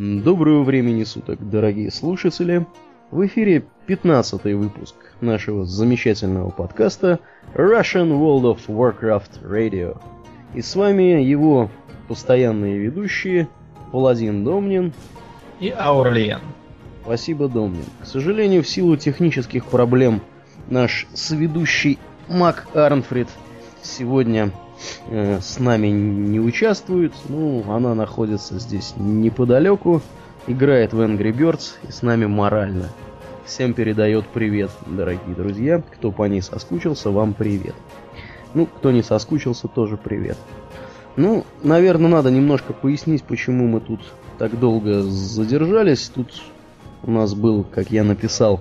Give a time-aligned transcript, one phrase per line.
[0.00, 2.64] Доброго времени суток, дорогие слушатели!
[3.10, 7.18] В эфире 15 выпуск нашего замечательного подкаста
[7.56, 10.00] Russian World of Warcraft Radio.
[10.54, 11.68] И с вами его
[12.06, 13.48] постоянные ведущие
[13.90, 14.92] Паладин Домнин
[15.58, 16.42] и Аурлиен.
[17.02, 17.82] Спасибо, Домнин.
[18.00, 20.20] К сожалению, в силу технических проблем
[20.70, 23.26] наш сведущий Мак Арнфрид
[23.82, 24.52] сегодня
[25.08, 27.12] э, с нами не участвует.
[27.28, 30.02] Ну, она находится здесь неподалеку,
[30.46, 32.88] играет в Angry Birds и с нами морально.
[33.44, 35.82] Всем передает привет, дорогие друзья.
[35.94, 37.74] Кто по ней соскучился, вам привет.
[38.54, 40.36] Ну, кто не соскучился, тоже привет.
[41.16, 44.00] Ну, наверное, надо немножко пояснить, почему мы тут
[44.38, 46.08] так долго задержались.
[46.14, 46.42] Тут
[47.02, 48.60] у нас был, как я написал,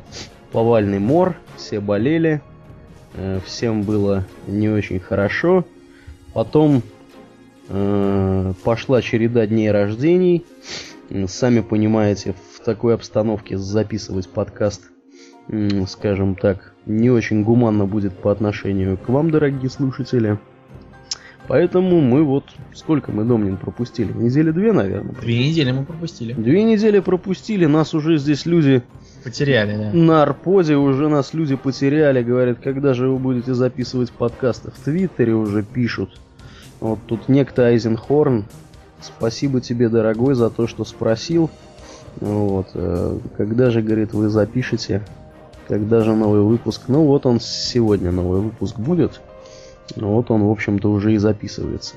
[0.51, 2.41] повальный мор, все болели,
[3.13, 5.65] э, всем было не очень хорошо.
[6.37, 6.83] Потом
[7.69, 10.45] э, пошла череда дней рождений.
[11.25, 14.83] Сами понимаете, в такой обстановке записывать подкаст,
[15.47, 20.37] э, скажем так, не очень гуманно будет по отношению к вам, дорогие слушатели.
[21.47, 22.43] Поэтому мы вот...
[22.71, 24.13] Сколько мы, Домнин, пропустили?
[24.13, 25.15] Недели две, наверное?
[25.19, 26.33] Две недели мы пропустили.
[26.33, 28.83] Две недели пропустили, нас уже здесь люди...
[29.23, 29.91] Потеряли, да.
[29.91, 34.69] На Арподе уже нас люди потеряли, говорят, когда же вы будете записывать подкасты.
[34.69, 36.11] В Твиттере уже пишут.
[36.79, 38.45] Вот тут некто Айзенхорн.
[39.01, 41.49] Спасибо тебе, дорогой, за то, что спросил.
[42.19, 42.67] Вот.
[42.73, 45.03] Э, когда же, говорит, вы запишете?
[45.67, 46.83] Когда же новый выпуск?
[46.87, 49.21] Ну вот он сегодня новый выпуск будет.
[49.95, 51.95] Вот он, в общем-то, уже и записывается.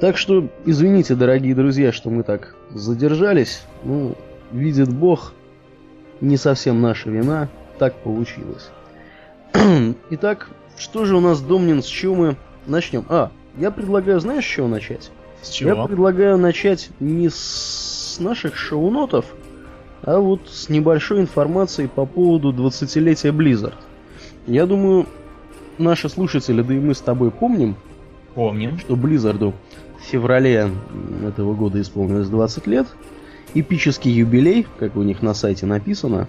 [0.00, 3.62] Так что, извините, дорогие друзья, что мы так задержались.
[3.84, 4.14] Ну,
[4.50, 5.32] видит Бог,
[6.20, 7.48] не совсем наша вина,
[7.78, 8.70] так получилось.
[10.10, 13.04] Итак, что же у нас, Домнин, с чего мы начнем?
[13.08, 15.10] А, я предлагаю, знаешь, с чего начать?
[15.42, 15.70] С чего?
[15.70, 19.26] Я предлагаю начать не с наших шоу-нотов,
[20.02, 23.74] а вот с небольшой информацией по поводу 20-летия Blizzard.
[24.46, 25.06] Я думаю,
[25.78, 27.76] наши слушатели, да и мы с тобой помним,
[28.34, 28.78] Помним.
[28.78, 29.52] что Blizzard
[30.00, 30.70] в феврале
[31.26, 32.86] этого года исполнилось 20 лет.
[33.54, 36.26] Эпический юбилей, как у них на сайте написано.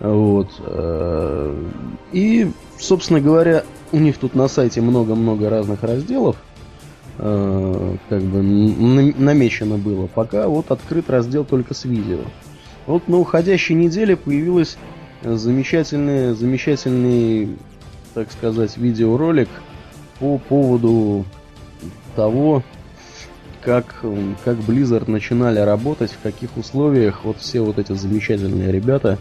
[0.00, 0.48] Вот.
[0.60, 1.62] э,
[2.12, 6.36] И, собственно говоря, у них тут на сайте много-много разных разделов.
[7.18, 10.06] Э, Как бы намечено было.
[10.06, 12.20] Пока вот открыт раздел только с видео.
[12.86, 14.76] Вот на уходящей неделе появилась
[15.22, 17.56] замечательный, замечательный,
[18.12, 19.48] так сказать, видеоролик
[20.18, 21.24] по поводу
[22.14, 22.62] того,
[23.62, 24.04] как,
[24.44, 29.18] как Blizzard начинали работать, в каких условиях вот все вот эти замечательные ребята,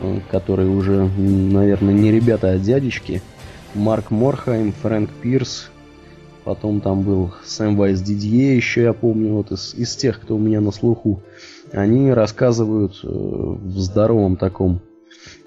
[0.00, 3.20] м, которые уже, наверное, не ребята, а дядечки,
[3.74, 5.70] Марк Морхайм, Фрэнк Пирс,
[6.44, 10.38] потом там был Сэм Вайс Дидье, еще я помню, вот из, из тех, кто у
[10.38, 11.22] меня на слуху,
[11.72, 14.80] они рассказывают э, в здоровом таком,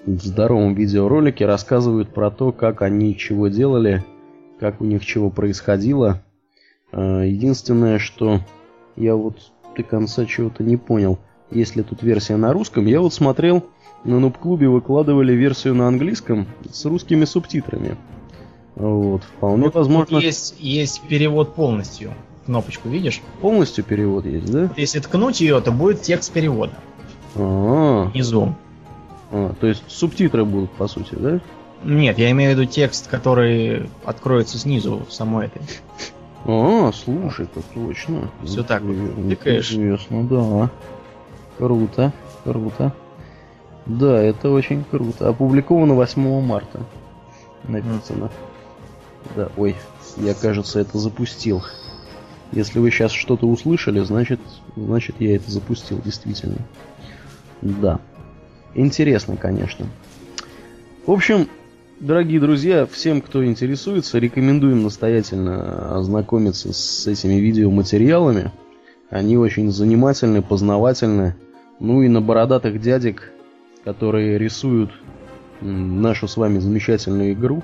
[0.04, 4.04] в здоровом видеоролике, рассказывают про то, как они чего делали,
[4.58, 6.22] как у них чего происходило.
[6.92, 8.40] Э, Единственное, что
[8.96, 9.38] я вот
[9.76, 11.18] до конца чего-то не понял,
[11.50, 12.86] есть ли тут версия на русском.
[12.86, 13.64] Я вот смотрел,
[14.04, 17.96] на Нуб-клубе выкладывали версию на английском с русскими субтитрами.
[18.78, 22.12] Вот, вполне Вот возможно, Есть, есть перевод полностью.
[22.46, 23.20] Кнопочку видишь?
[23.40, 24.70] полностью перевод есть, да?
[24.76, 26.72] Если ткнуть ее, то будет текст перевода
[27.34, 28.54] А, внизу.
[29.32, 31.40] а, то есть субтитры будут, по сути, да?
[31.84, 35.62] Нет, я имею в виду текст, который откроется снизу самой этой.
[36.46, 38.30] А, слушай, это точно.
[38.44, 38.94] Всё так вот.
[38.94, 40.70] Интересно, да.
[41.58, 42.12] Круто,
[42.44, 42.92] круто.
[43.86, 45.28] Да, это очень круто.
[45.28, 46.80] Опубликовано 8 марта.
[47.64, 48.30] Написано.
[49.36, 49.76] Да, ой,
[50.16, 51.62] я, кажется, это запустил.
[52.52, 54.40] Если вы сейчас что-то услышали, значит,
[54.74, 56.58] значит я это запустил, действительно.
[57.60, 58.00] Да.
[58.74, 59.86] Интересно, конечно.
[61.06, 61.48] В общем,
[62.00, 68.52] дорогие друзья, всем, кто интересуется, рекомендуем настоятельно ознакомиться с этими видеоматериалами.
[69.10, 71.34] Они очень занимательны, познавательны.
[71.80, 73.32] Ну и на бородатых дядек,
[73.84, 74.90] которые рисуют
[75.60, 77.62] нашу с вами замечательную игру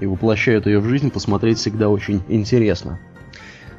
[0.00, 2.98] и воплощают ее в жизнь, посмотреть всегда очень интересно.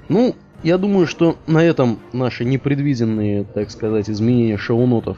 [0.07, 5.17] Ну, я думаю, что на этом наши непредвиденные, так сказать, изменения шоу-нотов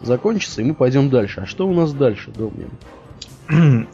[0.00, 1.42] закончатся, и мы пойдем дальше.
[1.42, 3.86] А что у нас дальше, Домнин?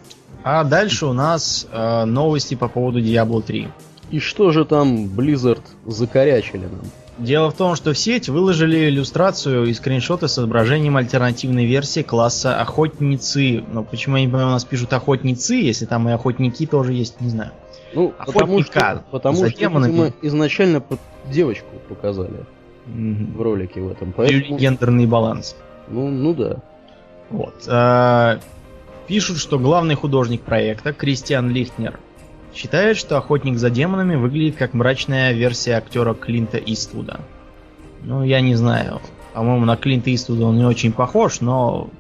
[0.49, 3.69] А дальше у нас э, новости по поводу Diablo 3.
[4.13, 6.85] И что же там Blizzard закорячили нам?
[7.19, 12.61] Дело в том, что в сеть выложили иллюстрацию и скриншоты с изображением альтернативной версии класса
[12.61, 13.65] охотницы.
[13.73, 17.21] Но почему я не понимаю, у нас пишут охотницы, если там и охотники тоже есть,
[17.21, 17.53] не знаю.
[17.95, 20.83] Ну, потому Охотника что, потому что видимо, изначально
[21.31, 22.45] девочку показали.
[22.87, 24.13] в ролике в этом.
[24.13, 24.59] Поэтому...
[24.59, 25.57] Гендерный баланс.
[25.89, 26.57] Ну, ну да.
[27.31, 27.55] Вот.
[27.69, 28.39] А,
[29.07, 31.99] пишут, что главный художник проекта, Кристиан Лихтнер,
[32.57, 37.21] считает, что «Охотник за демонами» выглядит как мрачная версия актера Клинта Иствуда.
[38.03, 39.01] Ну, я не знаю.
[39.35, 41.91] По-моему, на Клинта Иствуда он не очень похож, но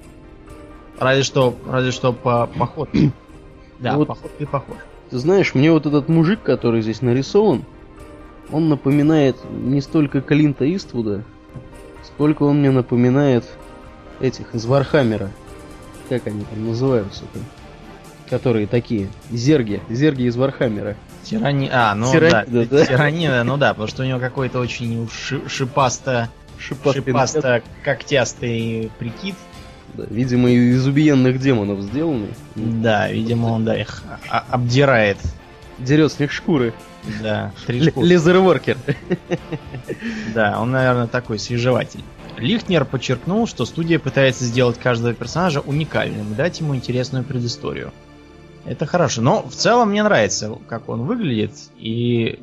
[0.98, 3.12] разве что, разве что по походке.
[3.78, 4.78] Да, ну вот, походке похож.
[5.10, 7.66] Ты знаешь, мне вот этот мужик, который здесь нарисован,
[8.50, 11.22] он напоминает не столько Клинта Иствуда,
[12.02, 13.44] сколько он мне напоминает
[14.18, 15.30] этих из Warhammer а.
[16.08, 17.38] Как они там называются-то?
[18.28, 19.08] Которые такие.
[19.30, 19.80] Зерги.
[19.88, 20.96] Зерги из Warhammer а.
[21.22, 21.68] Тирани...
[21.72, 22.78] А, ну Тиранида, да.
[22.78, 22.86] да.
[22.86, 25.08] Тиранида, ну да, потому что у него какой-то очень
[25.48, 26.28] шипасто...
[26.58, 29.34] Шипасто когтястый прикид.
[29.94, 32.34] Да, видимо, из убиенных демонов сделанный.
[32.54, 35.18] Да, видимо, он, да, их обдирает.
[35.78, 36.72] Дерет с них шкуры.
[37.22, 38.06] Да, три шкуры.
[38.06, 38.78] Лезерворкер.
[40.34, 42.02] Да, он, наверное, такой свежеватель.
[42.38, 47.92] Лихтнер подчеркнул, что студия пытается сделать каждого персонажа уникальным и дать ему интересную предысторию.
[48.66, 52.40] Это хорошо, но в целом мне нравится, как он выглядит, и...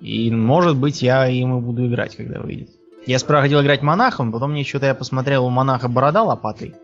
[0.00, 2.70] И, может быть, я им и буду играть, когда выйдет.
[3.06, 6.74] Я сперва хотел играть монахом, потом мне что-то я посмотрел у монаха борода лопатой.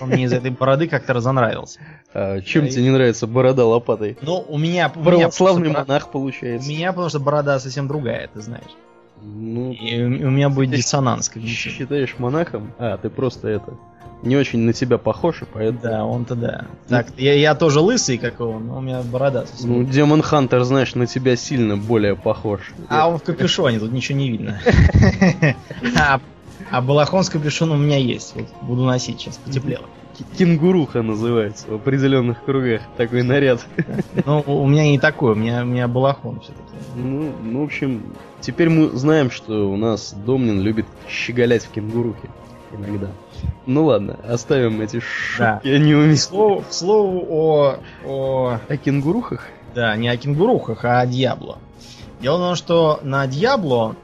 [0.00, 1.80] Он мне из этой бороды как-то разонравился.
[2.14, 2.70] А чем я...
[2.70, 4.16] тебе не нравится борода лопатой?
[4.22, 4.88] Ну, у меня...
[4.88, 6.66] Православный у меня монах получается.
[6.66, 8.70] У меня, потому что борода совсем другая, ты знаешь.
[9.20, 11.28] Ну, и у меня будет диссонанс.
[11.28, 12.72] Как считаешь монахом?
[12.78, 13.76] А, ты просто это
[14.22, 15.80] не очень на тебя похож, и поэтому...
[15.82, 16.66] Да, он-то да.
[16.88, 19.44] Так, я, я тоже лысый, как он, но у меня борода.
[19.60, 22.60] Ну, Демон Хантер, знаешь, на тебя сильно более похож.
[22.88, 24.60] А он в капюшоне, тут ничего не видно.
[25.96, 26.20] А,
[26.70, 28.34] а балахон с капюшоном у меня есть.
[28.34, 29.84] Вот буду носить сейчас, потеплело.
[30.36, 33.64] Кенгуруха называется в определенных кругах такой наряд.
[34.26, 36.62] Ну, у меня не такой, у меня, у меня балахон все-таки.
[36.96, 38.02] Ну, ну, в общем,
[38.40, 42.28] теперь мы знаем, что у нас Домнин любит щеголять в кенгурухе
[42.72, 43.08] иногда.
[43.66, 45.78] Ну ладно, оставим эти шутки да.
[45.78, 46.62] неуместные.
[46.62, 48.58] К слову, о, о...
[48.68, 49.46] О кенгурухах?
[49.74, 51.58] Да, не о кенгурухах, а о Диабло.
[52.20, 53.96] Дело в том, что на Диабло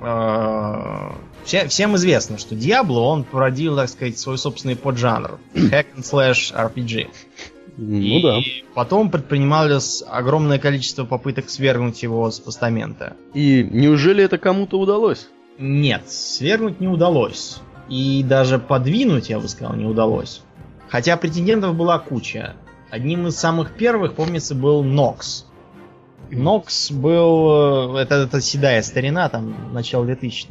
[0.00, 1.10] э,
[1.44, 5.38] все, всем известно, что Диабло, он породил, так сказать, свой собственный поджанр.
[5.54, 7.08] Hack and Slash RPG.
[7.78, 8.38] Ну и да.
[8.74, 13.16] потом предпринималось огромное количество попыток свергнуть его с постамента.
[13.34, 15.28] И неужели это кому-то удалось?
[15.58, 17.60] Нет, свергнуть не удалось.
[17.88, 20.42] И даже подвинуть, я бы сказал, не удалось.
[20.88, 22.54] Хотя претендентов была куча.
[22.90, 25.46] Одним из самых первых, помнится, был Нокс.
[26.30, 27.96] Нокс был...
[27.96, 30.48] Э, это, это седая старина, там, начало 2000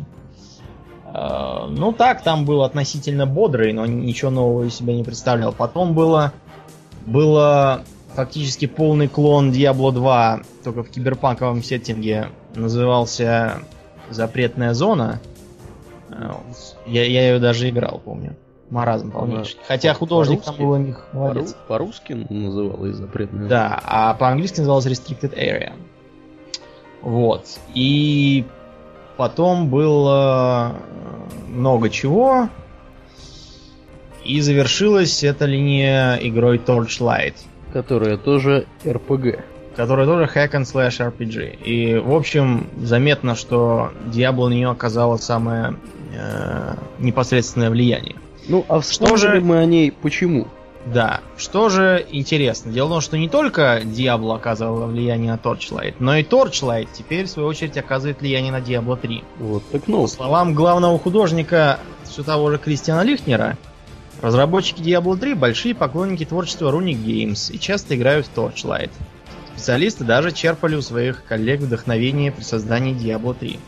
[1.06, 5.54] э, Ну так, там был относительно бодрый, но ничего нового из себя не представлял.
[5.54, 6.34] Потом было...
[7.06, 7.84] Было
[8.16, 12.30] фактически полный клон Diablo 2, только в киберпанковом сеттинге.
[12.56, 13.62] Назывался
[14.10, 15.20] Запретная зона.
[16.86, 18.36] Я, я ее даже играл, помню.
[18.70, 19.56] Маразм полнейший.
[19.60, 21.56] Она Хотя художник там был у них молодец.
[21.68, 25.74] По-русски называлась запретная Да, а по-английски называлась Restricted Area.
[27.02, 27.46] Вот.
[27.76, 28.46] И
[29.18, 30.76] потом было
[31.48, 32.50] много чего.
[34.24, 37.36] И завершилась эта линия игрой Torchlight.
[37.72, 39.40] Которая тоже RPG.
[39.76, 41.64] Которая тоже hack and slash RPG.
[41.64, 45.76] И, в общем, заметно, что Diablo на нее оказала самое
[46.18, 48.16] э, непосредственное влияние.
[48.48, 50.48] Ну, а что же мы о ней почему?
[50.86, 52.72] Да, что же интересно.
[52.72, 57.26] Дело в том, что не только Diablo оказывала влияние на Torchlight, но и Torchlight теперь,
[57.26, 59.24] в свою очередь, оказывает влияние на Diablo 3.
[59.40, 60.04] Вот так ну.
[60.04, 63.58] По словам главного художника, все того же Кристиана Лихнера,
[64.22, 68.92] разработчики Diablo 3 большие поклонники творчества Runic Games и часто играют в Torchlight.
[69.56, 73.60] Специалисты даже черпали у своих коллег вдохновение при создании Diablo 3.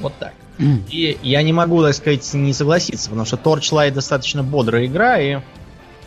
[0.00, 0.34] Вот так.
[0.58, 5.32] И я не могу, так сказать, не согласиться, потому что Torchlight достаточно бодрая игра, и
[5.34, 5.40] э,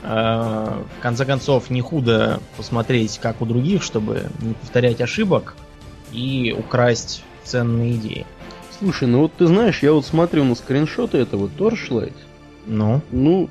[0.04, 5.56] в конце концов не худо посмотреть, как у других, чтобы не повторять ошибок
[6.12, 8.26] и украсть ценные идеи.
[8.80, 12.16] Слушай, ну вот ты знаешь, я вот смотрю на скриншоты этого Torchlight.
[12.66, 13.02] Ну?
[13.12, 13.50] Ну,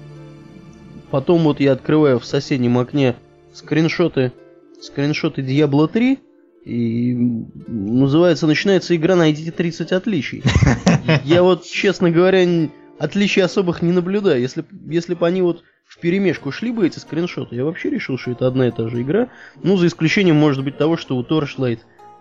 [1.11, 3.15] потом вот я открываю в соседнем окне
[3.53, 4.33] скриншоты,
[4.81, 6.19] скриншоты Diablo 3,
[6.69, 7.15] и
[7.67, 10.43] называется, начинается игра «Найдите 30 отличий».
[11.25, 12.47] Я вот, честно говоря,
[12.99, 14.41] отличий особых не наблюдаю.
[14.41, 18.33] Если, если бы они вот в перемешку шли бы эти скриншоты, я вообще решил, что
[18.33, 19.29] это одна и та же игра.
[19.63, 21.79] Ну, за исключением, может быть, того, что у Torchlight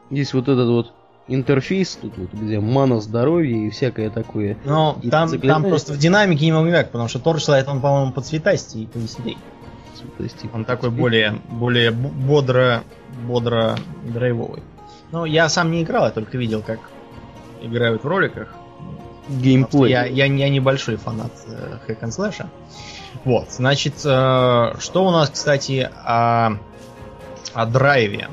[0.10, 0.94] здесь вот этот вот
[1.28, 4.58] интерфейс, тут вот, где мана, здоровье и всякое такое.
[4.64, 8.86] Ну, там, там просто в динамике не могу потому что Torchlight, он, по-моему, поцветастей и
[10.06, 10.30] повеселей.
[10.30, 10.50] Цветастей.
[10.54, 12.84] Он такой более, более бодро
[13.26, 14.64] бодро драйвовый.
[15.12, 16.80] Ну, я сам не играл, я только видел, как
[17.62, 18.54] играют в роликах.
[19.30, 19.92] Геймплей.
[19.92, 22.46] Я, я, я небольшой фанат э, Hack and Slash.
[23.26, 26.58] Вот, значит, э, что у нас, кстати, о,
[27.54, 28.30] о драйве?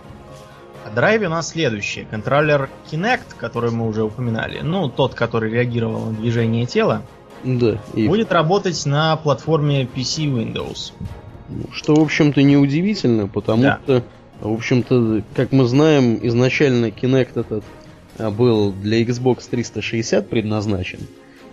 [0.86, 2.06] О драйве у нас следующее.
[2.08, 7.02] Контроллер Kinect, который мы уже упоминали, ну, тот, который реагировал на движение тела,
[7.42, 7.78] Да.
[7.94, 10.92] И будет работать на платформе PC Windows.
[11.72, 13.80] Что, в общем-то, неудивительно, потому Да.
[13.84, 14.02] что,
[14.40, 17.64] в общем-то, как мы знаем, изначально Kinect этот
[18.18, 21.00] а, был для Xbox 360 предназначен,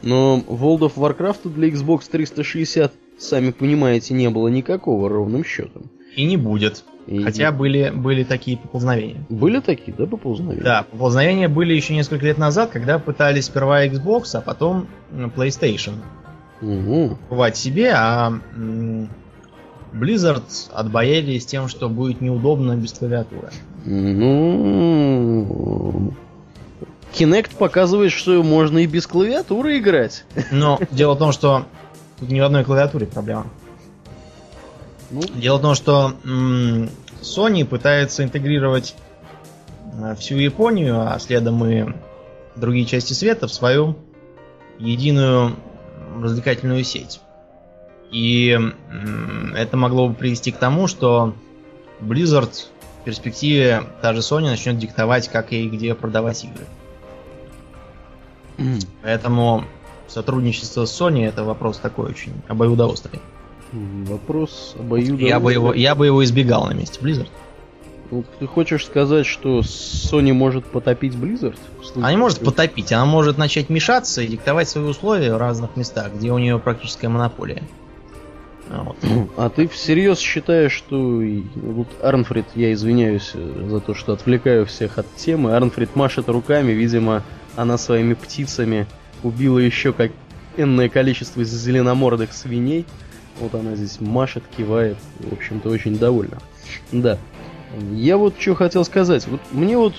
[0.01, 5.84] но World of Warcraft для Xbox 360, сами понимаете, не было никакого ровным счетом.
[6.15, 6.84] И не будет.
[7.08, 9.25] И Хотя были, были такие поползновения.
[9.29, 10.63] Были такие, да, поползновения?
[10.63, 14.88] Да, поползновения были еще несколько лет назад, когда пытались сперва Xbox, а потом
[15.36, 15.93] PlayStation
[16.62, 17.17] Угу.
[17.27, 18.31] покупать себе, а
[19.94, 23.50] Blizzard отбоялись тем, что будет неудобно без клавиатуры.
[23.86, 25.44] Ну...
[27.14, 30.24] Kinect показывает, что можно и без клавиатуры играть.
[30.52, 31.66] Но дело в том, что
[32.20, 33.48] тут ни в одной клавиатуре проблема.
[35.10, 36.90] Ну, Дело в том, что м,
[37.22, 38.96] Sony пытается интегрировать
[40.02, 41.94] э, всю Японию, а следом и
[42.56, 43.98] другие части света в свою
[44.80, 45.58] единую
[46.22, 47.20] развлекательную сеть.
[48.12, 48.60] И
[49.56, 51.34] это могло бы привести к тому, что
[52.01, 52.51] Blizzard
[53.01, 56.65] в перспективе та же Sony начнет диктовать, как и где продавать игры.
[59.01, 59.63] Поэтому
[60.08, 63.22] сотрудничество с Sony это вопрос такой очень обоюдоострый.
[63.72, 65.30] Вопрос обоюдоострый.
[65.30, 67.30] Я бы, его, я бы его избегал на месте Blizzard.
[68.12, 71.58] Ну, Ты хочешь сказать, что Sony может потопить Blizzard?
[71.96, 76.13] Она не может потопить, она может начать мешаться и диктовать свои условия в разных местах,
[76.13, 77.63] где у нее практическая монополия.
[78.74, 78.96] А, вот.
[79.38, 81.22] А ты всерьез считаешь, что...
[81.56, 85.56] Вот Арнфрид, я извиняюсь э, за то, что отвлекаю всех от темы.
[85.56, 87.24] Арнфрид машет руками, видимо,
[87.58, 88.88] она своими птицами
[89.24, 90.12] убила еще как
[90.56, 92.86] энное количество зеленомордых свиней.
[93.40, 96.38] Вот она здесь машет, кивает, в общем-то, очень довольна.
[96.92, 97.18] Да.
[97.94, 99.28] Я вот что хотел сказать.
[99.28, 99.96] Вот мне вот,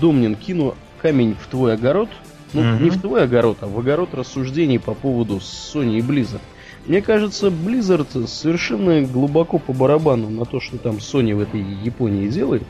[0.00, 2.08] Домнин, кину камень в твой огород.
[2.52, 2.84] Ну, Мгм.
[2.84, 6.40] не в твой огород, а в огород рассуждений по поводу Sony и Blizzard.
[6.86, 12.28] Мне кажется, Blizzard совершенно глубоко по барабану на то, что там Sony в этой Японии
[12.28, 12.62] делает.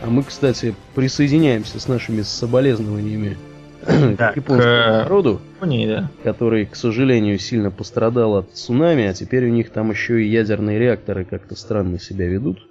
[0.00, 3.36] А мы, кстати, присоединяемся с нашими соболезнованиями
[4.16, 6.10] Да, к японскому к- народу, Японии, да.
[6.22, 10.78] который, к сожалению, сильно пострадал от цунами, а теперь у них там еще и ядерные
[10.78, 12.66] реакторы как-то странно себя ведут.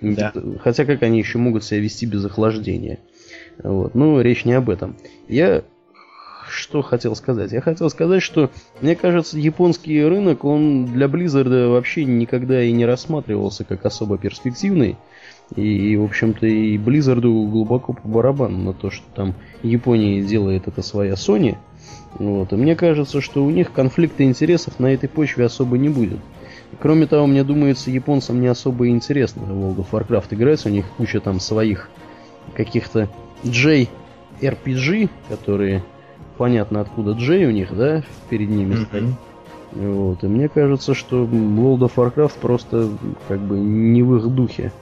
[0.00, 0.32] Да.
[0.62, 2.98] Хотя как они еще могут себя вести без охлаждения?
[3.62, 3.94] Вот.
[3.94, 4.96] Ну, речь не об этом.
[5.28, 5.62] Я
[6.50, 7.52] что хотел сказать?
[7.52, 12.84] Я хотел сказать, что, мне кажется, японский рынок, он для Blizzard вообще никогда и не
[12.84, 14.96] рассматривался как особо перспективный.
[15.56, 20.82] И, в общем-то, и Blizzard глубоко по барабану на то, что там Япония делает это
[20.82, 21.56] своя Sony.
[22.14, 22.52] Вот.
[22.52, 26.18] И мне кажется, что у них конфликта интересов на этой почве особо не будет.
[26.78, 30.64] Кроме того, мне думается, японцам не особо интересно в World of Warcraft играть.
[30.66, 31.90] У них куча там своих
[32.54, 33.08] каких-то
[33.42, 35.82] JRPG, которые
[36.40, 39.02] понятно откуда Джей у них, да, перед ними стоит.
[39.02, 39.16] Мгм.
[39.72, 40.24] Вот.
[40.24, 42.88] И мне кажется, что World of Warcraft просто
[43.28, 44.72] как бы не в их духе.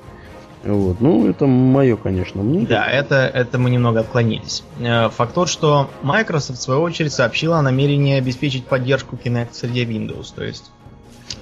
[0.63, 1.01] Вот.
[1.01, 2.69] Ну, это мое, конечно, мнение.
[2.69, 4.63] Да, это, это мы немного отклонились.
[4.79, 9.85] Э, Факт тот, что Microsoft в свою очередь сообщила о намерении обеспечить поддержку Kinect среди
[9.85, 10.33] Windows.
[10.33, 10.71] То есть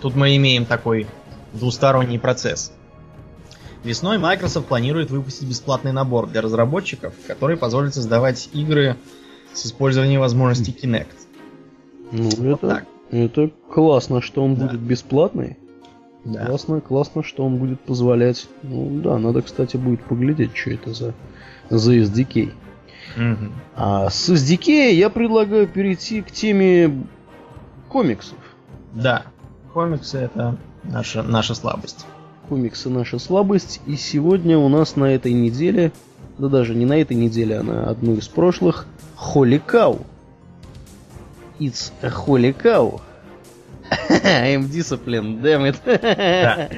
[0.00, 1.06] тут мы имеем такой
[1.52, 2.72] двусторонний процесс.
[3.84, 8.96] Весной Microsoft планирует выпустить бесплатный набор для разработчиков, который позволит создавать игры
[9.56, 11.06] с использованием возможностей Kinect.
[12.12, 12.84] Ну, Вот это, так.
[13.10, 14.66] это классно, что он Да.
[14.66, 15.56] будет бесплатный.
[16.24, 16.46] Да.
[16.46, 18.48] Классно, классно, что он будет позволять.
[18.62, 21.14] Ну да, надо, кстати, будет поглядеть, что это за,
[21.70, 22.52] за SDK.
[23.16, 23.52] Мгм.
[23.76, 27.06] А с SDK я предлагаю перейти к теме
[27.88, 28.38] комиксов.
[28.92, 29.22] Да.
[29.72, 32.04] Комиксы это наша, наша слабость.
[32.48, 33.80] Комиксы наша слабость.
[33.86, 35.92] И сегодня у нас на этой неделе,
[36.38, 40.04] да даже не на этой неделе, а на одну из прошлых, Holy Cow.
[41.58, 43.00] It's a Holy Cow.
[44.10, 45.76] I'm disciplined, damn it.
[45.84, 46.68] Да.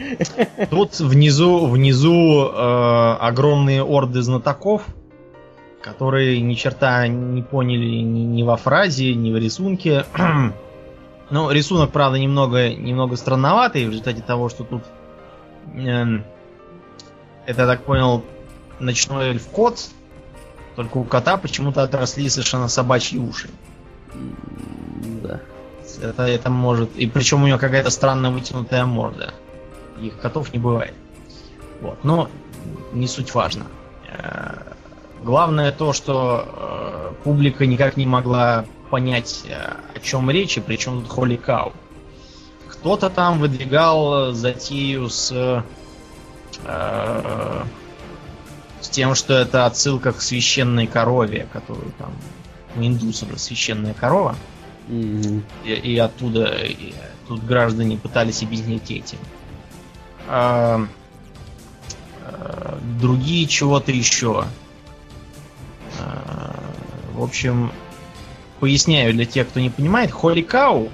[0.70, 4.82] Тут внизу, внизу э, огромные орды знатоков,
[5.82, 10.04] которые ни черта не поняли ни, ни во фразе, ни в рисунке.
[11.30, 14.82] ну, рисунок, правда, немного, немного странноватый в результате того, что тут
[15.74, 16.24] эм,
[17.46, 18.22] это, я так понял,
[18.80, 19.88] ночной эльф-кот,
[20.76, 23.50] только у кота почему-то отросли совершенно собачьи уши.
[25.22, 25.40] Да.
[26.02, 26.94] Это, это может...
[26.96, 29.34] И причем у него какая-то странно вытянутая морда.
[30.00, 30.94] Их котов не бывает.
[31.80, 31.98] Вот.
[32.04, 32.28] Но
[32.92, 33.66] не суть важно.
[34.10, 34.74] Э,
[35.22, 41.10] Главное то, что публика никак не могла понять, э, о чем речь и причем тут
[41.10, 41.72] Холли Кау.
[42.68, 45.64] Кто-то там выдвигал затею с,
[46.64, 47.62] э,
[48.80, 52.12] с тем, что это отсылка к священной корове, которую там
[52.76, 54.36] у индусов священная корова.
[54.88, 56.94] И, и оттуда и
[57.26, 59.18] тут граждане пытались объяснить этим.
[60.26, 60.86] А,
[62.24, 64.44] а, другие чего-то еще.
[65.98, 66.54] А,
[67.12, 67.72] в общем,
[68.60, 70.90] поясняю для тех, кто не понимает, Holy Cow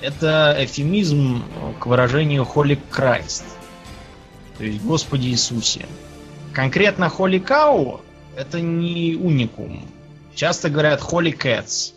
[0.00, 1.42] это эфемизм
[1.80, 3.44] к выражению Holy Christ.
[4.56, 5.86] То есть Господи Иисусе.
[6.58, 8.00] Конкретно Holy Cow
[8.36, 9.80] это не уникум.
[10.34, 11.92] Часто говорят Holy Cats.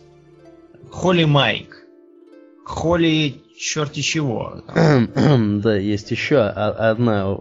[0.88, 1.84] Холли Майк.
[2.64, 4.62] Холли черти чего.
[4.72, 7.38] Да, есть еще одна.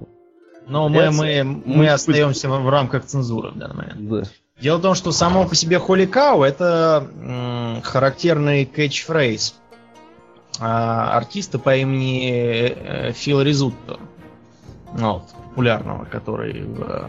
[0.65, 4.09] Но мы, мы, мы мы остаемся в рамках цензуры в данный момент.
[4.09, 4.23] Да.
[4.59, 9.53] Дело в том, что само по себе Холли Кау это м, характерный кэтчфрейз
[10.59, 13.99] а, артиста по имени э, Фил Ризутто.
[14.97, 17.03] Ну, вот, популярного, который в э,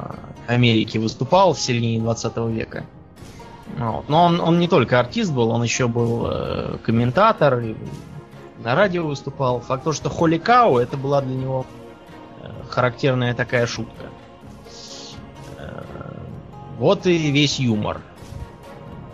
[0.47, 2.85] Америке выступал в середине 20 века.
[3.77, 4.09] Ну Вот.
[4.09, 7.77] Но он, он не только артист был, он еще был э, комментатор, и
[8.63, 9.61] на радио выступал.
[9.61, 11.67] Факт то, что Холли Кау это была для него
[12.41, 14.07] э, характерная такая шутка.
[15.59, 15.83] Э,
[16.79, 18.01] Вот и весь юмор.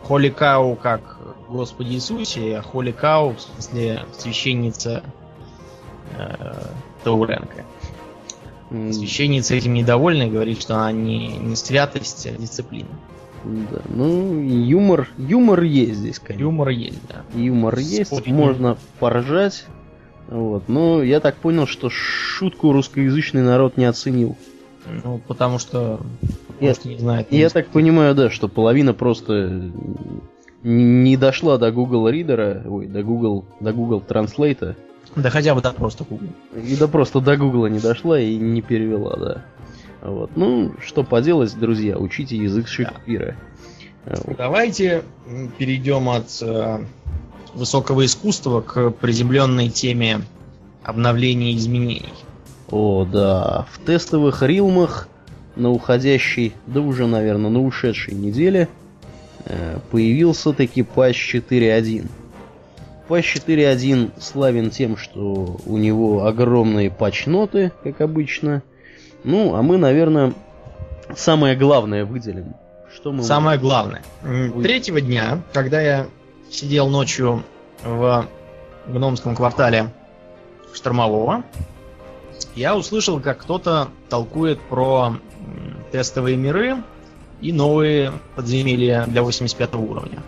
[0.04, 5.02] Холли Кау как Господи Иисусе, а Холли Кау в смысле священница
[6.16, 6.54] э,
[7.04, 7.64] Тауренко.
[8.70, 12.88] Священница этим недовольна и говорит, что она не, не святость, а дисциплина.
[13.44, 13.80] Да.
[13.88, 16.42] Ну, юмор, юмор есть здесь, конечно.
[16.42, 17.24] Юмор есть, да.
[17.38, 19.64] Юмор есть, Спорить можно поржать.
[20.26, 20.68] Вот.
[20.68, 24.36] Но я так понял, что шутку русскоязычный народ не оценил.
[25.04, 26.00] Ну, потому что,
[26.60, 27.28] Я- может, не знает.
[27.30, 29.70] Я так понимаю, да, что половина просто
[30.62, 34.74] не не дошла до Google Reader, ой, до Google, до Google Translate,
[35.22, 36.28] Да хотя бы так просто Google.
[36.54, 39.44] и да просто до Google не дошла и не перевела, да.
[40.02, 40.30] Вот.
[40.36, 43.36] Ну, что поделать, друзья, учите язык Шекспира.
[44.04, 44.36] Вот.
[44.36, 46.84] Давайте м, перейдем от э,
[47.54, 50.20] высокого искусства к приземленной теме
[50.82, 52.12] обновления и изменений.
[52.70, 55.08] О, да, в тестовых рилмах
[55.56, 58.68] на уходящей, да уже, наверное, на ушедшей неделе
[59.44, 62.06] э, появился таки патч 4.1.
[63.08, 68.62] Патч 4.1 славен тем, что у него огромные патч-ноты, как обычно.
[69.24, 70.34] Ну, а мы, наверное,
[71.16, 72.54] самое главное выделим.
[72.94, 74.02] Что мы Самое главное.
[74.22, 74.62] М, Ой.
[74.62, 76.06] Третьего дня, когда я
[76.50, 77.44] сидел ночью
[77.82, 78.26] в
[78.86, 79.88] гномском квартале
[80.74, 81.44] штормового,
[82.54, 85.16] я услышал, как кто-то толкует про
[85.92, 86.76] тестовые миры
[87.40, 90.22] и новые подземелья для 85 уровня.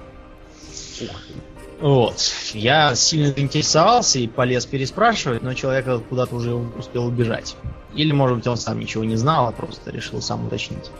[1.80, 2.20] Вот.
[2.52, 7.56] Я сильно заинтересовался и полез переспрашивать, но человек куда-то уже успел убежать.
[7.94, 10.90] Или, может быть, он сам ничего не знал, а просто решил сам уточнить.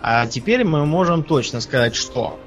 [0.00, 2.38] А теперь мы можем точно сказать, что,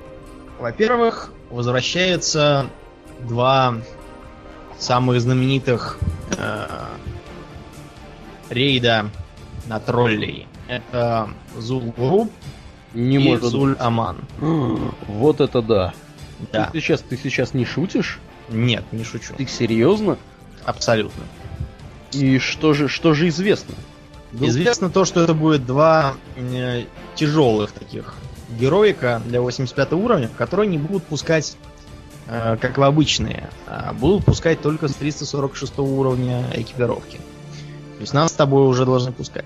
[0.59, 2.67] во-первых, возвращаются
[3.19, 3.75] два
[4.77, 5.97] самых знаменитых
[6.37, 6.67] э,
[8.49, 9.09] рейда
[9.67, 10.47] на троллей.
[10.67, 12.31] Это Зул Груп
[12.93, 14.17] не и может Зуль Аман.
[15.07, 15.93] Вот это да.
[16.51, 16.69] Да.
[16.71, 18.19] Ты сейчас, ты сейчас не шутишь?
[18.49, 19.33] Нет, не шучу.
[19.35, 20.17] Ты серьезно?
[20.63, 21.23] Абсолютно.
[22.11, 23.75] И что же, что же известно?
[24.39, 28.15] Известно то, что это будет два э, тяжелых таких
[28.59, 31.57] героика для 85 уровня, которые не будут пускать
[32.27, 37.17] э, как в обычные, а будут пускать только с 346 уровня экипировки.
[37.17, 39.45] То есть нас с тобой уже должны пускать.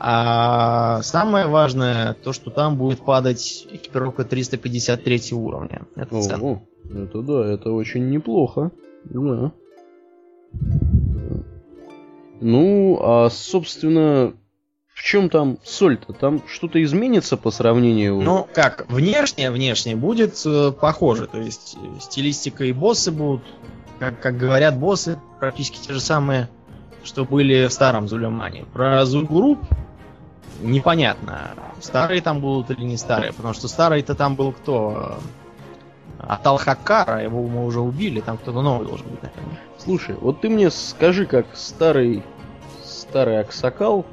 [0.00, 5.82] А самое важное, то, что там будет падать экипировка 353 уровня.
[5.96, 6.62] Это ценно.
[6.84, 8.70] Это да, это очень неплохо.
[9.04, 9.52] Да.
[12.40, 14.34] Ну, а собственно,
[14.94, 16.12] в чем там соль-то?
[16.12, 18.20] Там что-то изменится по сравнению?
[18.20, 21.26] Ну, как, внешне, внешне будет э, похоже.
[21.26, 23.42] То есть стилистика и боссы будут,
[23.98, 26.48] как, как говорят боссы, практически те же самые,
[27.02, 28.64] что были в старом Зулемане.
[28.72, 29.58] Про Зульгуруп
[30.60, 35.18] непонятно, старые там будут или не старые, потому что старый-то там был кто?
[36.18, 39.58] Атал Хакара, его мы уже убили, там кто-то новый должен быть, наверное.
[39.78, 42.22] Слушай, вот ты мне скажи, как старый
[43.08, 44.04] старый Аксакал,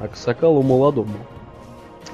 [0.00, 1.14] Аксакалу молодому.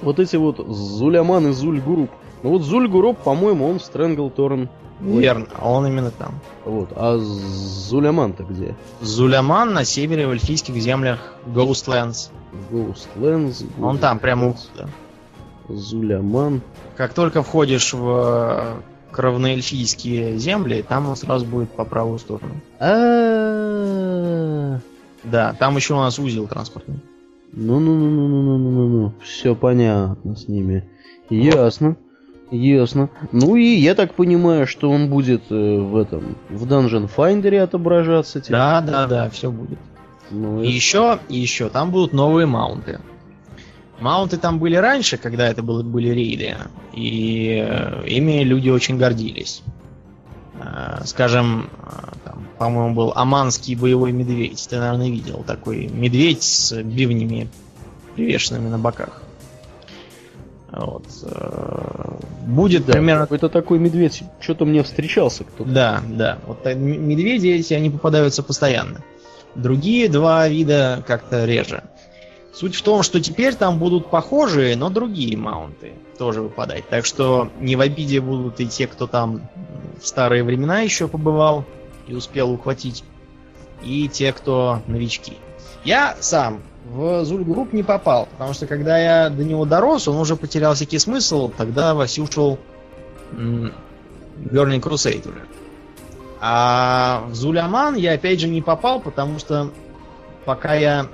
[0.03, 2.11] Вот эти вот Зуляман и Зульгуруп.
[2.43, 4.69] Ну вот Зульгуруп, по-моему, он в Стрэнглторн.
[5.01, 6.41] Верно, он именно там.
[6.65, 6.91] Вот.
[6.95, 8.77] А Зуляман-то где?
[9.01, 12.31] Зуляман на севере в эльфийских землях Ghostlands.
[12.71, 13.65] Ghostlands.
[13.81, 14.89] Он там, прямо входа.
[15.69, 16.61] Зуляман.
[16.97, 22.55] Как только входишь в кровноэльфийские земли, там он сразу будет по правую сторону.
[22.81, 24.03] А.
[25.25, 27.01] Да, там еще у нас узел транспортный.
[27.53, 29.13] Ну-ну-ну-ну-ну-ну-ну-ну.
[29.23, 30.89] Все понятно с ними.
[31.31, 31.97] Ясно.
[32.51, 33.09] Ясно.
[33.31, 38.41] Ну и я так понимаю, что он будет э, в этом в Dungeon Finder отображаться.
[38.41, 38.57] теперь.
[38.57, 39.79] Да, да, да, все будет.
[40.33, 43.01] Ну, И еще, и еще, там будут новые маунты.
[44.01, 46.57] Маунты там были раньше, когда это было, были рейды,
[46.93, 49.63] и э, ими люди очень гордились.
[50.59, 54.67] Э, скажем, э, там, по-моему, был Аманский боевой медведь.
[54.69, 57.49] Ты, наверное, видел такой медведь с бивнями,
[58.17, 59.23] привешенными на боках.
[60.73, 61.05] Вот.
[62.47, 64.25] Будет да, примерно какой-то такой медведь.
[64.41, 65.71] Что-то мне встречался кто-то.
[65.71, 66.39] да, да.
[66.47, 69.03] Вот медведи эти, они попадаются постоянно.
[69.55, 71.83] Другие два вида как-то реже.
[72.55, 76.89] Суть в том, что теперь там будут похожие, но другие маунты тоже выпадать.
[76.89, 79.49] Так что не в обиде будут и те, кто там
[80.01, 81.65] в старые времена еще побывал
[82.07, 83.05] и успел ухватить,
[83.83, 85.39] и те, кто новички.
[85.85, 90.37] Я сам в Зульгрупп не попал, потому что когда я до него дорос, он уже
[90.37, 92.59] потерял всякий смысл, тогда Васюшил
[93.33, 93.73] м,
[94.37, 95.43] Burning Crusade уже.
[96.45, 99.71] А в Зуляман я опять же не попал, потому что
[100.45, 101.07] пока я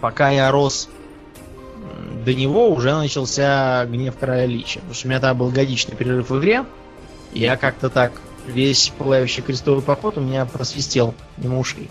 [0.00, 0.88] пока я рос
[2.24, 4.78] до него, уже начался гнев короля Лича.
[4.78, 6.64] Потому что у меня там был годичный перерыв в игре.
[7.32, 8.12] Я как-то так
[8.46, 11.90] весь пылающий крестовый поход у меня просвистел мимо ушей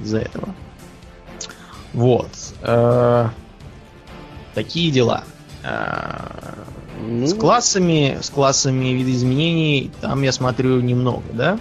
[0.00, 0.54] из-за этого.
[1.94, 2.28] Вот.
[2.60, 3.28] Э,
[4.54, 5.24] Такие дела.
[7.04, 11.58] Ну, С классами, с классами видоизменений там я смотрю немного, да?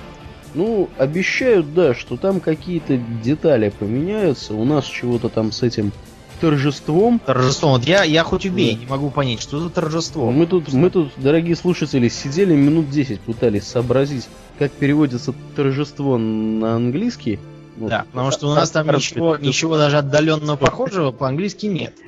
[0.54, 4.54] Ну, обещают, да, что там какие-то детали поменяются.
[4.54, 5.92] У нас чего-то там с этим
[6.40, 7.20] торжеством.
[7.26, 7.72] Торжество.
[7.72, 8.80] Вот я, я хоть убей, Да.
[8.80, 10.32] не могу понять, что за торжество.
[10.32, 14.28] Мы тут, мы тут, дорогие слушатели, сидели минут 10, пытались сообразить,
[14.60, 17.40] как переводится торжество на английский.
[17.78, 17.90] Вот.
[17.90, 21.94] Да, потому что у нас там ничего, ничего даже отдаленно похожего по-английски нет.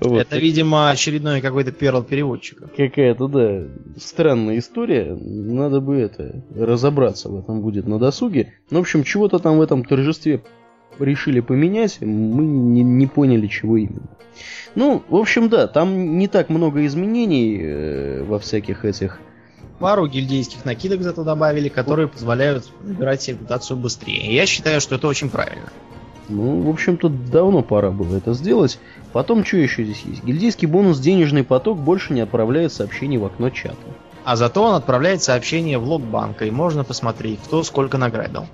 [0.00, 0.20] Вот.
[0.20, 2.68] Это, видимо, очередной какой-то перл переводчика.
[2.68, 3.64] Какая-то, да,
[3.96, 5.14] странная история.
[5.14, 8.54] Надо бы это разобраться в этом будет на досуге.
[8.70, 10.42] Ну, в общем, чего-то там в этом торжестве
[10.98, 11.98] решили поменять.
[12.00, 14.08] Мы не, не поняли, чего именно.
[14.74, 19.20] Ну, в общем, да, там не так много изменений э, во всяких этих.
[19.78, 24.34] Пару гильдейских накидок зато добавили, которые позволяют набирать себе репутацию быстрее.
[24.34, 25.68] Я считаю, что это очень правильно.
[26.28, 28.80] Ну, в общем-то, давно пора было это сделать.
[29.12, 30.24] Потом, что еще здесь есть?
[30.24, 33.76] Гильдейский бонус «Денежный поток» больше не отправляет сообщений в окно чата.
[34.24, 38.46] А зато он отправляет сообщение в лог банка, и можно посмотреть, кто сколько награбил.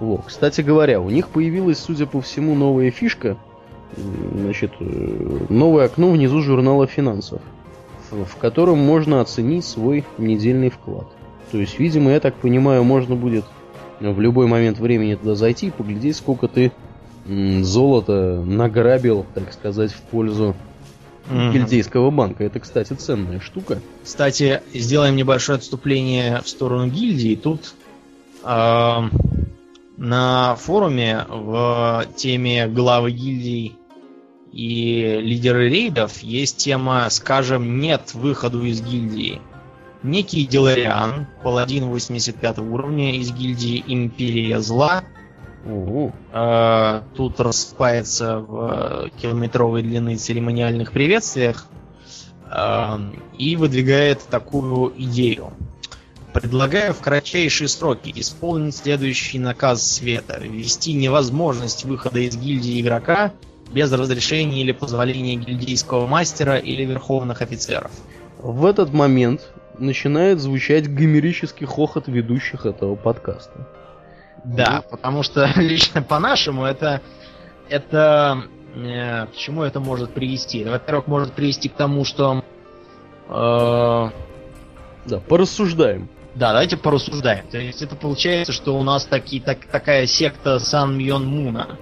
[0.00, 3.36] Во, кстати говоря, у них появилась, судя по всему, новая фишка.
[3.96, 7.40] Значит, э, новое окно внизу журнала финансов,
[8.24, 11.06] в котором можно оценить свой недельный вклад.
[11.50, 13.44] То есть, видимо, я так понимаю, можно будет
[14.00, 16.72] в любой момент времени туда зайти и поглядеть, сколько ты
[17.26, 20.54] золота награбил, так сказать, в пользу
[21.30, 21.52] Мгм.
[21.52, 22.44] гильдейского банка.
[22.44, 23.80] Это, кстати, ценная штука.
[24.04, 27.34] Кстати, сделаем небольшое отступление в сторону гильдии.
[27.34, 27.74] Тут
[28.44, 29.10] эм,
[29.96, 33.78] на форуме в теме главы гильдий
[34.54, 39.40] и лидеры рейдов есть тема «Скажем нет выходу из гильдии».
[40.04, 45.02] Некий Делариан, паладин 85 уровня из гильдии Империя Зла,
[45.66, 46.12] Ого.
[46.32, 51.66] э, тут рассыпается в э, километровой длины церемониальных приветствиях
[52.48, 52.98] э,
[53.36, 55.52] и выдвигает такую идею.
[56.32, 60.38] Предлагаю в кратчайшие сроки исполнить следующий наказ света.
[60.40, 63.32] Ввести невозможность выхода из гильдии игрока
[63.72, 67.90] без разрешения или позволения гильдейского мастера или верховных офицеров.
[68.38, 69.40] В этот момент
[69.78, 73.68] начинает звучать гомерический хохот ведущих этого подкаста.
[74.44, 77.00] Да, потому что лично по-нашему это
[77.68, 78.42] это
[78.76, 80.64] э, к чему это может привести?
[80.64, 82.44] Во-первых, может привести к тому, что
[83.28, 84.10] э,
[85.06, 86.08] Да, порассуждаем.
[86.34, 87.46] да, давайте порассуждаем.
[87.50, 91.78] То есть это получается, что у нас таки, так, такая секта Сан Мьон Муна,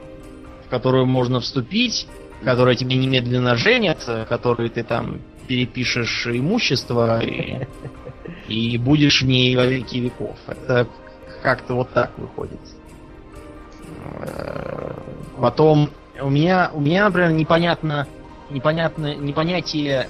[0.73, 2.07] которую можно вступить,
[2.43, 7.69] которая тебе немедленно женят, в которой ты там перепишешь имущество и,
[8.49, 10.39] и будешь в ней во веки веков.
[10.47, 10.89] Это
[11.43, 12.59] как-то вот так выходит.
[14.21, 14.93] Э,
[15.39, 18.09] Потом у меня, у меня, например, непонятно,
[18.49, 20.09] непонятно, непонятие,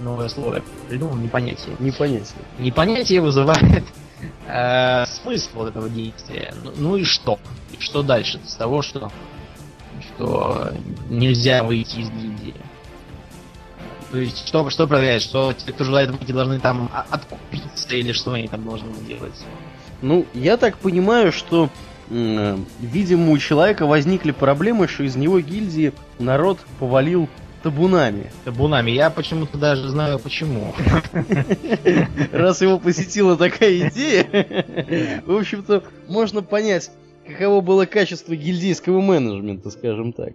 [0.00, 1.76] новое слово придумал, непонятие.
[1.80, 2.40] Непонятно.
[2.58, 3.84] Непонятие вызывает
[4.46, 6.54] э, смысл вот этого действия.
[6.64, 7.38] Ну, ну и что?
[7.72, 9.12] И что дальше с того, что,
[10.02, 10.72] что
[11.08, 12.54] нельзя выйти из гильдии?
[14.10, 15.22] То есть, что, что проверяет?
[15.22, 19.44] Что те, кто желает выйти, должны там откупиться или что они там должны делать?
[20.00, 21.68] Ну, я так понимаю, что,
[22.08, 27.28] э, видимо, у человека возникли проблемы, что из него гильдии народ повалил
[27.62, 28.32] табунами.
[28.44, 28.92] Табунами.
[28.92, 30.74] Я почему-то даже знаю почему.
[32.32, 36.90] Раз его посетила такая идея, в общем-то, можно понять,
[37.28, 40.34] каково было качество гильдейского менеджмента, скажем так.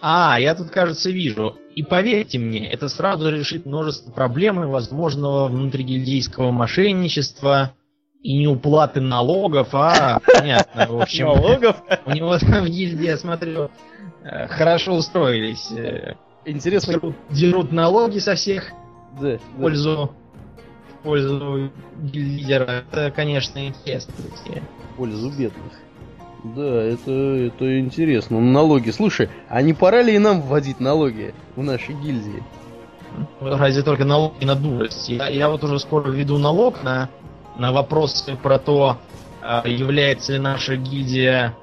[0.00, 1.56] А, я тут, кажется, вижу.
[1.74, 7.72] И поверьте мне, это сразу решит множество проблем и возможного внутригильдейского мошенничества
[8.22, 11.26] и неуплаты налогов, а, понятно, в общем.
[11.26, 11.76] Налогов?
[12.06, 13.70] У него там в гильдии, я смотрю,
[14.22, 15.70] э, хорошо устроились.
[15.72, 16.94] Э, Интересно.
[16.94, 18.72] Дерут, дерут налоги со всех
[19.20, 20.14] да, в пользу,
[21.00, 21.70] в пользу
[22.12, 22.84] лидера.
[22.90, 24.12] Это, конечно, интересно.
[24.92, 25.72] В пользу бедных.
[26.44, 28.38] Да, это, это интересно.
[28.38, 28.90] Ну, налоги.
[28.90, 32.42] Слушай, а не пора ли и нам вводить налоги в нашей гильдии?
[33.40, 35.08] Разве только налоги на дурость.
[35.08, 37.08] Я, я вот уже скоро введу налог на,
[37.56, 38.98] на вопросы про то,
[39.40, 41.54] а, является ли наша гильдия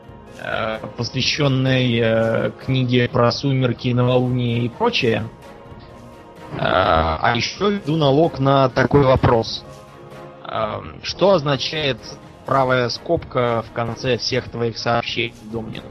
[0.43, 5.27] Э, посвященной э, книге про сумерки, новолуние и прочее.
[6.57, 9.63] А еще веду налог на такой вопрос.
[11.01, 11.97] Что означает
[12.51, 15.83] правая скобка в конце всех твоих сообщений, Домнин?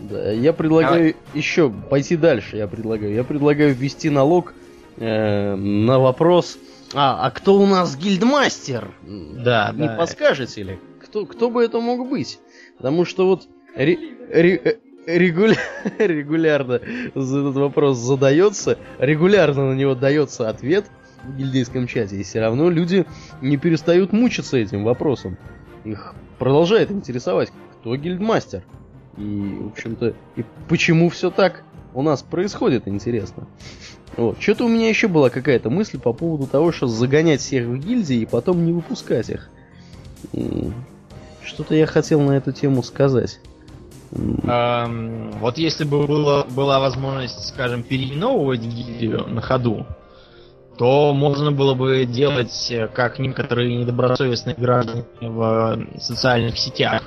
[0.00, 1.16] Да, я предлагаю Давай.
[1.34, 2.56] еще пойти дальше.
[2.56, 3.12] Я предлагаю.
[3.12, 4.54] Я предлагаю ввести налог
[4.96, 6.56] э, на вопрос.
[6.94, 8.88] А, а кто у нас гильдмастер?
[9.02, 9.96] Да, Не да.
[9.96, 10.78] подскажете ли?
[11.04, 12.38] Кто, кто бы это мог быть?
[12.78, 13.42] Потому что вот
[13.74, 15.56] регуля...
[15.98, 16.80] регулярно
[17.14, 20.86] этот вопрос задается, регулярно на него дается ответ
[21.24, 23.04] в гильдейском чате, и все равно люди
[23.42, 25.36] не перестают мучиться этим вопросом.
[25.86, 28.64] Их продолжает интересовать, кто гильдмастер.
[29.16, 31.62] И, в общем-то, и почему все так
[31.94, 33.46] у нас происходит, интересно.
[34.16, 34.40] Вот.
[34.40, 38.18] Что-то у меня еще была какая-то мысль по поводу того, что загонять всех в гильдии
[38.18, 39.48] и потом не выпускать их.
[41.44, 43.40] Что-то я хотел на эту тему сказать.
[44.12, 49.86] Эм, вот если бы было, была возможность, скажем, переименовывать гильдию на ходу,
[50.76, 57.02] то можно было бы делать, э, как некоторые недобросовестные граждане в социальных сетях.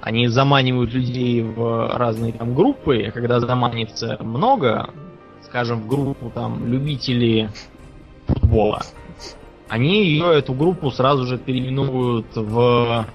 [0.00, 4.90] Они заманивают людей в разные там группы, и когда заманится много,
[5.42, 7.48] скажем, в группу там любителей
[8.26, 8.82] футбола,
[9.68, 13.06] они ее, эту группу, сразу же переименуют в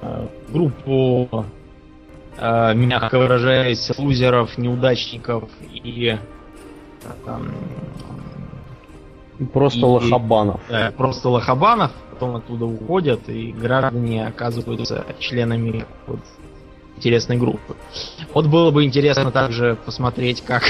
[0.00, 1.44] э, группу
[2.38, 6.16] э, мягко выражаясь, лузеров, неудачников и
[7.24, 7.52] там,
[9.52, 10.60] просто и, лохабанов.
[10.68, 16.20] Э, просто лохабанов, потом оттуда уходят, и граждане оказываются членами вот,
[16.96, 17.76] интересной группы.
[18.32, 20.64] Вот было бы интересно также посмотреть, как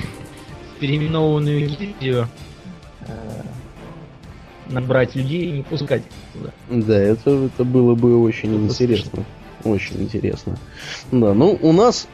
[0.80, 2.28] переименованную гильдию
[3.00, 3.42] э,
[4.68, 6.50] набрать людей и не пускать туда.
[6.70, 9.24] Да, это, это было бы очень это интересно.
[9.64, 10.58] Очень интересно.
[11.10, 12.08] Да, ну у нас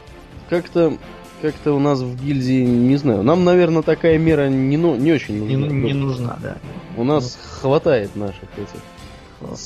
[0.49, 0.97] как-то
[1.41, 5.39] как-то у нас в гильдии, не знаю, нам, наверное, такая мера не, ну, не очень
[5.39, 5.67] нужна.
[5.67, 6.57] Не, не нужна, да.
[6.97, 8.81] У нас ну, хватает наших этих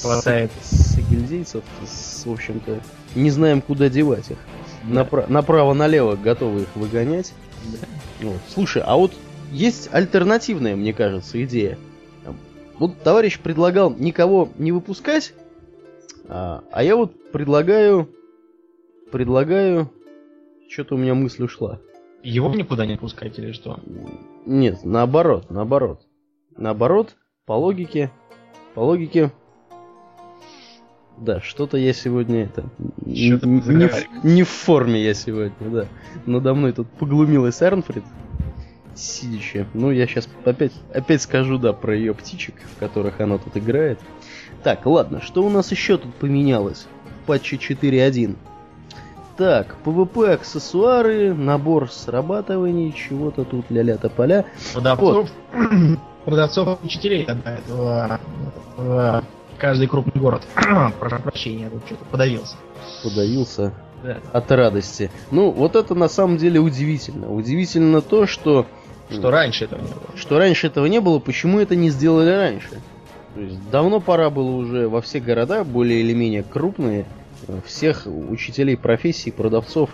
[0.02, 2.80] хватает с, с гильдейцев, с, в общем-то,
[3.16, 4.38] не знаем, куда девать их.
[4.84, 5.02] Да.
[5.02, 7.34] Напра- направо-налево готовы их выгонять.
[7.66, 8.28] Да.
[8.28, 8.40] Вот.
[8.54, 9.14] Слушай, а вот
[9.52, 11.78] есть альтернативная, мне кажется, идея.
[12.78, 15.34] Вот товарищ предлагал никого не выпускать,
[16.28, 18.10] а, а я вот предлагаю...
[19.12, 19.92] Предлагаю...
[20.70, 21.80] Что-то у меня мысль ушла.
[22.24, 23.80] Его никуда не пускать или что?
[24.46, 26.02] Нет, наоборот, наоборот.
[26.58, 28.12] Наоборот, по логике...
[28.74, 29.32] По логике...
[31.18, 32.70] Да, что-то я сегодня это...
[33.06, 35.88] Не, не, в, не в форме я сегодня, да.
[36.26, 38.04] Надо мной тут поглумилась Эрнфрид
[38.98, 39.68] сидящая.
[39.74, 44.00] Ну, я сейчас опять, опять скажу, да, про ее птичек, в которых она тут играет.
[44.64, 46.88] Так, ладно, что у нас еще тут поменялось
[47.24, 48.36] в патче 4.1?
[49.38, 54.46] Так, PvP аксессуары, набор срабатываний, чего-то тут ля-ля тополя.
[54.74, 56.00] Продавцов, вот.
[56.26, 58.20] продавцов учителей тогда в,
[58.78, 59.24] в
[59.58, 60.44] каждый крупный город.
[61.00, 62.56] Прошу прощения, тут что-то подавился.
[63.04, 64.18] Подавился да.
[64.32, 65.12] от радости.
[65.32, 67.30] Ну, вот это на самом деле удивительно.
[67.34, 68.66] Удивительно то, что...
[69.10, 70.18] Что раньше этого не было.
[70.18, 72.70] Что раньше этого не было, почему это не сделали раньше?
[73.36, 77.25] То есть давно пора было уже во все города, более или менее крупные, э,
[77.66, 79.90] всех учителей профессии, продавцов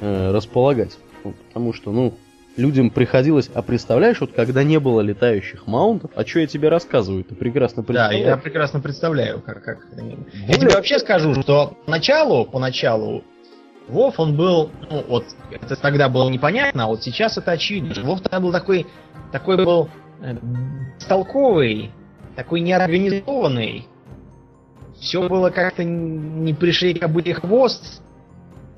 [0.00, 0.98] э, располагать.
[1.24, 2.14] Ну, потому что, ну,
[2.56, 3.50] людям приходилось...
[3.54, 7.82] А представляешь, вот когда не было летающих маунтов, а что я тебе рассказываю, ты прекрасно
[7.82, 8.24] представляешь?
[8.24, 9.62] Да, я прекрасно представляю, как...
[9.62, 9.88] как...
[9.94, 10.18] Более...
[10.48, 13.24] Я тебе вообще скажу, что поначалу, поначалу
[13.88, 17.94] Вов, он был, ну вот, это тогда было непонятно, а вот сейчас это очевидно.
[18.02, 18.86] Вов тогда был такой
[19.30, 19.90] такой был
[20.22, 20.36] э,
[21.06, 21.90] толковый,
[22.36, 23.86] такой неорганизованный.
[25.04, 28.00] Все было как-то не пришли к обыли хвост.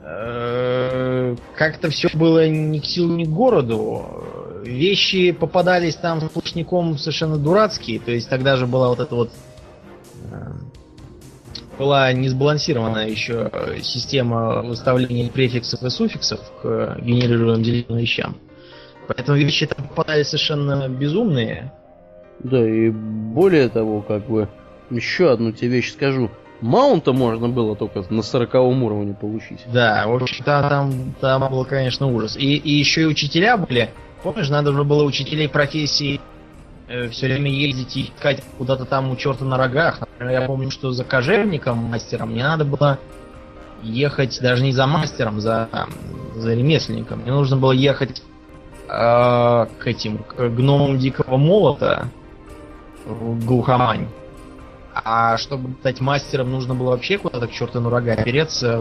[0.03, 4.63] Как-то все было ни к силу, ни к городу.
[4.65, 8.01] Вещи попадались там сплошняком совершенно дурацкие.
[8.01, 9.31] То есть тогда же была вот эта вот
[10.33, 10.53] э,
[11.79, 18.37] была не сбалансирована еще система выставления префиксов и суффиксов к генерируемым делительным вещам.
[19.07, 21.73] Поэтому вещи там попадались совершенно безумные.
[22.41, 24.49] Да, и более того, как бы,
[24.91, 26.31] еще одну тебе вещь скажу.
[26.61, 29.61] Маунта можно было только на сороковом уровне получить.
[29.67, 32.37] Да, в общем-то, там, там был, конечно, ужас.
[32.37, 33.91] И, и еще и учителя были.
[34.23, 36.21] Помнишь, надо же было учителей профессии
[36.89, 40.01] э, все время ездить и искать куда-то там у черта на рогах.
[40.01, 42.99] Например, я помню, что за кожевником, мастером, мне надо было
[43.83, 45.69] ехать даже не за мастером, за,
[46.35, 47.21] за ремесленником.
[47.21, 48.23] Мне нужно было ехать
[48.89, 52.09] э, к этим, к гномам дикого молота
[53.05, 54.09] в глухомань.
[55.05, 58.81] А чтобы стать мастером, нужно было вообще куда-то к черту на рога опереться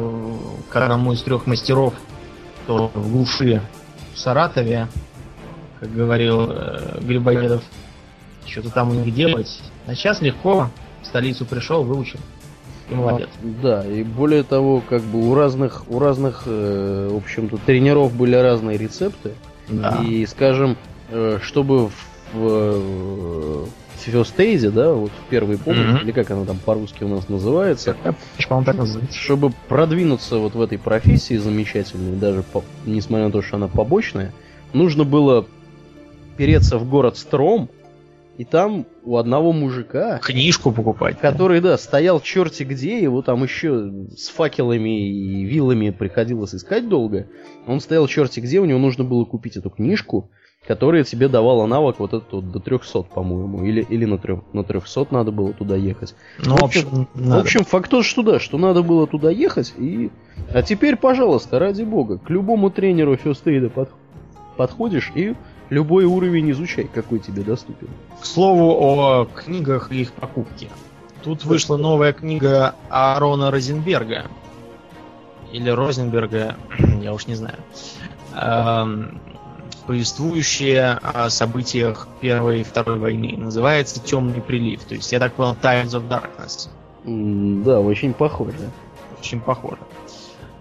[0.69, 1.93] к одному из трех мастеров,
[2.63, 3.61] кто в глуши
[4.13, 4.87] в Саратове,
[5.79, 7.63] как говорил э, Грибоедов,
[8.45, 9.61] что-то там у них делать.
[9.87, 10.69] А сейчас легко,
[11.01, 12.19] в столицу пришел, выучил.
[12.89, 13.29] И молодец.
[13.61, 18.35] Да, и более того, как бы у разных, у разных, э, в общем-то, тренеров были
[18.35, 19.33] разные рецепты.
[19.67, 20.01] Да.
[20.01, 20.77] И, скажем,
[21.09, 21.93] э, чтобы в,
[22.33, 23.67] в
[24.11, 26.03] Фиостейзе, да, вот в первой помощи, mm-hmm.
[26.03, 27.95] или как она там по-русски у нас называется,
[29.11, 34.31] чтобы продвинуться вот в этой профессии замечательной, даже по, несмотря на то, что она побочная,
[34.73, 35.45] нужно было
[36.37, 37.69] переться в город Стром,
[38.37, 40.19] и там у одного мужика...
[40.19, 41.17] Книжку покупать.
[41.19, 47.27] Который, да, стоял черти где, его там еще с факелами и вилами приходилось искать долго.
[47.65, 50.29] Он стоял черти где, у него нужно было купить эту книжку,
[50.67, 53.63] которая тебе давала навык вот этот вот до 300, по-моему.
[53.63, 56.15] Или, или на, 3, на 300 надо было туда ехать.
[56.43, 59.73] Ну, в общем, в общем факт тот, что да, что надо было туда ехать.
[59.77, 60.11] И...
[60.53, 63.89] А теперь, пожалуйста, ради бога, к любому тренеру фестейда под...
[64.57, 65.35] подходишь и
[65.69, 67.89] любой уровень изучай, какой тебе доступен.
[68.19, 70.69] К слову о книгах и их покупке.
[71.23, 74.25] Тут вышла новая книга Аарона Розенберга.
[75.51, 76.55] Или Розенберга,
[77.01, 77.57] я уж не знаю
[78.35, 79.19] эм,
[79.87, 83.35] повествующее о событиях Первой и Второй войны.
[83.37, 84.83] Называется «Темный прилив».
[84.83, 86.69] То есть, я так понял, Times of Darkness.
[87.63, 88.71] да, очень похоже.
[89.19, 89.81] Очень похоже.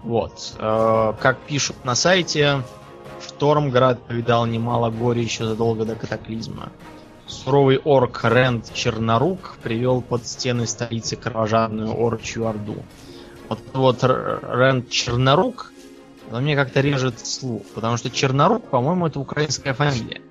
[0.03, 0.53] Вот.
[0.59, 2.61] Э, как пишут на сайте,
[3.25, 6.71] Штормград повидал немало горя еще задолго до катаклизма.
[7.27, 12.77] Суровый орк Рент Чернорук привел под стены столицы кровожадную орчью орду.
[13.49, 15.71] Вот, вот Рент Чернорук
[16.31, 20.21] но мне как-то режет слух, потому что Чернорук, по-моему, это украинская фамилия.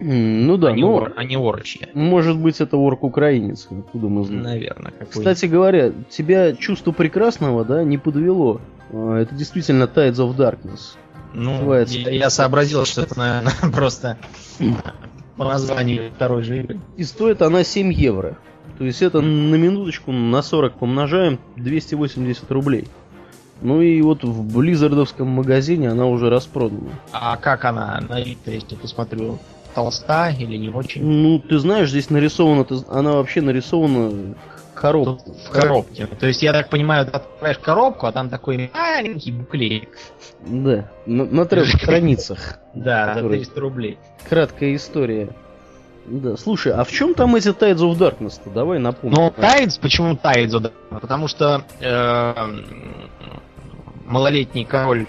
[0.00, 0.94] Ну да, а но...
[0.94, 1.88] ор, а не орчья.
[1.94, 4.42] Может быть, это орк-украинец, откуда мы знаем.
[4.42, 4.90] Наверное.
[4.90, 5.06] Какой...
[5.08, 8.60] Кстати говоря, тебя чувство прекрасного, да, не подвело.
[8.90, 10.96] А, это действительно Tides of Darkness.
[11.32, 14.18] Ну, я, я сообразил, что это, наверное, просто
[15.36, 16.80] по названию второй же игры.
[16.96, 18.36] И стоит она 7 евро.
[18.78, 22.88] То есть это на минуточку на 40 помножаем 280 рублей.
[23.64, 26.90] Ну и вот в Близзардовском магазине она уже распродана.
[27.12, 29.38] А как она на вид, если посмотрю,
[29.74, 31.02] толста или не очень?
[31.02, 34.34] Ну, ты знаешь, здесь нарисована, она вообще нарисована
[34.74, 35.32] коробку.
[35.32, 36.06] В коробке.
[36.06, 39.88] То есть, я так понимаю, ты открываешь коробку, а там такой маленький буклетик.
[40.46, 42.58] Да, на, на трех страницах.
[42.74, 43.98] Да, за 300 рублей.
[44.28, 45.30] Краткая история.
[46.06, 48.50] Да, слушай, а в чем там эти Tides of Darkness-то?
[48.50, 49.16] Давай напомним.
[49.16, 51.00] Ну, Tides, почему Tides of Darkness?
[51.00, 52.34] Потому что э,
[54.06, 55.06] малолетний король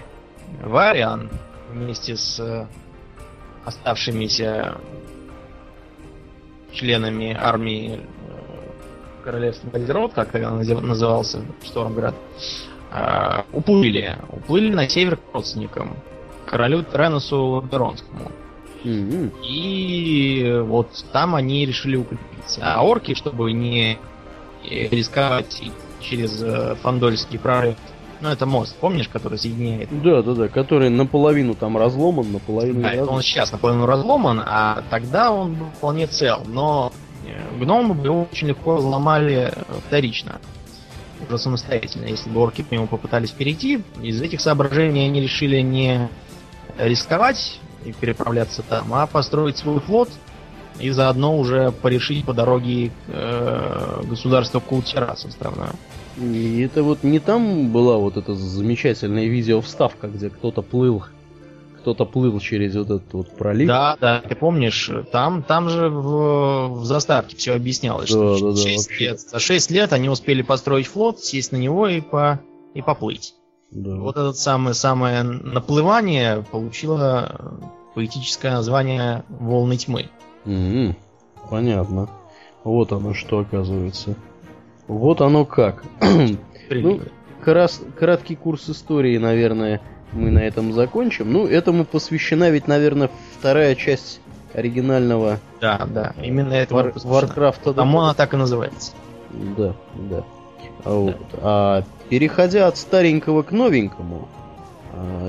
[0.62, 1.30] Вариан
[1.70, 2.66] вместе с э,
[3.64, 4.76] оставшимися
[6.72, 12.14] членами армии э, королевства Бальдерот, как тогда назывался Штормград,
[12.92, 14.16] э, уплыли.
[14.30, 15.96] Уплыли на север к родственникам,
[16.46, 18.30] королю Тренусу Лаберонскому.
[18.84, 19.42] Mm-hmm.
[19.42, 22.60] И вот там они решили укрепиться.
[22.62, 23.98] А орки, чтобы не
[24.62, 25.62] рисковать
[26.00, 27.76] через Фандольский прорыв
[28.20, 29.88] ну, это мост, помнишь, который соединяет?
[30.02, 34.82] Да, да, да, который наполовину там разломан, наполовину Да, это он сейчас наполовину разломан, а
[34.90, 36.42] тогда он был вполне цел.
[36.46, 36.92] Но
[37.26, 40.40] э, гномы бы его очень легко взломали э, вторично.
[41.26, 42.06] Уже самостоятельно.
[42.06, 46.10] Если бы орки к нему попытались перейти, из этих соображений они решили не
[46.78, 50.10] рисковать и переправляться там, а построить свой флот
[50.80, 55.72] и заодно уже порешить по дороге э, государство Култера со островное.
[56.18, 61.04] И это вот не там была вот эта замечательная видео вставка, где кто-то плыл
[61.86, 63.68] кто-то плыл через вот этот вот пролив.
[63.68, 68.56] Да, да, ты помнишь, там, там же в, в заставке все объяснялось, Да, что да,
[68.56, 69.04] да, 6 вообще.
[69.04, 72.40] лет, за 6 лет они успели построить флот, сесть на него и, по,
[72.74, 73.34] и поплыть.
[73.70, 73.94] Да.
[73.94, 77.60] Вот это самое, самое наплывание получило
[77.94, 80.10] поэтическое название «Волны тьмы».
[80.46, 80.96] Мгм.
[81.50, 82.08] Понятно.
[82.64, 84.14] Вот оно что оказывается.
[84.88, 85.84] Вот оно как.
[86.68, 87.10] Приливы.
[87.44, 89.80] Крас- краткий курс истории, наверное,
[90.12, 91.32] мы на этом закончим.
[91.32, 94.20] Ну, этому посвящена ведь, наверное, вторая часть
[94.54, 97.74] оригинального да, да, именно это Вар- Варкрафта.
[97.74, 98.92] Там она так и называется.
[99.56, 100.24] Да, да.
[100.84, 101.16] А, вот.
[101.42, 104.28] А переходя от старенького к новенькому,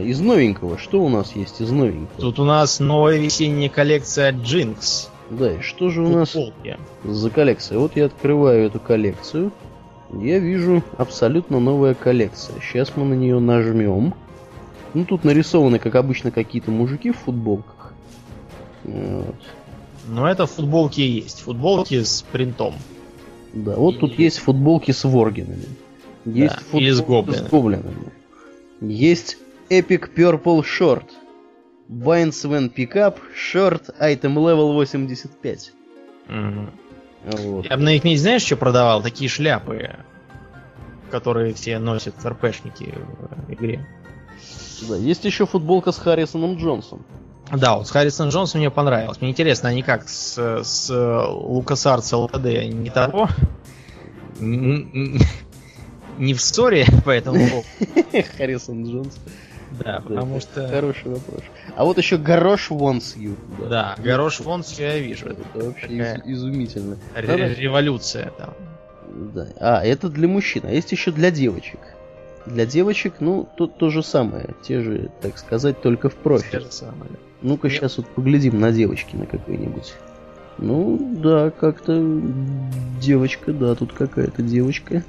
[0.01, 2.19] из новенького, что у нас есть из новенького?
[2.19, 5.09] Тут у нас новая весенняя коллекция Jinx.
[5.29, 6.77] Да, и что же у нас Футболки.
[7.03, 7.77] за коллекция?
[7.79, 9.51] Вот я открываю эту коллекцию.
[10.13, 12.55] Я вижу абсолютно новая коллекция.
[12.61, 14.13] Сейчас мы на нее нажмем.
[14.93, 17.93] Ну, тут нарисованы, как обычно, какие-то мужики в футболках.
[18.85, 19.35] Вот.
[20.07, 21.41] Но это футболки и есть.
[21.41, 22.73] Футболки с принтом.
[23.53, 25.65] Да, вот тут есть футболки с воргинами.
[26.25, 27.47] Есть Да, и с футболки гоблинами.
[27.47, 28.13] с гоблинами.
[28.79, 29.37] Есть
[29.69, 31.05] Epic Purple Short.
[31.89, 35.71] Binds when Pickup Short Item Level 85.
[36.27, 36.71] Мгм.
[37.23, 37.65] Вот.
[37.65, 39.01] Я бы на их знаешь, что продавал?
[39.01, 39.95] Такие шляпы,
[41.11, 42.93] которые все носят РПшники
[43.47, 43.85] в игре.
[44.87, 47.05] Да, есть еще футболка с Харрисоном Джонсом.
[47.51, 49.21] Да, вот с Харрисон Джонсом мне понравилось.
[49.21, 53.29] Мне интересно, они как с, с LucasArts LTD не того?
[56.17, 58.27] Не в ссоре по этому поводу?
[58.37, 59.19] Харрисон Джонс.
[59.71, 60.67] Да, потому что...
[60.67, 61.41] Хороший вопрос.
[61.75, 63.35] А вот еще Горош wants you.
[63.69, 65.27] Да, Горош вон все я вижу.
[65.27, 66.97] Это вообще изумительно.
[67.15, 68.53] революция там.
[69.33, 69.47] Да.
[69.59, 71.79] А, это для мужчин, а есть еще для девочек.
[72.45, 74.55] Для девочек, ну, тут то же самое.
[74.63, 76.61] Те же, так сказать, только в Те профиль.
[76.61, 77.11] же самые.
[77.41, 79.93] Ну-ка, сейчас вот поглядим на девочки на какой-нибудь.
[80.57, 82.01] Ну, да, как-то
[82.99, 85.03] девочка, да, тут какая-то девочка.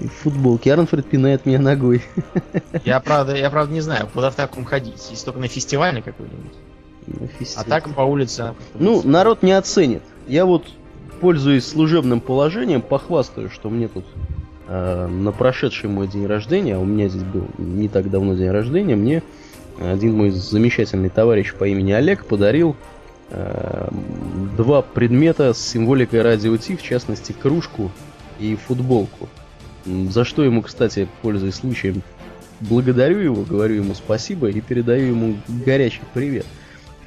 [0.00, 0.72] В футболке.
[0.72, 2.02] Арнфред пинает меня ногой.
[2.84, 5.08] Я правда, я правда не знаю, куда в таком ходить.
[5.10, 6.52] Если только на фестиваль на какой-нибудь.
[7.06, 7.68] А фестивале.
[7.68, 8.54] так по улице.
[8.74, 10.02] Ну, народ не оценит.
[10.26, 10.66] Я вот,
[11.20, 14.04] пользуясь служебным положением, похвастаю, что мне тут
[14.68, 18.50] э, на прошедший мой день рождения, а у меня здесь был не так давно день
[18.50, 19.22] рождения, мне
[19.80, 22.76] один мой замечательный товарищ по имени Олег подарил
[23.30, 23.88] э,
[24.56, 27.90] два предмета с символикой радио Ти, в частности, кружку
[28.38, 29.28] и футболку.
[29.84, 32.02] За что ему, кстати, пользуясь случаем,
[32.60, 36.46] благодарю его, говорю ему спасибо и передаю ему горячий привет.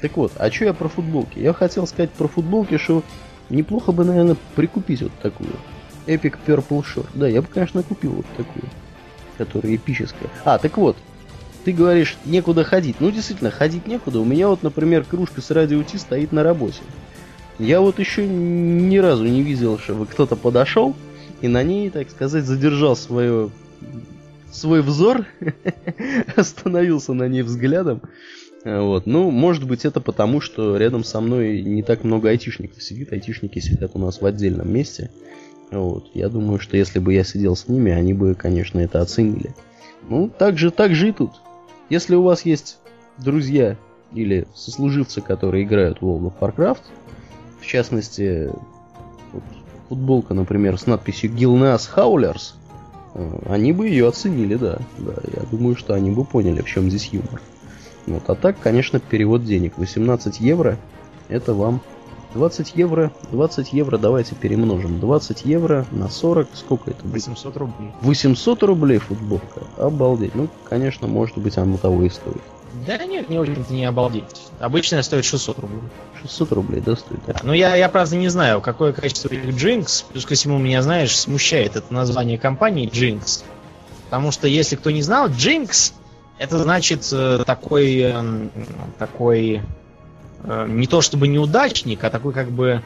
[0.00, 1.38] Так вот, а что я про футболки?
[1.38, 3.04] Я хотел сказать про футболки, что
[3.50, 5.50] неплохо бы, наверное, прикупить вот такую.
[6.06, 7.06] Epic Purple Short.
[7.14, 8.64] Да, я бы, конечно, купил вот такую,
[9.38, 10.28] которая эпическая.
[10.44, 10.96] А, так вот,
[11.64, 12.96] ты говоришь, некуда ходить.
[12.98, 14.18] Ну, действительно, ходить некуда.
[14.18, 16.80] У меня вот, например, кружка с радио стоит на работе.
[17.58, 20.96] Я вот еще ни разу не видел, чтобы кто-то подошел
[21.42, 23.50] и на ней, так сказать, задержал свое,
[24.50, 25.26] свой взор,
[26.36, 28.02] остановился на ней взглядом.
[28.64, 29.06] Вот.
[29.06, 33.12] Ну, может быть, это потому, что рядом со мной не так много айтишников сидит.
[33.12, 35.10] Айтишники сидят у нас в отдельном месте.
[35.72, 36.10] Вот.
[36.14, 39.54] Я думаю, что если бы я сидел с ними, они бы, конечно, это оценили.
[40.08, 41.32] Ну, так же, так же и тут.
[41.90, 42.78] Если у вас есть
[43.18, 43.76] друзья
[44.14, 46.82] или сослуживцы, которые играют в World of Warcraft,
[47.60, 48.50] в частности,
[49.92, 52.54] футболка, например, с надписью Gilneas Howlers,
[53.12, 54.78] э, они бы ее оценили, да.
[54.96, 55.12] да.
[55.36, 57.42] Я думаю, что они бы поняли, в чем здесь юмор.
[58.06, 58.22] Вот.
[58.28, 59.74] А так, конечно, перевод денег.
[59.76, 60.78] 18 евро,
[61.28, 61.82] это вам
[62.32, 64.98] 20 евро, 20 евро давайте перемножим.
[64.98, 67.26] 20 евро на 40, сколько это будет?
[67.26, 67.92] 800 рублей.
[68.00, 69.60] 800 рублей футболка.
[69.76, 70.34] Обалдеть.
[70.34, 72.40] Ну, конечно, может быть, оно того и стоит.
[72.86, 74.24] Да нет, не очень-то не обалдеть.
[74.58, 75.80] Обычно стоит 600 рублей.
[76.22, 77.20] 600 рублей, да, стоит?
[77.26, 80.04] Да, Ну, я, я, правда, не знаю, какое качество их Jinx.
[80.10, 83.44] Плюс ко всему, меня, знаешь, смущает это название компании Jinx.
[84.04, 85.92] Потому что, если кто не знал, Jinx
[86.38, 88.48] это значит э, такой, э,
[88.98, 89.62] такой
[90.42, 92.82] э, не то чтобы неудачник, а такой как бы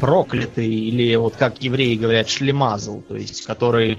[0.00, 3.98] проклятый, или вот как евреи говорят, шлемазл, то есть который,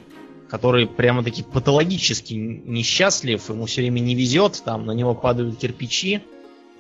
[0.54, 6.22] который прямо-таки патологически несчастлив, ему все время не везет, там на него падают кирпичи,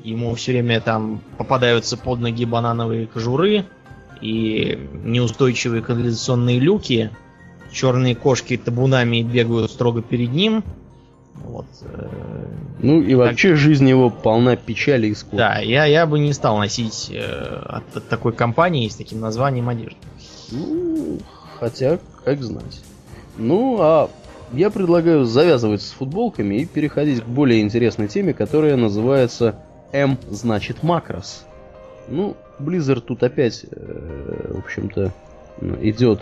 [0.03, 3.65] ему все время там попадаются под ноги банановые кожуры
[4.21, 7.09] и неустойчивые канализационные люки,
[7.71, 10.63] черные кошки табунами бегают строго перед ним.
[11.33, 11.65] Вот.
[11.81, 12.09] э,
[12.77, 15.37] Ну и вообще жизнь его полна печали и скорби.
[15.37, 19.67] Да, я, я бы не стал носить э, от, от такой компании с таким названием
[19.67, 19.97] одежды.
[20.51, 21.17] Ну,
[21.59, 22.83] хотя, как знать.
[23.37, 24.09] Ну, а
[24.51, 29.55] я предлагаю завязывать с футболками и переходить к более интересной теме, которая называется
[29.91, 31.45] М значит макрос.
[32.07, 35.13] Ну, Blizzard тут опять, э, в общем-то,
[35.81, 36.21] идет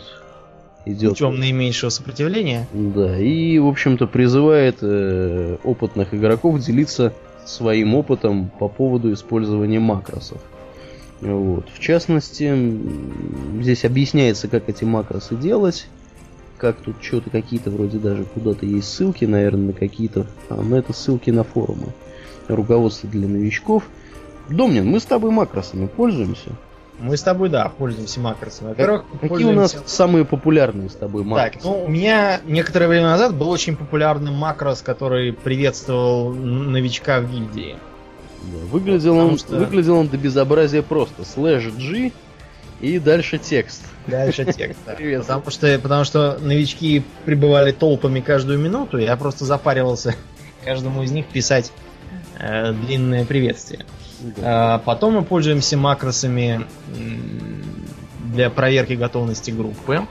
[0.86, 1.12] идет.
[1.12, 2.68] Путем наименьшего сопротивления.
[2.74, 7.14] Да, и, в общем-то, призывает э, опытных игроков делиться
[7.46, 10.42] своим опытом по поводу использования макросов.
[11.22, 11.70] Вот.
[11.70, 12.80] В частности,
[13.62, 15.88] здесь объясняется, как эти макросы делать,
[16.62, 20.94] как тут что-то какие-то вроде даже куда-то есть ссылки, наверное, на какие-то, а, но это
[20.94, 21.88] ссылки на форумы,
[22.48, 23.84] руководство для новичков.
[24.48, 26.52] Домнин, мы с тобой макросами пользуемся.
[27.00, 28.70] Мы с тобой, да, пользуемся макросами.
[28.70, 29.58] Во-первых, какие пользуемся...
[29.58, 31.54] у нас самые популярные с тобой макросы?
[31.54, 37.32] Так, ну, у меня некоторое время назад был очень популярный макрос, который приветствовал новичка в
[37.32, 37.76] гильдии.
[38.44, 39.56] Да, выглядел, он, что...
[39.56, 41.26] выглядел он до безобразия просто.
[41.26, 42.12] Слэш G
[42.82, 43.84] и дальше текст.
[44.08, 44.94] Дальше текст, да.
[44.94, 45.22] Привет.
[45.22, 50.16] Потому что, потому что новички прибывали толпами каждую минуту, я просто запаривался
[50.66, 51.72] каждому из них писать
[52.40, 53.86] э, длинное приветствие.
[54.22, 54.76] Да.
[54.76, 56.66] А, потом мы пользуемся макросами
[58.34, 60.02] для проверки готовности группы.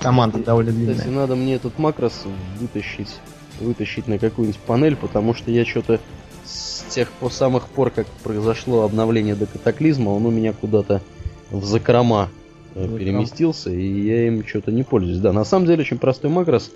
[0.00, 0.94] Команда довольно длинная.
[0.94, 2.24] Кстати, надо мне этот макрос
[2.58, 3.16] вытащить,
[3.60, 6.00] вытащить на какую-нибудь панель, потому что я что-то
[6.44, 11.02] с тех по самых пор, как произошло обновление до катаклизма, он у меня куда-то
[11.50, 12.28] в закрома
[12.74, 15.18] э, переместился, и я им что-то не пользуюсь.
[15.18, 16.70] Да, на самом деле очень простой макрос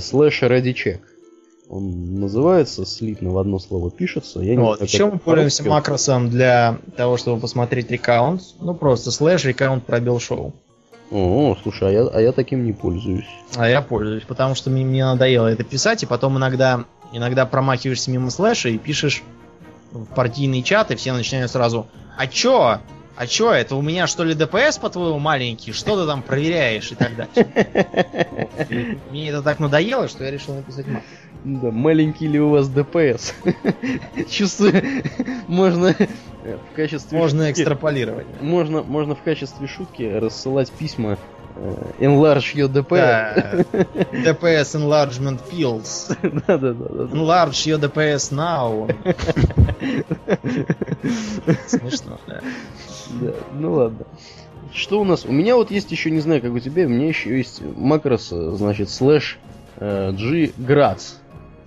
[0.00, 1.00] слэш ready check.
[1.68, 4.40] Он называется, слитно в одно слово пишется.
[4.40, 8.42] Я вот, и еще мы пользуемся макросом для того, чтобы посмотреть Recount.
[8.60, 10.52] Ну, просто слэш recount пробел шоу.
[11.10, 13.28] О, слушай, а я, а я таким не пользуюсь.
[13.56, 18.10] А я пользуюсь, потому что мне, мне надоело это писать, и потом иногда, иногда промахиваешься
[18.10, 19.22] мимо слэша и пишешь
[19.92, 21.86] в партийный чат, и все начинают сразу
[22.16, 22.80] «А чё?
[23.16, 25.72] А чё, это у меня что ли DPS, по-твоему, маленький?
[25.72, 28.98] Что ты там проверяешь?» и так далее.
[29.10, 31.04] Мне это так надоело, что я решил написать макрос.
[31.44, 33.34] Да, маленький ли у вас ДПС?
[34.30, 34.82] Чувствую,
[35.46, 35.94] можно
[36.42, 38.26] в качестве Можно экстраполировать.
[38.40, 41.18] Можно, можно в качестве шутки рассылать письма
[41.56, 43.66] э, Enlarge your DPS.
[43.72, 43.84] Да.
[44.10, 46.16] DPS Enlargement Pills.
[46.46, 47.04] да, да, да, да.
[47.14, 48.88] Enlarge your DPS now.
[51.68, 52.40] Смешно, да.
[53.20, 54.06] Да, ну ладно.
[54.72, 55.24] Что у нас?
[55.24, 58.28] У меня вот есть еще, не знаю, как у тебя, у меня еще есть макрос,
[58.30, 59.38] значит, слэш
[59.76, 61.16] э, G Graz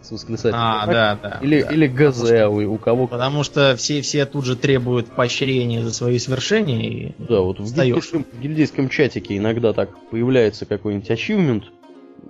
[0.02, 1.70] с восклицательным а, да, да, или, да.
[1.70, 6.18] или ГЗ у, у кого Потому что все, все тут же требуют поощрения за свои
[6.18, 11.66] свершения и Да, вот в гильдейском, в гильдейском чатике иногда так появляется какой-нибудь ачивмент,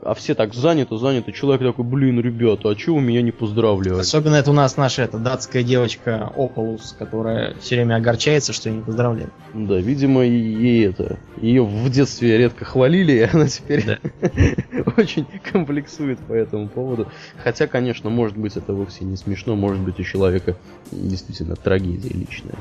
[0.02, 1.32] а все так заняты, заняты.
[1.32, 4.00] Человек такой, блин, ребята, а чего вы меня не поздравляют?
[4.00, 8.82] Особенно это у нас наша эта датская девочка Опалус, которая все время огорчается, что не
[8.82, 9.32] поздравляют.
[9.54, 11.20] Да, видимо, ей это.
[11.42, 14.00] Ее в детстве редко хвалили, и она теперь да.
[14.98, 17.08] очень комплексует по этому поводу.
[17.44, 20.56] Хотя, конечно, может быть, это вовсе не смешно, может быть, у человека
[20.92, 22.56] действительно трагедия личная.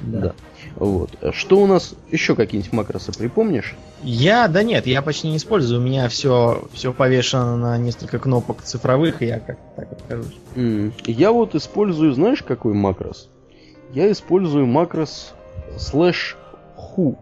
[0.00, 0.18] Да.
[0.20, 0.32] да.
[0.76, 1.10] Вот.
[1.32, 3.74] Что у нас еще какие-нибудь макросы припомнишь?
[4.02, 5.80] Я, да нет, я почти не использую.
[5.80, 10.36] У меня все, все повешено на несколько кнопок цифровых, и я как так откажусь.
[10.56, 10.92] Mm.
[11.06, 13.28] Я вот использую, знаешь, какой макрос?
[13.92, 15.34] Я использую макрос
[15.76, 16.36] slash
[16.76, 17.16] who,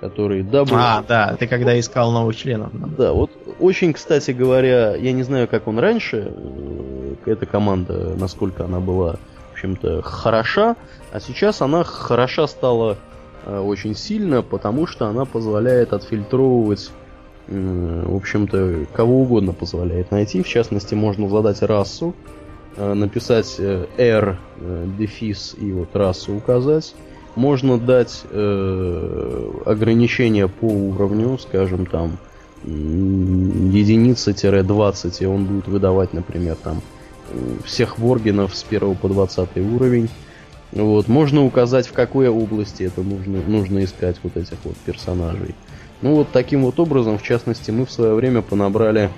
[0.00, 0.68] который W.
[0.72, 2.70] А, да, ты когда искал новых членов.
[2.72, 2.86] Да.
[2.98, 3.30] да, вот
[3.60, 9.16] очень, кстати говоря, я не знаю, как он раньше, э, эта команда, насколько она была
[9.64, 10.76] общем-то, хороша,
[11.12, 12.98] а сейчас она хороша стала
[13.44, 16.90] э, очень сильно, потому что она позволяет отфильтровывать,
[17.48, 20.42] э, в общем-то, кого угодно позволяет найти.
[20.42, 22.14] В частности, можно задать расу,
[22.76, 26.94] э, написать э, R, э, дефис и вот расу указать.
[27.34, 32.18] Можно дать э, ограничения по уровню, скажем, там,
[32.64, 36.80] единица-20, и он будет выдавать, например, там
[37.64, 40.08] всех воргенов с 1 по 20 уровень.
[40.72, 41.08] Вот.
[41.08, 45.54] Можно указать, в какой области это нужно, нужно искать вот этих вот персонажей.
[46.02, 49.10] Ну вот таким вот образом, в частности, мы в свое время понабрали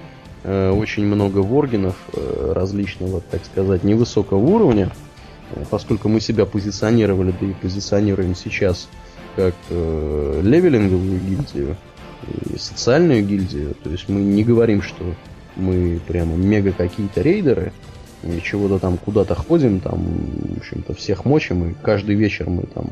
[0.45, 4.93] э, очень много воргенов э, различного, так сказать, невысокого уровня,
[5.51, 8.89] э, поскольку мы себя позиционировали, да и позиционируем сейчас
[9.35, 11.77] как э, левелинговую гильдию
[12.53, 13.75] и социальную гильдию.
[13.83, 15.05] То есть мы не говорим, что
[15.57, 17.73] мы прямо мега какие-то рейдеры,
[18.23, 20.05] и чего-то там куда-то ходим, там,
[20.55, 22.91] в общем-то, всех мочим, и каждый вечер мы там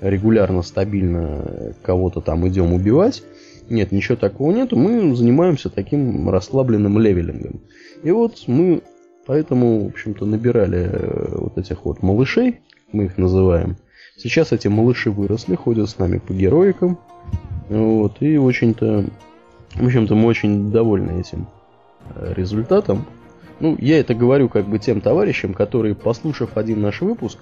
[0.00, 3.22] регулярно, стабильно кого-то там идем убивать.
[3.68, 7.60] Нет, ничего такого нету, мы занимаемся таким расслабленным левелингом.
[8.02, 8.82] И вот мы
[9.26, 12.60] поэтому, в общем-то, набирали э, вот этих вот малышей,
[12.92, 13.76] мы их называем.
[14.16, 16.98] Сейчас эти малыши выросли, ходят с нами по героикам.
[17.68, 19.04] Вот, и очень-то,
[19.74, 21.48] в общем-то, мы очень довольны этим
[22.14, 23.04] э, результатам.
[23.60, 27.38] Ну, я это говорю как бы тем товарищам, которые, послушав один наш выпуск,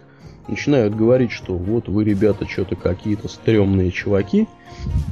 [0.48, 4.46] начинают говорить, что вот вы, ребята, что-то какие-то стрёмные чуваки,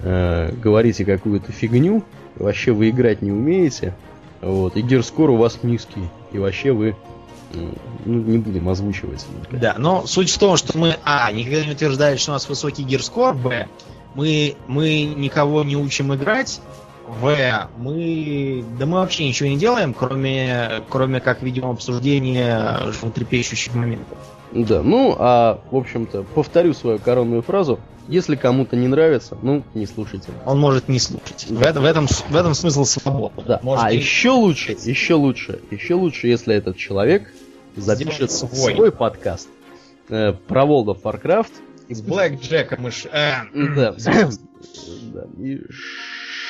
[0.03, 2.05] э, говорите какую-то фигню,
[2.37, 3.95] вообще вы играть не умеете,
[4.41, 6.97] вот, и гирскор у вас низкий, и вообще вы
[8.05, 9.27] ну, не будем озвучивать.
[9.51, 12.83] Да, но суть в том, что мы, а, никогда не утверждали, что у нас высокий
[12.83, 13.69] гирскор, б,
[14.15, 16.61] мы, мы никого не учим играть,
[17.07, 24.19] в, мы, да мы вообще ничего не делаем, кроме, кроме как ведем обсуждение животрепещущих моментов.
[24.53, 27.81] Да, ну, а, в общем-то, повторю свою коронную фразу.
[28.09, 30.29] Если кому-то не нравится, ну, не слушайте.
[30.45, 31.47] Он может не слушать.
[31.49, 33.43] В, в, этом, в этом смысл свободы.
[33.47, 33.61] Да.
[33.63, 37.33] Может, а еще лучше, еще лучше, еще лучше, если этот человек
[37.77, 39.49] запишет свой, свой подкаст
[40.09, 41.53] э, про World of Warcraft.
[41.89, 42.91] И с Блэк Джеком и...
[42.91, 43.09] Ш...
[43.11, 43.93] Э, да,
[45.13, 45.61] да, и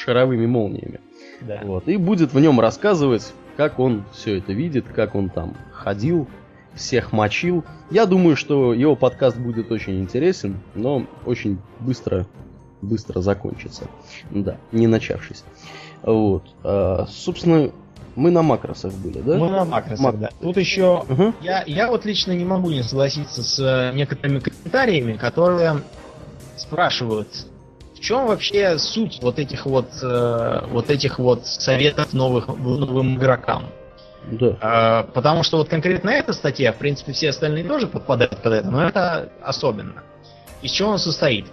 [0.02, 1.00] шаровыми молниями.
[1.40, 1.60] Да.
[1.64, 6.28] Вот, и будет в нем рассказывать, как он все это видит, как он там ходил,
[6.74, 7.64] всех мочил.
[7.90, 12.26] Я думаю, что его подкаст будет очень интересен, но очень быстро,
[12.80, 13.88] быстро закончится.
[14.30, 15.44] Да, не начавшись.
[16.02, 16.44] Вот.
[16.64, 17.70] А, собственно,
[18.16, 19.36] мы на макросах были, да?
[19.36, 20.18] Мы на макросах, Мак...
[20.18, 20.30] да.
[20.40, 21.32] Тут еще угу.
[21.40, 25.82] я, я вот лично не могу не согласиться с э, некоторыми комментариями, которые
[26.56, 27.28] спрашивают,
[28.02, 33.66] чем вообще суть вот этих вот э, вот этих вот советов новых новым игрокам.
[34.30, 34.56] Да.
[34.60, 38.70] А, потому что вот конкретно эта статья, в принципе, все остальные тоже подпадают под это,
[38.70, 40.02] но это особенно.
[40.62, 41.46] Из чего он состоит?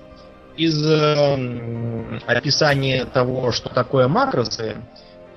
[0.57, 4.75] Из э, описания того, что такое макросы,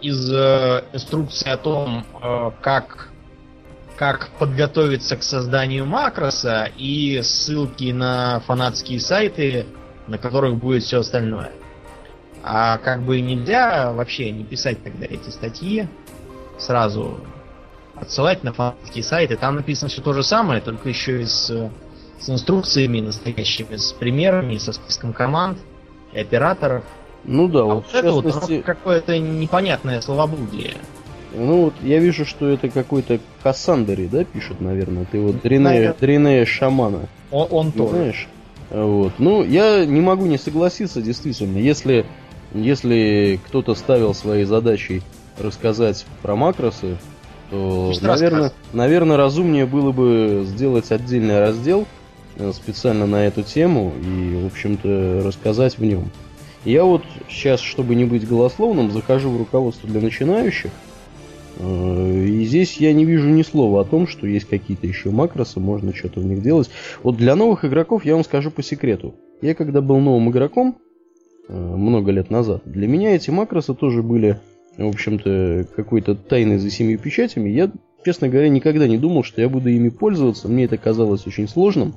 [0.01, 3.09] из э, инструкции о том, э, как,
[3.97, 9.67] как подготовиться к созданию макроса и ссылки на фанатские сайты,
[10.07, 11.53] на которых будет все остальное.
[12.43, 15.87] А как бы нельзя вообще не писать тогда эти статьи,
[16.59, 17.21] сразу
[17.95, 19.37] отсылать на фанатские сайты.
[19.37, 21.47] Там написано все то же самое, только еще и с,
[22.19, 25.59] с инструкциями настоящими, с примерами, со списком команд
[26.13, 26.85] и операторов.
[27.25, 28.57] Ну да, а вот, вот это частности...
[28.57, 30.75] вот какое-то непонятное словоблудие.
[31.35, 35.07] Ну вот я вижу, что это какой-то Кассандери, да, пишет, наверное.
[35.11, 37.09] Ты вот Дринея, Дринея Шамана.
[37.31, 37.95] Он, он тоже.
[37.95, 38.29] Знаешь?
[38.73, 39.13] Вот.
[39.19, 41.59] Ну, я не могу не согласиться, действительно.
[41.59, 42.07] Если,
[42.55, 45.03] если кто-то ставил своей задачей
[45.39, 46.97] рассказать про макросы,
[47.51, 51.87] то, наверное, наверное, разумнее было бы сделать отдельный раздел
[52.37, 56.11] э, специально на эту тему и, в общем-то, рассказать в нем.
[56.65, 60.71] Я вот сейчас, чтобы не быть голословным, захожу в руководство для начинающих,
[61.61, 65.95] и здесь я не вижу ни слова о том, что есть какие-то еще макросы, можно
[65.95, 66.71] что-то в них делать.
[67.03, 69.15] Вот для новых игроков я вам скажу по секрету.
[69.41, 70.77] Я когда был новым игроком,
[71.49, 74.39] э, много лет назад, для меня эти макросы тоже были
[74.77, 77.71] в общем-то, какой-то тайной за семью печатями, я,
[78.05, 80.49] честно говоря, никогда не думал, что я буду ими пользоваться.
[80.49, 81.95] Мне это казалось очень сложным,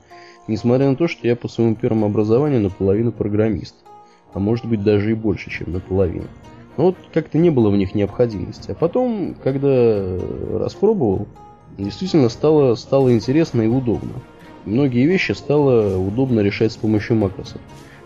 [0.48, 3.76] несмотря на то, что я по своему первому образованию наполовину программист.
[4.34, 6.28] А может быть даже и больше, чем наполовину.
[6.78, 8.72] Но вот как-то не было в них необходимости.
[8.72, 10.18] А потом, когда
[10.54, 11.28] распробовал,
[11.78, 14.14] действительно стало, стало интересно и удобно.
[14.66, 17.62] Многие вещи стало удобно решать с помощью макросов.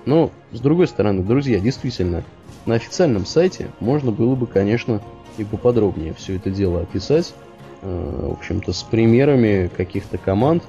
[0.06, 2.24] Но, с другой стороны, друзья, действительно,
[2.66, 5.02] на официальном сайте можно было бы, конечно,
[5.38, 7.34] и поподробнее все это дело описать,
[7.82, 10.64] э, в общем-то, с примерами каких-то команд,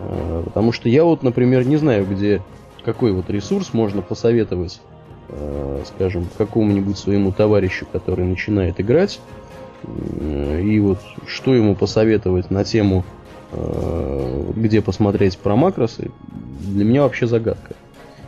[0.00, 2.42] э, потому что я вот, например, не знаю, где
[2.84, 4.80] какой вот ресурс можно посоветовать,
[5.28, 9.20] э, скажем, какому-нибудь своему товарищу, который начинает играть,
[9.84, 13.04] и вот что ему посоветовать на тему,
[14.56, 16.10] где посмотреть про макросы,
[16.60, 17.76] для меня вообще загадка.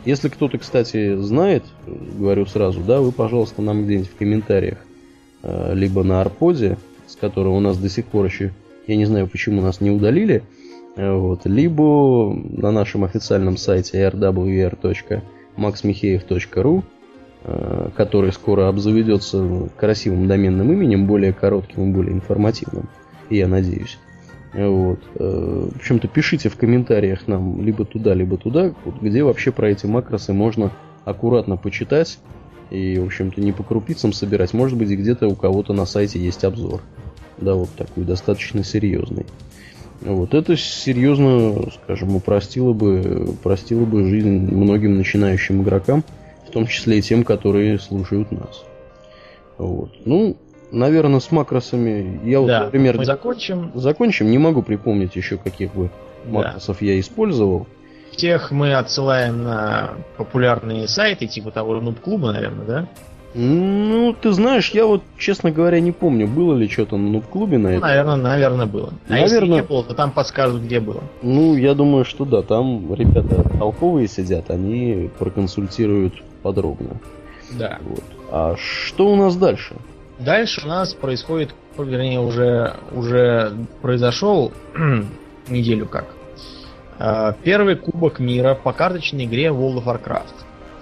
[0.03, 4.79] Если кто-то, кстати, знает, говорю сразу, да, вы, пожалуйста, нам где-нибудь в комментариях,
[5.43, 8.51] э, либо на Арподе, с которого у нас до сих пор еще,
[8.87, 10.41] я не знаю, почему нас не удалили,
[10.95, 15.21] э, вот, либо на нашем официальном сайте rwr.maxmicheev.ru,
[17.43, 22.89] э, который скоро обзаведется красивым доменным именем, более коротким и более информативным,
[23.29, 23.97] я надеюсь.
[24.53, 24.99] Вот.
[25.15, 29.85] Э, в общем-то, пишите в комментариях нам либо туда, либо туда, где вообще про эти
[29.85, 30.71] макросы можно
[31.05, 32.19] аккуратно почитать
[32.69, 34.53] и, в общем-то, не по крупицам собирать.
[34.53, 36.81] Может быть, где-то у кого-то на сайте есть обзор.
[37.37, 39.25] Да, вот такой, достаточно серьезный.
[40.01, 46.03] Вот это серьезно, скажем, упростило бы, упростило бы жизнь многим начинающим игрокам,
[46.47, 48.63] в том числе и тем, которые слушают нас.
[49.57, 49.91] Вот.
[50.05, 50.37] Ну,
[50.71, 53.71] наверное, с макросами я вот, да, например, мы закончим.
[53.75, 54.31] Закончим.
[54.31, 55.91] Не могу припомнить еще каких бы
[56.25, 56.85] макросов да.
[56.85, 57.67] я использовал.
[58.15, 62.87] Тех мы отсылаем на популярные сайты, типа того Нуб клуба, наверное, да?
[63.33, 67.69] Ну, ты знаешь, я вот, честно говоря, не помню, было ли что-то на клубе на
[67.69, 67.81] Ну, этом.
[67.87, 68.93] наверное, наверное, было.
[69.07, 69.61] А если Наверное.
[69.61, 71.01] не было, то там подскажут, где было.
[71.21, 76.13] Ну, я думаю, что да, там ребята толковые сидят, они проконсультируют
[76.43, 76.97] подробно.
[77.51, 77.79] Да.
[77.83, 78.03] Вот.
[78.31, 79.75] А что у нас дальше?
[80.19, 84.51] Дальше у нас происходит, вернее, уже, уже произошел
[85.47, 86.05] неделю как.
[86.99, 90.33] А, Первый кубок мира по карточной игре World of Warcraft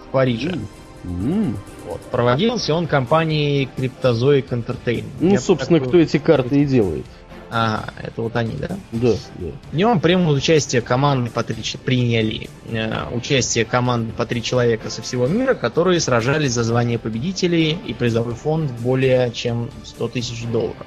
[0.05, 0.55] в Париже.
[1.03, 1.57] М.
[1.87, 2.01] Вот.
[2.11, 5.05] Проводился он компанией Cryptozoic Entertainment.
[5.19, 7.05] Ну, Я собственно, такой- кто эти карты и делает.
[7.51, 8.77] Ага, это вот они, да?
[8.91, 9.47] Да, да.
[9.71, 15.01] В нем примут участие команды по три, приняли э, участие команды по три человека со
[15.01, 20.85] всего мира, которые сражались за звание победителей и призовой фонд более чем 100 тысяч долларов.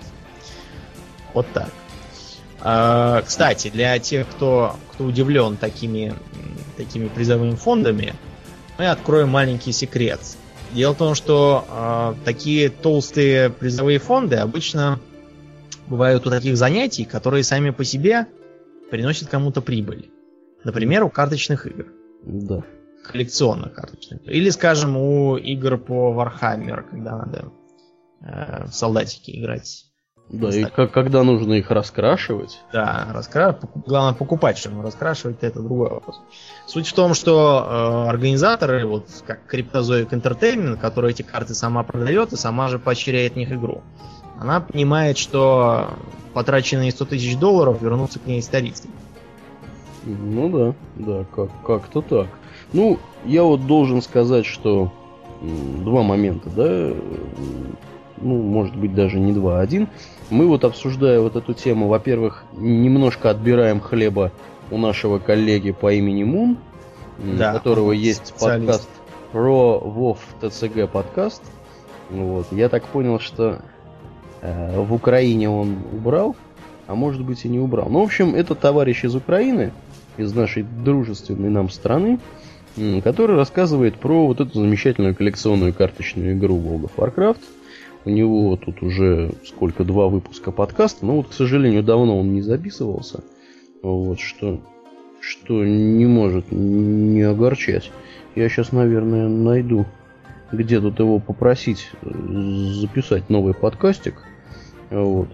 [1.34, 1.70] Вот так.
[2.60, 6.14] А, кстати, для тех, кто, кто удивлен такими,
[6.76, 8.14] такими призовыми фондами,
[8.82, 10.18] мы откроем маленький секрет.
[10.72, 14.98] Дело в том, что а, такие толстые призовые фонды обычно
[15.86, 18.26] бывают у таких занятий, которые сами по себе
[18.90, 20.10] приносят кому-то прибыль.
[20.64, 21.86] Например, у карточных игр.
[22.24, 22.64] Да.
[23.04, 24.26] Коллекционных карточных.
[24.26, 27.52] Или, скажем, у игр по Warhammer, когда надо
[28.20, 29.91] э, в солдатики играть.
[30.32, 32.62] Да, и как, когда нужно их раскрашивать.
[32.72, 33.58] Да, раскра...
[33.86, 36.22] главное покупать, чтобы раскрашивать это другой вопрос.
[36.66, 42.32] Суть в том, что э, организаторы, вот как Cryptozoic Entertainment, которая эти карты сама продает
[42.32, 43.82] и сама же поощряет в них игру,
[44.40, 45.90] она понимает, что
[46.32, 48.88] потраченные 100 тысяч долларов вернутся к ней исторически.
[50.04, 52.28] Ну да, да, как, как-то так.
[52.72, 54.90] Ну, я вот должен сказать, что
[55.42, 56.94] два момента, да,
[58.22, 59.88] ну, может быть, даже не два, а один.
[60.32, 64.32] Мы вот обсуждая вот эту тему, во-первых, немножко отбираем хлеба
[64.70, 66.56] у нашего коллеги по имени Мун,
[67.18, 68.88] Да, у которого есть подкаст
[69.30, 71.42] про Вов ТЦГ подкаст.
[72.08, 72.46] Вот.
[72.50, 73.60] Я так понял, что
[74.40, 76.34] э, в Украине он убрал,
[76.86, 77.90] а может быть и не убрал.
[77.90, 79.70] Ну, в общем, это товарищ из Украины,
[80.16, 82.18] из нашей дружественной нам страны,
[83.04, 87.40] который рассказывает про вот эту замечательную коллекционную карточную игру World of Warcraft.
[88.04, 92.40] У него тут уже сколько, два выпуска подкаста, но вот, к сожалению, давно он не
[92.40, 93.22] записывался.
[93.82, 94.60] Вот, что,
[95.20, 97.90] что не может не огорчать.
[98.34, 99.86] Я сейчас, наверное, найду,
[100.50, 102.10] где тут его попросить э,
[102.80, 104.22] записать новый подкастик.
[104.90, 105.28] Вот.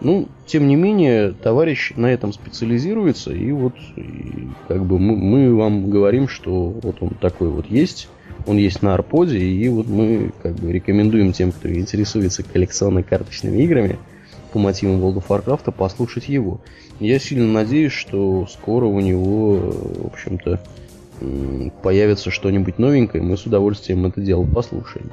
[0.00, 5.54] Ну, тем не менее, товарищ на этом специализируется, и вот и как бы мы, мы
[5.56, 8.08] вам говорим, что вот он такой вот есть,
[8.48, 13.98] он есть на Арподе, и вот мы как бы рекомендуем тем, кто интересуется коллекционно-карточными играми
[14.52, 16.60] по мотивам World of Warcraft, послушать его.
[16.98, 20.60] Я сильно надеюсь, что скоро у него, э, в общем-то,
[21.82, 25.10] появится что-нибудь новенькое, мы с удовольствием это дело послушаем.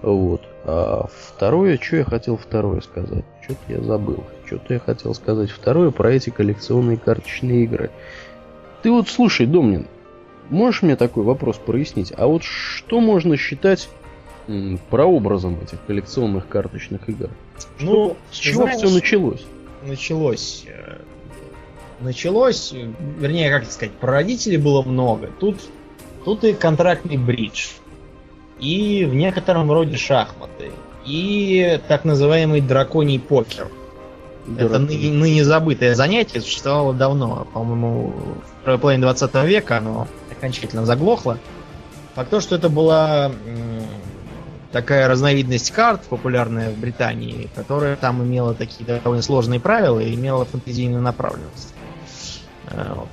[0.00, 0.42] Вот.
[0.64, 3.24] А второе, что я хотел второе сказать?
[3.42, 4.24] Что-то я забыл.
[4.46, 7.90] Что-то я хотел сказать второе про эти коллекционные карточные игры.
[8.82, 9.86] Ты вот слушай, Домнин,
[10.50, 12.12] можешь мне такой вопрос прояснить?
[12.16, 13.88] А вот что можно считать
[14.48, 17.30] м, прообразом этих коллекционных карточных игр?
[17.80, 19.44] Ну, С чего знаешь, все началось?
[19.86, 20.64] началось?
[20.66, 20.98] э,
[22.00, 25.30] Началось, э, вернее, как сказать, прародителей было много.
[25.40, 25.60] Тут,
[26.24, 27.68] тут и контрактный бридж,
[28.60, 30.72] и в некотором роде шахматы,
[31.06, 33.68] и так называемый драконий покер.
[34.58, 37.46] Это ныне, ныне забытое занятие, существовало давно.
[37.54, 40.06] По-моему, в второй половине 20 века оно
[40.38, 41.38] окончательно заглохло.
[42.14, 43.32] Факт то, что это была
[44.74, 50.44] такая разновидность карт, популярная в Британии, которая там имела такие довольно сложные правила и имела
[50.44, 51.72] фэнтезийную направленность.
[52.66, 53.08] Э, вот.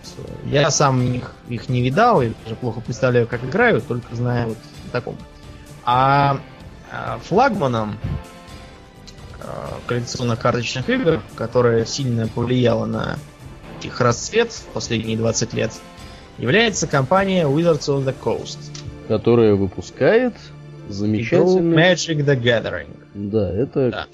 [0.45, 4.57] Я сам их, их не видал и даже плохо представляю, как играют, только знаю вот
[4.57, 5.17] о таком.
[5.85, 6.39] А
[6.91, 7.97] а, флагманом
[9.39, 9.45] э,
[9.87, 13.17] коллекционных карточных игр, которая сильно повлияла на
[13.81, 15.71] их расцвет в последние 20 лет,
[16.41, 18.57] является компания Wizards of the Coast.
[19.07, 20.33] Которая выпускает
[20.89, 21.75] замечательный...
[21.75, 22.97] Magic the Gathering.
[23.13, 24.07] Да, это Да.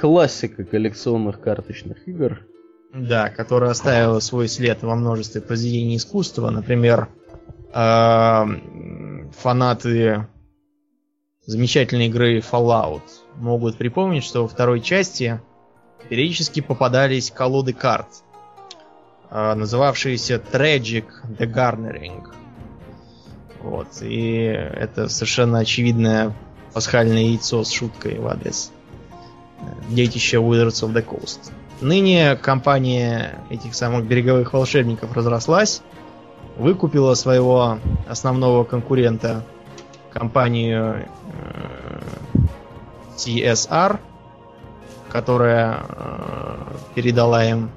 [0.00, 2.40] классика коллекционных карточных игр.
[2.94, 6.50] Да, которая оставила свой след во множестве произведений искусства.
[6.50, 7.08] Например,
[7.74, 10.26] эм, фанаты
[11.46, 13.02] замечательной игры Fallout
[13.36, 15.40] могут припомнить, что во второй части
[16.08, 18.06] периодически попадались колоды карт,
[19.30, 21.06] э, называвшиеся Tragic
[21.38, 22.28] the Garnering.
[23.62, 26.32] Вот, и это совершенно очевидное
[26.72, 28.70] пасхальное яйцо с шуткой в адрес
[29.60, 31.52] э, детища Wizards of the Coast.
[31.80, 35.82] Ныне компания этих самых береговых волшебников разрослась,
[36.56, 39.44] выкупила своего основного конкурента,
[40.10, 41.06] компанию
[41.42, 42.00] э,
[43.16, 43.98] TSR,
[45.10, 46.56] которая э,
[46.94, 47.70] передала им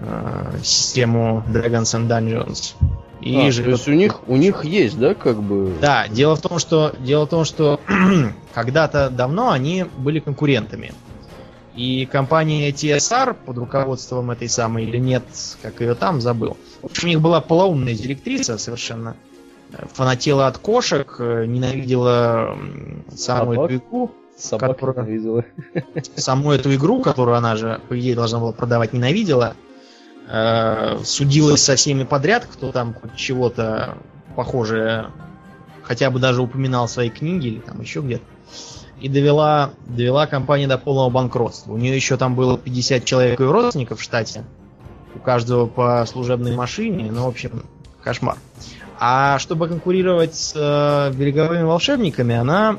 [0.00, 2.74] э, систему Dragons and Dungeons.
[3.20, 3.64] И а, живет...
[3.64, 5.74] То есть у них, у них есть, да, как бы.
[5.80, 7.80] Да, дело в том, что дело в том, что
[8.54, 10.92] когда-то давно они были конкурентами.
[11.74, 15.24] И компания TSR под руководством этой самой или нет,
[15.60, 16.56] как ее там забыл.
[16.80, 19.16] В общем, у них была полоумная директриса совершенно.
[19.92, 22.56] Фанатела от кошек, ненавидела
[23.14, 23.70] самую Собак?
[23.70, 24.10] эту игру.
[24.38, 25.06] Собак которая...
[25.06, 25.44] ненавидела.
[26.14, 29.54] Саму эту игру, которую она же, по идее, должна была продавать, ненавидела.
[30.28, 33.96] Э, судилась со всеми подряд, кто там чего-то
[34.34, 35.10] похожее
[35.82, 38.24] хотя бы даже упоминал в своей книге или там еще где-то.
[39.00, 41.72] И довела, довела компанию до полного банкротства.
[41.72, 44.44] У нее еще там было 50 человек и родственников в штате.
[45.14, 47.12] У каждого по служебной машине.
[47.12, 47.62] Ну, в общем,
[48.02, 48.36] кошмар.
[48.98, 52.78] А чтобы конкурировать с э, береговыми волшебниками, она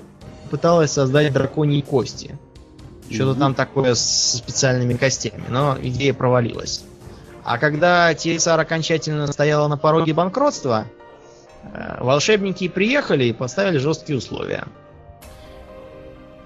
[0.49, 2.37] пыталась создать драконьи кости.
[3.09, 3.39] Что-то mm-hmm.
[3.39, 6.83] там такое с специальными костями, но идея провалилась.
[7.47, 10.85] А когда TSR окончательно стояла на пороге банкротства,
[11.63, 14.65] э, волшебники приехали и поставили жесткие условия.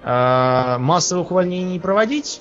[0.04, 2.40] Э, массовых увольнений не проводить,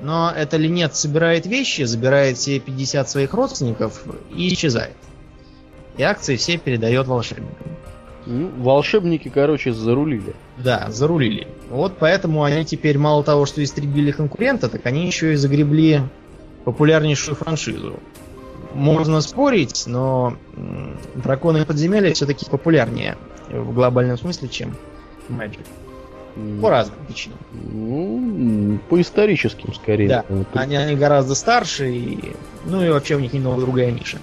[0.00, 4.04] но это линет собирает вещи, забирает все 50 своих родственников
[4.36, 4.94] и исчезает.
[5.96, 7.66] И акции все передает волшебникам.
[8.24, 10.36] Ну, волшебники, короче, зарулили.
[10.58, 11.48] Да, зарулили.
[11.68, 16.02] Вот поэтому они теперь мало того, что истребили конкурента, так они еще и загребли
[16.64, 17.98] популярнейшую франшизу.
[18.74, 20.36] Можно спорить, но
[21.14, 23.16] драконы подземелья все-таки популярнее
[23.48, 24.76] в глобальном смысле, чем
[25.28, 25.66] Magic.
[26.60, 27.38] По разным причинам.
[27.52, 30.08] Ну, по историческим скорее.
[30.08, 32.34] Да, они, они гораздо старше, и,
[32.64, 34.18] ну и вообще у них немного другая ниша.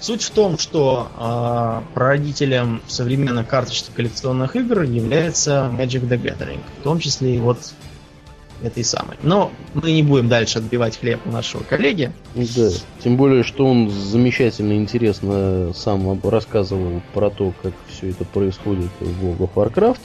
[0.00, 6.84] Суть в том, что э, прародителем современных карточных коллекционных игр является Magic the Gathering, в
[6.84, 7.58] том числе и вот
[8.62, 9.16] этой самой.
[9.22, 12.12] Но мы не будем дальше отбивать хлеб у нашего коллеги.
[12.34, 12.70] Да,
[13.02, 19.24] тем более, что он замечательно интересно сам рассказывал про то, как все это происходит в
[19.24, 20.00] World of Warcraft.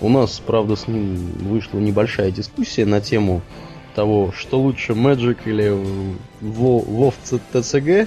[0.00, 3.42] У нас, правда, с ним вышла небольшая дискуссия на тему
[3.94, 5.74] того, что лучше Magic или
[6.40, 7.12] WoW
[7.52, 8.06] TCG,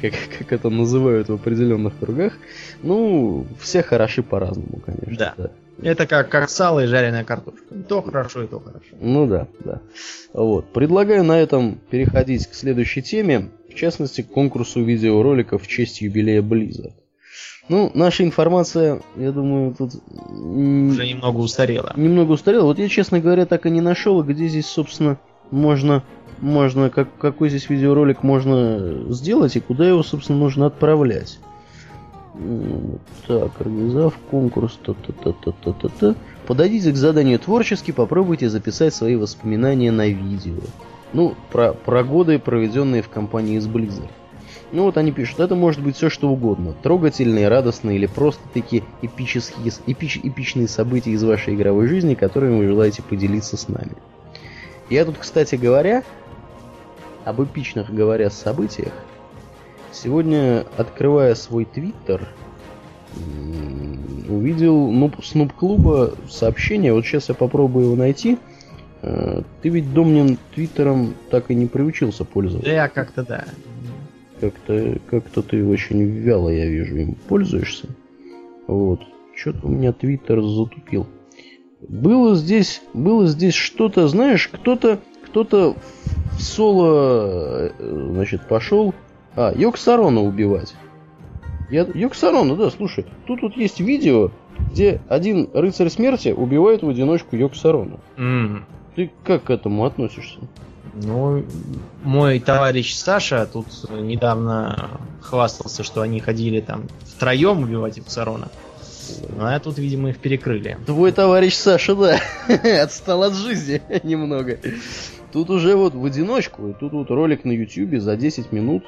[0.00, 2.34] как, как это называют в определенных кругах.
[2.82, 5.16] Ну, все хороши по-разному, конечно.
[5.16, 5.34] Да.
[5.36, 5.50] да.
[5.82, 7.74] Это как, как сало и жареная картошка.
[7.74, 8.86] И то хорошо, и то хорошо.
[9.00, 9.80] Ну да, да.
[10.32, 10.72] Вот.
[10.72, 16.42] Предлагаю на этом переходить к следующей теме, в частности, к конкурсу видеороликов в честь юбилея
[16.42, 16.92] Blizzard.
[17.68, 19.92] Ну, наша информация, я думаю, тут...
[19.94, 21.92] Уже немного устарела.
[21.96, 22.64] Немного устарела.
[22.64, 25.18] Вот я, честно говоря, так и не нашел, где здесь, собственно,
[25.50, 26.02] можно,
[26.40, 31.38] можно как, какой здесь видеоролик можно сделать и куда его, собственно, нужно отправлять.
[33.26, 36.14] Так, организовав конкурс, та-та-та-та-та-та.
[36.46, 40.60] Подойдите к заданию творчески, попробуйте записать свои воспоминания на видео.
[41.12, 44.08] Ну, про, про годы, проведенные в компании с Blizzard.
[44.72, 46.74] Ну вот они пишут, это может быть все что угодно.
[46.82, 52.68] Трогательные, радостные или просто такие эпические, эпич, эпичные события из вашей игровой жизни, которыми вы
[52.68, 53.92] желаете поделиться с нами.
[54.88, 56.02] Я тут, кстати говоря,
[57.26, 58.94] об эпичных говоря событиях,
[59.92, 62.28] Сегодня, открывая свой твиттер,
[64.28, 66.92] увидел ну, Снуп Клуба сообщение.
[66.92, 68.38] Вот сейчас я попробую его найти.
[69.02, 72.70] Э, ты ведь Домнин твиттером так и не приучился пользоваться.
[72.70, 73.44] Да, как-то да.
[74.40, 77.88] Как-то как-то ты очень вяло, я вижу, им пользуешься.
[78.66, 79.00] Вот.
[79.36, 81.06] Что-то у меня твиттер затупил.
[81.86, 85.76] Было здесь, было здесь что-то, знаешь, кто-то, кто-то
[86.32, 88.94] в соло, э, значит, пошел
[89.36, 90.74] а, Йоксарона убивать.
[91.70, 91.86] Я...
[91.94, 93.06] Йоксарона, да, слушай.
[93.26, 94.30] Тут вот есть видео,
[94.70, 97.98] где один рыцарь смерти убивает в одиночку Йоксарона.
[98.16, 98.62] Mm.
[98.94, 100.38] Ты как к этому относишься?
[100.94, 101.44] Ну,
[102.04, 104.90] мой товарищ Саша тут недавно
[105.22, 108.48] хвастался, что они ходили там втроем убивать Йоксарона.
[109.36, 110.76] Ну, а тут, видимо, их перекрыли.
[110.86, 112.20] Твой товарищ Саша, да,
[112.82, 114.58] отстал от жизни немного.
[115.32, 118.84] Тут уже вот в одиночку, тут вот ролик на ютюбе за 10 минут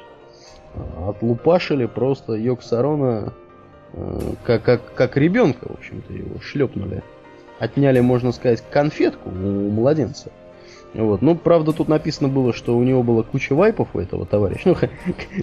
[1.07, 3.33] отлупашили просто Йоксарона
[3.93, 7.03] э, как, как, как ребенка, в общем-то, его шлепнули.
[7.59, 10.31] Отняли, можно сказать, конфетку у младенца.
[10.93, 11.21] Вот.
[11.21, 14.69] Ну, правда, тут написано было, что у него было куча вайпов у этого товарища.
[14.69, 14.75] Ну,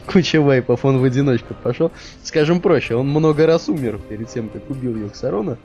[0.13, 1.91] куча вайпов, он в одиночку пошел.
[2.23, 5.59] Скажем проще, он много раз умер перед тем, как убил Йоксарона.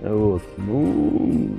[0.00, 0.42] Вот.
[0.56, 1.50] Ну,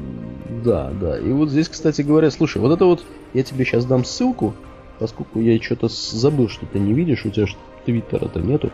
[0.64, 1.18] да, да.
[1.18, 4.54] И вот здесь, кстати говоря, слушай, вот это вот, я тебе сейчас дам ссылку,
[5.02, 7.48] поскольку я что-то забыл, что ты не видишь, у тебя
[7.86, 8.70] твиттера-то нету.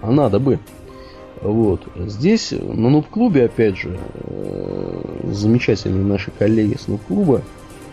[0.00, 0.58] А надо бы.
[1.42, 1.82] Вот.
[1.94, 7.42] Здесь, на нуб-клубе, опять же, э, замечательные наши коллеги с нуб-клуба,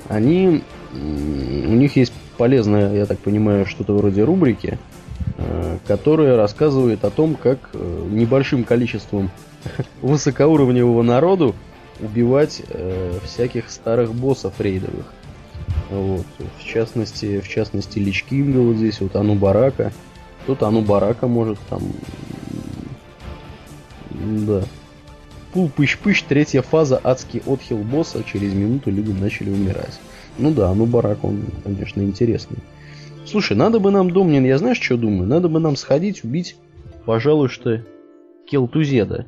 [0.07, 0.63] они,
[0.93, 4.79] у них есть полезное, я так понимаю, что-то вроде рубрики,
[5.37, 9.31] э, которая рассказывает о том, как э, небольшим количеством
[10.01, 11.55] высокоуровневого народу
[11.99, 12.61] убивать
[13.25, 15.13] всяких старых боссов рейдовых.
[15.89, 16.25] Вот.
[16.59, 19.91] В частности, в частности, Лич Кинга вот здесь, вот Ану Барака.
[20.45, 21.81] Тут Ану Барака может там
[24.19, 24.63] да.
[25.53, 29.99] Пул пыщ-пыщ, третья фаза, адский отхил босса, через минуту люди начали умирать.
[30.37, 32.59] Ну да, ну барак, он, конечно, интересный.
[33.25, 35.27] Слушай, надо бы нам, Домнин, я знаешь, что думаю?
[35.27, 36.55] Надо бы нам сходить, убить,
[37.05, 37.83] пожалуй, что
[38.47, 39.25] Келтузеда.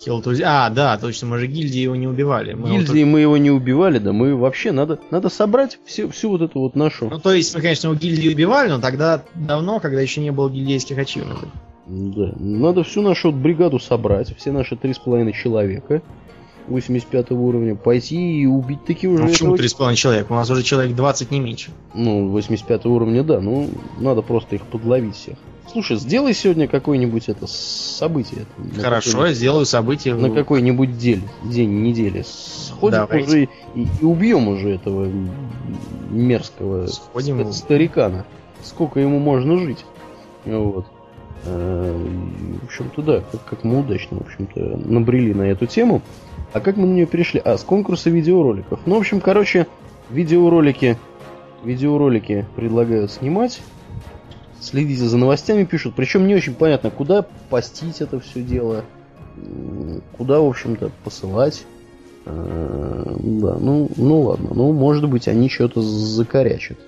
[0.00, 0.42] Келтузи...
[0.46, 2.54] А, да, точно, мы же гильдии его не убивали.
[2.54, 3.10] Мы гильдии его...
[3.10, 6.74] мы его не убивали, да, мы вообще надо, надо собрать все, всю вот эту вот
[6.74, 7.10] нашу...
[7.10, 10.48] Ну, то есть мы, конечно, его гильдии убивали, но тогда давно, когда еще не было
[10.48, 11.48] гильдейских ачивментов.
[11.86, 12.32] Да.
[12.38, 16.02] Надо всю нашу бригаду собрать, все наши три с половиной человека
[16.68, 19.24] 85 уровня, пойти и убить такие уже...
[19.24, 20.32] Ну, почему три с половиной человека?
[20.32, 21.70] У нас уже человек 20 не меньше.
[21.94, 23.40] Ну, 85 уровня, да.
[23.40, 25.36] Ну, надо просто их подловить всех.
[25.70, 28.44] Слушай, сделай сегодня какое-нибудь это событие.
[28.80, 30.14] Хорошо, я сделаю событие.
[30.14, 32.24] На какой-нибудь день, день недели.
[32.26, 33.26] Сходим Давайте.
[33.26, 33.44] уже
[33.76, 35.08] и, и убьем уже этого
[36.10, 37.52] мерзкого Сходим.
[37.52, 38.24] старикана.
[38.64, 39.84] Сколько ему можно жить.
[40.44, 40.86] Вот.
[41.44, 42.06] Э,
[42.60, 46.02] в общем-то, да, как, как мы удачно, в общем-то, набрели на эту тему.
[46.52, 47.40] А как мы на нее перешли?
[47.44, 48.80] А, с конкурса видеороликов.
[48.86, 49.66] Ну, в общем, короче,
[50.10, 50.98] видеоролики,
[51.64, 53.60] видеоролики предлагают снимать.
[54.60, 55.94] Следите за новостями, пишут.
[55.96, 58.84] Причем не очень понятно, куда постить это все дело,
[60.16, 61.64] куда, в общем-то, посылать.
[62.26, 66.78] Э, да, ну, ну ладно, ну, может быть, они что-то закорячат.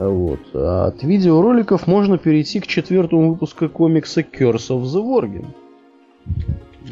[0.00, 0.40] Вот.
[0.54, 5.46] А от видеороликов можно перейти к четвертому выпуску комикса Curse of the Worgen.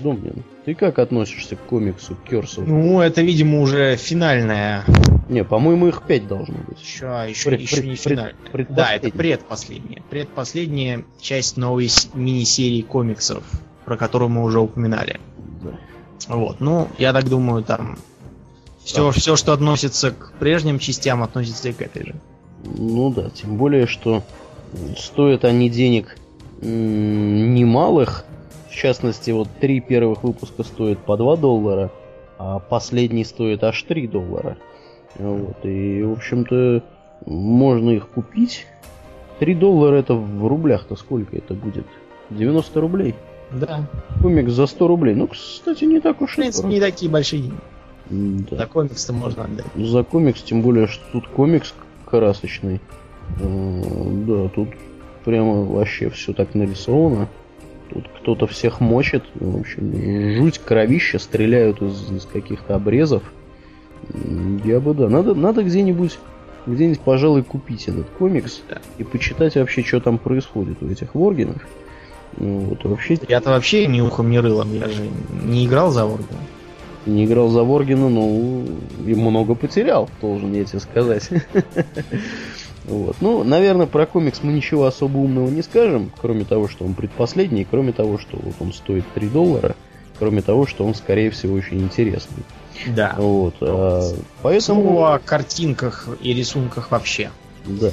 [0.03, 4.85] Домнин, ты как относишься к комиксу Curse of Ну, это, видимо, уже финальная.
[5.31, 6.83] Не, по-моему, их пять должно быть.
[6.83, 8.35] Еще, еще, пред, еще пред, не финальная.
[8.53, 10.03] Пред, да, это предпоследняя.
[10.11, 13.43] Предпоследняя часть новой мини-серии комиксов,
[13.87, 15.19] про которую мы уже упоминали.
[15.63, 16.35] Да.
[16.35, 17.99] Вот, ну, я так думаю, там
[18.85, 22.15] все, все, что относится к прежним частям, относится и к этой же.
[22.65, 24.23] Ну да, тем более, что
[24.97, 26.17] стоят они денег
[26.61, 28.25] немалых.
[28.69, 31.91] В частности, вот три первых выпуска стоят по 2 доллара,
[32.39, 34.57] а последний стоит аж 3 доллара.
[35.19, 36.83] Вот, и, в общем-то,
[37.27, 38.67] можно их купить.
[39.41, 41.87] 3 доллара это в рублях-то сколько это будет?
[42.31, 43.15] 90 рублей?
[43.51, 43.89] Да.
[44.21, 45.15] Комикс за 100 рублей.
[45.15, 47.61] Ну, кстати, не так уж и В принципе, не такие большие деньги.
[48.51, 48.57] Да.
[48.59, 49.67] За комикс-то можно отдать.
[49.77, 51.75] За комикс, тем более, что тут комикс
[52.09, 52.81] красочный.
[53.39, 54.69] Да, тут
[55.25, 57.29] прямо вообще все так нарисовано.
[57.91, 59.25] Тут кто-то всех мочит.
[59.35, 63.23] В общем, жуть, кровища, стреляют из, из каких-то обрезов.
[64.65, 66.19] Я бы, да, надо, надо где-нибудь,
[66.67, 68.63] где-нибудь, пожалуй, купить этот комикс
[68.99, 71.67] и почитать вообще, что там происходит у этих воргенов.
[72.37, 73.19] Вот, вообще...
[73.29, 75.09] Я-то вообще ни ухом, ни рылом, я же
[75.45, 76.39] не играл за Воргена.
[77.07, 78.65] Не играл за Воргена, но
[79.07, 81.29] и много потерял, должен я тебе сказать.
[82.89, 83.17] Вот.
[83.21, 87.67] Ну, наверное, про комикс мы ничего особо умного не скажем, кроме того, что он предпоследний,
[87.71, 89.77] кроме того, что вот он стоит 3 доллара,
[90.19, 92.45] кроме того, что он, скорее всего, очень интересный.
[92.87, 93.15] Да.
[93.19, 93.57] Вот.
[93.61, 94.83] А, поэтому...
[94.83, 97.31] Слово о картинках и рисунках вообще.
[97.67, 97.91] Да.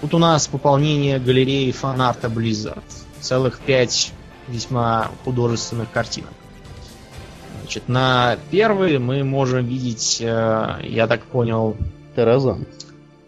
[0.00, 2.84] Тут у нас пополнение галереи фанарта Blizzard.
[3.20, 4.12] Целых пять
[4.46, 6.32] весьма художественных картинок.
[7.68, 11.76] Значит, на первый мы можем видеть, э, я так понял...
[12.14, 12.66] Таразан.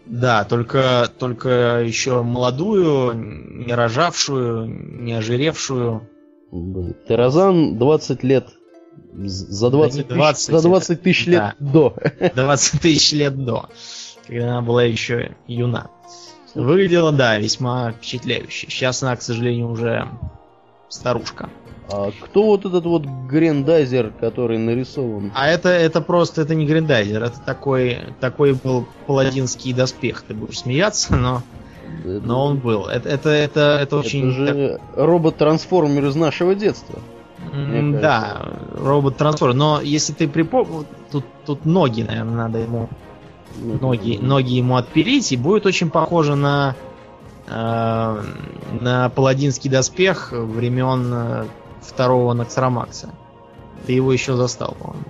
[0.07, 4.65] Да, только, только еще молодую, не рожавшую,
[5.03, 6.09] не ожиревшую.
[7.07, 8.47] Таразан 20 лет.
[9.13, 11.95] За 20, да 20 тысяч, за 20 тысяч лет да, до.
[12.35, 13.69] 20 тысяч лет до.
[14.25, 15.91] Когда она была еще юна.
[16.55, 18.65] Выглядела, да, весьма впечатляюще.
[18.71, 20.07] Сейчас она, к сожалению, уже
[20.89, 21.51] старушка.
[21.89, 25.31] А кто вот этот вот грендайзер, который нарисован?
[25.35, 30.23] А это, это просто, это не грендайзер, это такой, такой был паладинский доспех.
[30.27, 31.41] Ты будешь смеяться, но,
[32.05, 32.85] это, но он был.
[32.85, 34.31] Это, это, это, это очень...
[34.31, 36.99] Это же робот-трансформер из нашего детства.
[37.53, 39.55] Да, робот-трансформер.
[39.55, 42.89] Но если ты припомнишь, тут, тут ноги, наверное, надо ему...
[43.57, 46.73] Ноги, ноги ему отпилить, и будет очень похоже на
[47.47, 48.23] э,
[48.79, 51.45] на паладинский доспех времен э,
[51.81, 53.09] второго Наксарамакса.
[53.85, 55.05] Ты его еще застал, по-моему.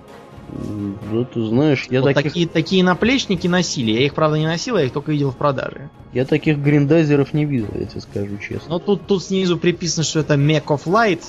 [1.10, 3.92] Ну, ты знаешь, я вот таких, такие, такие наплечники носили.
[3.92, 5.88] Я их, правда, не носил, я их только видел в продаже.
[6.12, 8.68] я таких гриндайзеров не видел, я тебе скажу честно.
[8.68, 11.22] Но тут, тут снизу приписано, что это Mech of Light.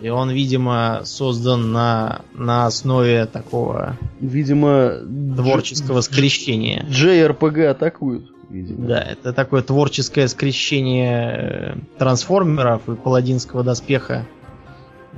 [0.00, 4.92] И он, видимо, создан на, на основе такого Видимо,
[5.36, 6.86] творческого скрещения.
[6.88, 8.86] JRPG атакуют, видимо.
[8.86, 14.24] Да, это такое творческое скрещение э, трансформеров и паладинского доспеха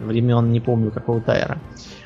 [0.00, 1.58] времен, не помню, какого тайра.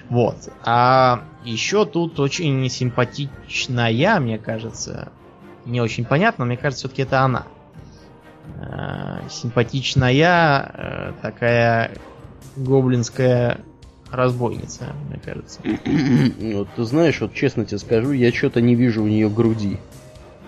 [0.09, 0.37] Вот.
[0.63, 5.09] А еще тут очень симпатичная, мне кажется,
[5.65, 7.47] не очень понятно, но мне кажется, все-таки это она.
[8.61, 11.93] Э, Симпатичная э, такая
[12.57, 13.61] гоблинская
[14.11, 15.61] разбойница, мне кажется.
[16.55, 19.79] Вот ты знаешь, вот честно тебе скажу, я что-то не вижу у нее груди.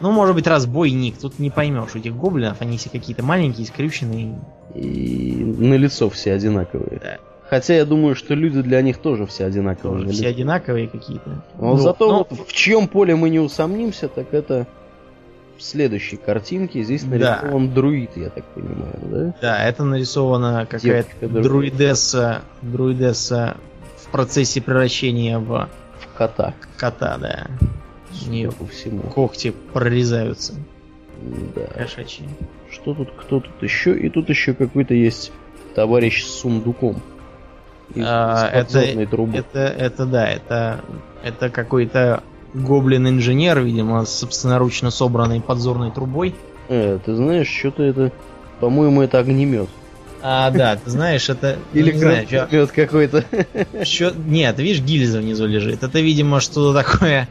[0.00, 1.16] Ну, может быть, разбойник.
[1.16, 1.94] Тут не поймешь.
[1.94, 4.38] У этих гоблинов они все какие-то маленькие, скрюченные.
[4.74, 7.00] И на лицо все одинаковые.
[7.02, 7.18] Да.
[7.48, 10.02] Хотя я думаю, что люди для них тоже все одинаковые.
[10.04, 11.42] Тоже все одинаковые какие-то.
[11.58, 14.66] Но Ну, зато ну, вот в чьем поле мы не усомнимся, так это
[15.56, 16.82] в следующей картинке.
[16.82, 17.10] Здесь Да.
[17.40, 19.34] нарисован друид, я так понимаю, да?
[19.40, 23.56] Да, это нарисована какая-то друидесса, друидесса
[23.98, 25.68] в процессе превращения в
[26.00, 26.52] В кота.
[26.76, 27.46] кота, да.
[28.26, 29.02] У нее по всему.
[29.02, 30.54] когти прорезаются.
[31.54, 31.66] Да.
[31.76, 32.26] Кошачьи.
[32.70, 33.96] Что тут, кто тут еще?
[33.96, 35.32] И тут еще какой-то есть
[35.74, 37.00] товарищ с сундуком.
[37.94, 40.80] А, это, это, это да, это,
[41.22, 42.22] это какой-то
[42.54, 46.34] гоблин-инженер, видимо, с собственноручно собранной подзорной трубой.
[46.68, 48.12] Э, ты знаешь, что-то это...
[48.60, 49.68] По-моему, это огнемет.
[50.22, 51.58] А, да, ты знаешь, это...
[51.72, 53.24] ну, Или гранатомет какой-то.
[54.26, 55.82] Нет, видишь, гильза внизу лежит.
[55.82, 57.28] Это, видимо, что-то такое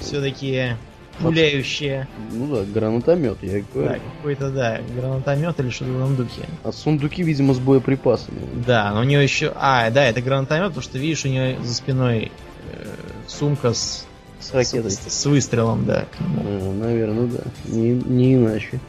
[0.00, 0.76] все-таки
[1.22, 2.08] пуляющее.
[2.32, 4.00] Ну да, гранатомет, я и Да, говорю.
[4.18, 6.42] какой-то, да, гранатомет или что-то в этом духе.
[6.64, 8.40] А сундуки, видимо, с боеприпасами.
[8.66, 9.52] Да, но у нее еще...
[9.56, 12.32] А, да, это гранатомет, потому что, видишь, у нее за спиной
[12.72, 12.84] э,
[13.26, 14.06] сумка с,
[14.40, 14.90] С ракетой.
[14.90, 16.04] с, с выстрелом, да.
[16.16, 16.72] к нему.
[16.72, 17.40] наверное, да.
[17.66, 18.80] Не, не иначе.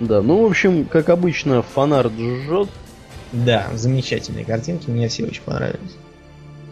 [0.00, 2.68] Да, ну, в общем, как обычно, фонарь жжет.
[3.32, 5.96] Да, замечательные картинки, мне все очень понравились.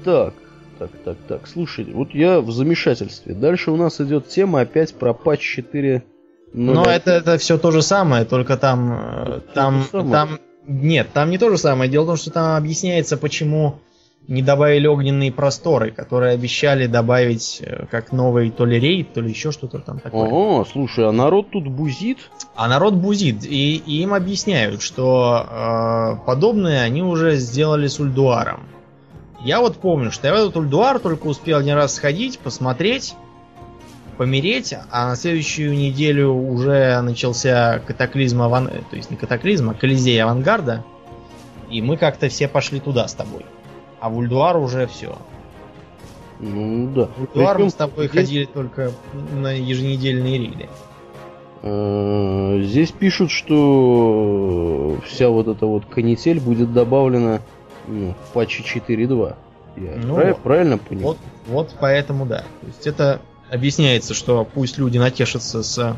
[0.04, 0.34] Так,
[0.78, 1.46] так, так, так.
[1.46, 3.34] Слушай, вот я в замешательстве.
[3.34, 6.02] Дальше у нас идет тема опять про патч 4.
[6.52, 8.92] Но это, это все то же самое, только там...
[8.92, 10.38] э, Это Там, то там...
[10.66, 11.90] Нет, там не то же самое.
[11.90, 13.80] Дело в том, что там объясняется, почему
[14.28, 19.30] не добавили огненные просторы, которые обещали добавить э, как новый то ли рейд, то ли
[19.30, 20.30] еще что-то там такое.
[20.30, 22.18] О, слушай, а народ тут бузит?
[22.54, 28.60] А народ бузит, и, и им объясняют, что э, подобное они уже сделали с Ульдуаром.
[29.44, 33.14] Я вот помню, что я в этот Ульдуар только успел один раз сходить, посмотреть,
[34.16, 38.68] помереть, а на следующую неделю уже начался катаклизм аван...
[38.68, 40.82] э, то есть не катаклизм, а колизей авангарда,
[41.70, 43.44] и мы как-то все пошли туда с тобой.
[44.00, 45.18] А в Ульдуар уже все.
[46.40, 47.08] Ну да.
[47.14, 48.92] В Ульдуар мы Причем с тобой здесь, ходили только
[49.34, 50.68] на еженедельные рейды.
[51.62, 57.42] э, здесь пишут, что вся вот эта вот канитель будет добавлена
[57.88, 59.34] ну, в патче 4.2.
[59.76, 61.02] Я Ну прав- правильно понял?
[61.02, 62.38] Вот, вот поэтому да.
[62.60, 63.20] То есть это
[63.50, 65.96] объясняется, что пусть люди натешатся с,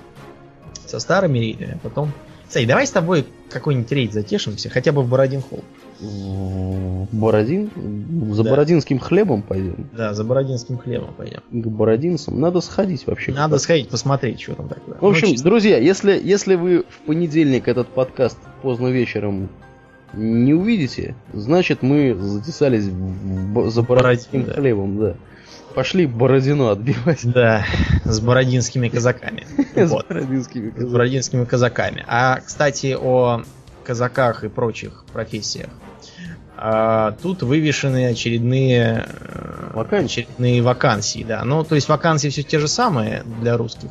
[0.86, 2.12] со старыми рейдами, а потом...
[2.48, 5.64] Кстати, давай с тобой какой-нибудь рейд затешимся, хотя бы в Бородин Холл.
[6.00, 7.70] В Бородин?
[8.34, 8.50] За Да.
[8.50, 9.88] бородинским хлебом пойдем?
[9.92, 11.40] Да, за Бородинским хлебом пойдем.
[11.50, 12.40] К бородинцам?
[12.40, 13.32] Надо сходить вообще.
[13.32, 14.96] Надо сходить посмотреть, что там такое.
[15.00, 15.48] В общем, Ну, чисто.
[15.48, 19.48] друзья, если, если вы в понедельник этот подкаст поздно вечером
[20.16, 24.52] не увидите, значит мы затесались в- в- за бородинским Бородин, да.
[24.60, 25.14] хлебом, да.
[25.74, 27.64] Пошли Бородино отбивать Да,
[28.04, 29.46] с бородинскими казаками.
[29.76, 30.92] с бородинскими с казаками.
[30.92, 32.04] бородинскими казаками.
[32.08, 33.42] А, кстати, о
[33.84, 35.68] казаках и прочих профессиях.
[36.56, 40.22] А, тут вывешены очередные э, Вакансии.
[40.22, 41.44] очередные вакансии, да.
[41.44, 43.90] Ну, то есть вакансии все те же самые для русских.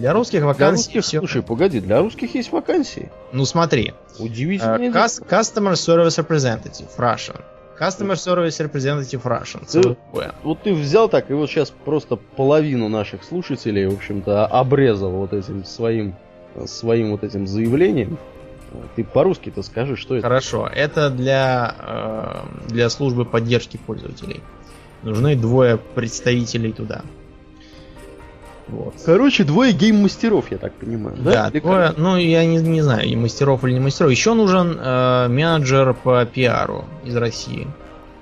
[0.00, 1.18] Для русских Для вакансий русских, все.
[1.18, 3.10] слушай, погоди, для русских есть вакансии.
[3.32, 4.76] Ну смотри, э, Удивительно.
[4.88, 7.38] cus- Customer Service Representative Russian.
[7.78, 9.70] Customer Service Representative Russian.
[9.70, 10.34] Такое.
[10.42, 15.34] Вот ты взял так и вот сейчас просто половину наших слушателей, в общем-то, обрезал вот
[15.34, 16.14] этим своим
[16.64, 18.16] своим вот этим заявлением.
[18.96, 20.22] Ты по-русски-то скажи, что это?
[20.22, 24.40] Хорошо, это для, э, для службы поддержки пользователей.
[25.02, 27.02] Нужны двое представителей туда.
[28.70, 28.94] Вот.
[29.04, 31.16] Короче, двое гейм-мастеров, я так понимаю.
[31.18, 34.10] Да, Да, двое- ну я не, не знаю, и мастеров или не мастеров.
[34.10, 37.66] Еще нужен э, менеджер по пиару из России.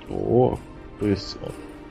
[0.09, 0.57] О,
[0.99, 1.37] то есть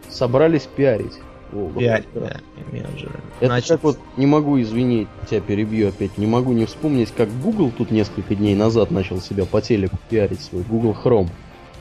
[0.08, 1.18] собрались пиарить.
[1.52, 2.20] О, Пиарь, да.
[2.20, 2.36] да,
[2.70, 3.20] менеджеры.
[3.40, 7.30] Это Значит, как вот, не могу, извини, тебя перебью опять, не могу не вспомнить, как
[7.40, 11.28] Google тут несколько дней назад начал себя по телеку пиарить свой Google Chrome.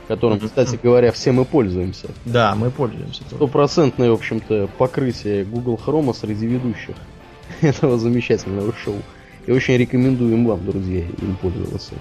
[0.07, 2.07] Которым, кстати говоря, все мы пользуемся.
[2.25, 3.23] Да, мы пользуемся.
[3.23, 6.95] Стопроцентное, в общем-то, покрытие Google Chrome среди ведущих
[7.61, 8.97] этого замечательного шоу.
[9.45, 11.93] И очень рекомендуем вам, друзья, им пользоваться.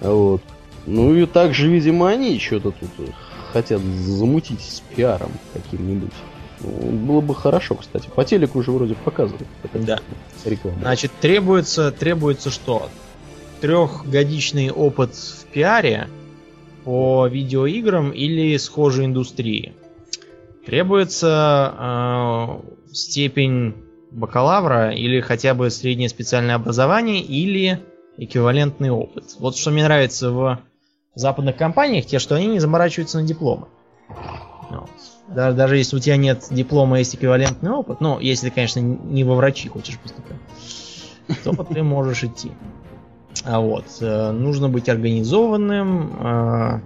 [0.00, 0.42] Вот.
[0.86, 2.90] Ну и также, видимо, они что-то тут
[3.52, 6.12] хотят замутить с пиаром каким-нибудь.
[6.60, 8.08] Ну, было бы хорошо, кстати.
[8.14, 9.46] По телеку уже вроде показывают.
[9.72, 9.98] Да.
[10.44, 10.78] Реклама.
[10.80, 12.88] Значит, требуется, требуется что?
[13.60, 16.08] Трехгодичный опыт в пиаре
[16.84, 19.74] по видеоиграм или схожей индустрии.
[20.66, 23.74] Требуется э, степень
[24.10, 27.80] бакалавра или хотя бы среднее специальное образование или
[28.16, 29.36] эквивалентный опыт.
[29.38, 30.58] Вот что мне нравится в
[31.14, 33.68] западных компаниях, те, что они не заморачиваются на дипломы.
[34.70, 34.90] Вот.
[35.28, 39.24] Даже, даже если у тебя нет диплома, есть эквивалентный опыт, ну, если ты, конечно, не
[39.24, 40.36] во врачи хочешь поступать,
[41.44, 42.52] то ты можешь идти.
[43.44, 46.80] А вот, э, нужно быть организованным, э,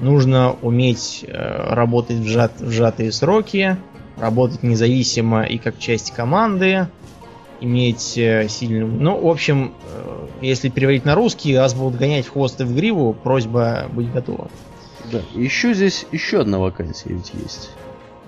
[0.00, 3.76] нужно уметь э, работать в, сжат, в сжатые сроки,
[4.16, 6.88] работать независимо и как часть команды,
[7.60, 8.86] иметь сильную...
[8.86, 9.72] Ну, в общем,
[10.40, 14.50] если переводить на русский, вас будут гонять в хвост и в гриву, просьба быть готовым.
[15.10, 17.70] Да, еще здесь еще одна вакансия ведь есть.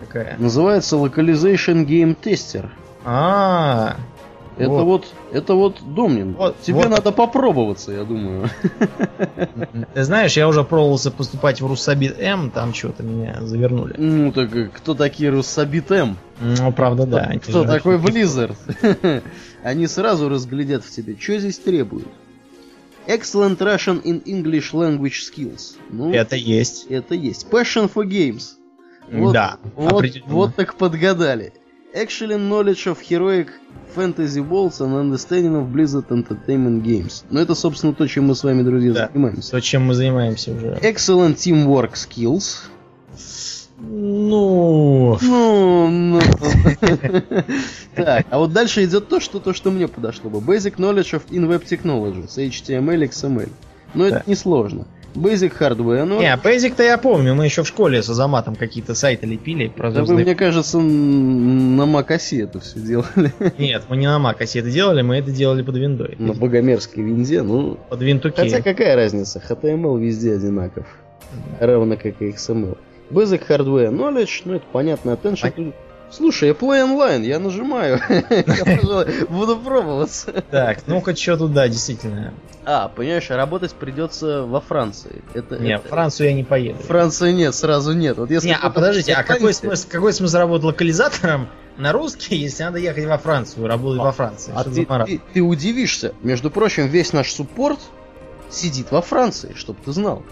[0.01, 0.37] Какая?
[0.39, 2.69] Называется Localization Game Tester.
[3.05, 4.16] А, -а, -а.
[4.57, 6.33] Это вот, вот это вот Домнин.
[6.33, 6.89] Вот, Тебе вот.
[6.89, 8.49] надо попробоваться, я думаю.
[9.95, 13.95] Ты знаешь, я уже пробовался поступать в Руссабит М, там что-то меня завернули.
[13.99, 16.17] Ну так кто такие Руссабит М?
[16.41, 17.33] Ну, правда, да.
[17.43, 18.55] Кто такой Blizzard?
[19.63, 22.09] Они сразу разглядят в тебе, что здесь требуют.
[23.07, 25.77] Excellent Russian in English language skills.
[25.91, 26.87] Ну, это есть.
[26.89, 27.47] Это есть.
[27.51, 28.55] Passion for games.
[29.11, 29.59] Вот, да.
[29.77, 31.53] Вот, вот так подгадали.
[31.97, 33.49] Excellent knowledge of heroic
[33.95, 37.25] fantasy worlds and understanding of Blizzard Entertainment Games.
[37.31, 39.51] Ну, это, собственно, то, чем мы с вами, друзья, да, занимаемся.
[39.53, 40.79] То, чем мы занимаемся уже.
[40.83, 42.69] Excellent teamwork skills.
[43.79, 45.17] Ну...
[45.23, 46.21] Ну, ну...
[47.95, 50.41] Так, а вот дальше идет то, что то, что мне подошло бы.
[50.41, 53.49] Basic knowledge of in-web technologies, HTML, XML.
[53.95, 54.87] Но это не сложно.
[55.17, 56.05] Basic Hardware.
[56.05, 56.21] Ну...
[56.21, 59.69] Не, Basic-то я помню, мы еще в школе с Азаматом какие-то сайты лепили.
[59.69, 63.33] Про да вы, мне кажется, на Mac это все делали.
[63.59, 66.17] Нет, мы не на Mac это делали, мы это делали под виндой.
[66.19, 67.79] На богомерзкой винде, ну...
[67.89, 68.43] Под винтуке.
[68.43, 70.87] Хотя какая разница, HTML везде одинаков.
[71.61, 72.77] Равно как и XML.
[73.11, 75.73] Basic Hardware Knowledge, ну это понятно, attention.
[76.11, 78.01] Слушай, я play online, я нажимаю.
[78.09, 80.45] Я, буду пробоваться.
[80.51, 82.33] Так, ну-ка, что туда, действительно.
[82.65, 85.23] А, понимаешь, работать придется во Франции.
[85.35, 86.79] Это, нет, в Францию я не поеду.
[86.83, 88.19] Франции нет, сразу нет.
[88.19, 92.65] Вот если не, а подождите, а какой смысл, какой смысл работать локализатором на русский, если
[92.65, 94.53] надо ехать во Францию, работать а, во Франции?
[94.55, 96.15] А ты, ты, ты удивишься.
[96.23, 97.81] Между прочим, весь наш суппорт
[98.51, 100.23] сидит во Франции, чтобы ты знал.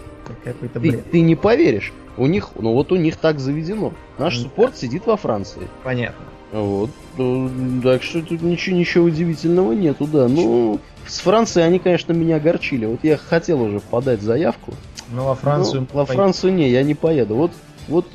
[0.43, 1.03] Какой-то бред.
[1.05, 1.93] Ты, ты не поверишь.
[2.17, 3.93] У них, ну вот у них так заведено.
[4.17, 5.67] Наш суппорт сидит во Франции.
[5.83, 6.25] Понятно.
[6.51, 6.89] Вот.
[7.17, 10.27] Ну, так что тут ничего, ничего удивительного нету, да.
[10.27, 12.85] Ну, с Францией они, конечно, меня огорчили.
[12.85, 14.73] Вот я хотел уже подать заявку.
[15.11, 15.81] Но во Францию...
[15.81, 17.35] Но во Францию не, я не поеду.
[17.35, 17.51] Вот,
[17.87, 18.05] вот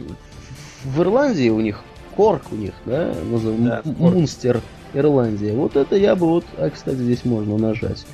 [0.85, 1.83] в Ирландии у них
[2.17, 4.61] Корк у них, да, назовем, да, Мунстер,
[4.95, 5.53] Ирландия.
[5.53, 8.07] Вот это я бы вот, а, кстати, здесь можно нажать.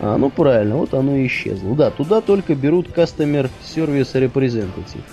[0.00, 1.74] А, ну правильно, вот оно и исчезло.
[1.74, 5.04] Да, туда только берут Customer Service Representative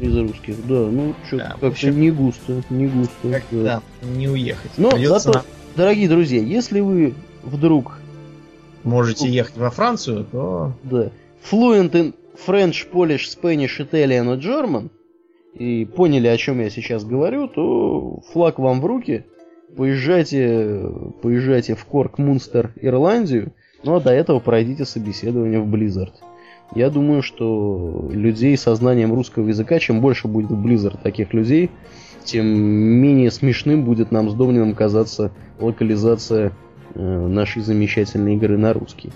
[0.00, 3.30] из русских, да, ну что да, как-то общем, не густо, не густо.
[3.30, 3.82] Как, да.
[4.02, 4.72] да, не уехать.
[4.76, 5.44] Но Придется зато, на...
[5.76, 7.98] дорогие друзья, если вы вдруг
[8.84, 10.72] можете ехать во Францию, то...
[10.82, 11.10] Да.
[11.50, 12.14] Fluent in
[12.46, 14.90] French, Polish, Spanish, Italian и German,
[15.54, 19.24] и поняли, о чем я сейчас говорю, то флаг вам в руки,
[19.76, 20.82] поезжайте,
[21.22, 23.52] поезжайте в Корк, Мунстер, Ирландию,
[23.82, 26.12] ну а до этого пройдите собеседование в Blizzard.
[26.74, 31.70] Я думаю, что людей со знанием русского языка, чем больше будет в Blizzard таких людей,
[32.24, 35.30] тем менее смешным будет нам с Домнином казаться
[35.60, 36.52] локализация
[36.94, 39.12] э, нашей замечательной игры на русский,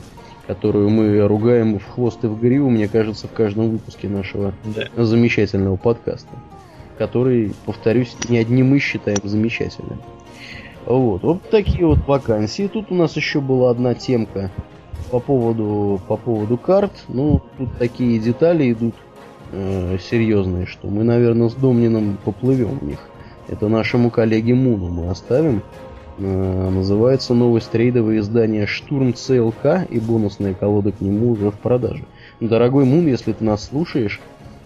[0.47, 5.05] которую мы ругаем в хвост и в гриву, мне кажется, в каждом выпуске нашего да.
[5.05, 6.31] замечательного подкаста,
[6.99, 10.01] который, повторюсь, не одни мы считаем замечательным.
[10.87, 12.69] Вот, вот такие вот вакансии.
[12.73, 14.51] Тут у нас еще была одна темка
[15.11, 18.95] по поводу, по поводу карт, ну, тут такие детали идут
[19.53, 22.99] э, серьезные, что мы, наверное, с Домнином поплывем в них.
[23.49, 25.63] Это нашему коллеге Муну мы оставим.
[26.19, 32.05] Э, называется новость рейдовое издание «Штурм ЦЛК» и бонусная колода к нему уже в продаже.
[32.41, 34.21] Дорогой Мун, если ты нас слушаешь,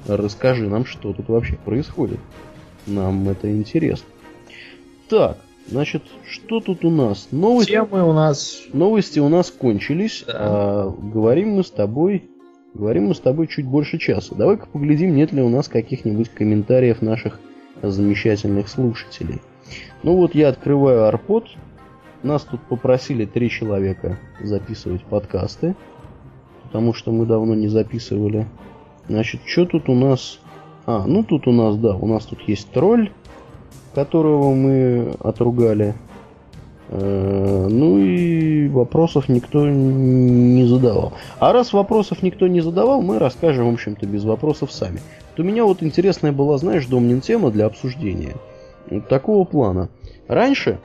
[0.07, 2.19] расскажи нам, что тут вообще происходит.
[2.87, 4.09] Нам это интересно.
[5.09, 7.29] Так, Значит, что тут у нас?
[7.31, 8.63] Новости Темы у нас...
[8.73, 10.25] Новости у нас кончились.
[10.27, 10.35] Да.
[10.37, 12.29] А, говорим мы с тобой
[12.75, 14.35] Говорим мы с тобой чуть больше часа.
[14.35, 17.39] Давай-ка поглядим, нет ли у нас каких-нибудь комментариев наших
[17.83, 19.41] замечательных слушателей.
[20.03, 21.47] Ну вот я открываю Арпод.
[22.25, 25.77] Нас тут попросили три человека записывать подкасты,
[26.65, 28.49] потому что мы давно не записывали.
[29.09, 30.41] Значит, что тут у нас?
[30.85, 33.13] А, ну тут у нас, да, у нас тут есть тролль,
[33.95, 35.95] которого мы отругали.
[36.89, 41.13] Э, ну и вопросов никто не задавал.
[41.39, 45.01] А раз вопросов никто не задавал, мы расскажем, в общем-то, без вопросов сами.
[45.35, 48.35] То у меня вот интересная была, знаешь, Домнин тема для обсуждения.
[48.91, 49.89] Вот такого плана.
[50.29, 50.79] Раньше,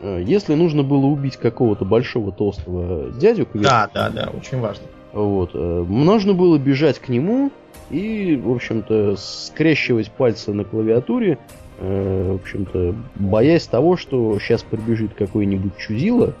[0.00, 3.46] э, если нужно было убить какого-то большого толстого дядю...
[3.54, 4.84] Да, да, да, очень важно.
[5.12, 7.50] Вот, э, нужно было бежать к нему
[7.90, 11.38] и, в общем-то, скрещивать пальцы на клавиатуре,
[11.78, 16.34] в общем-то, боясь того, что сейчас прибежит какой-нибудь чудило,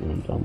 [0.00, 0.42] ну, там,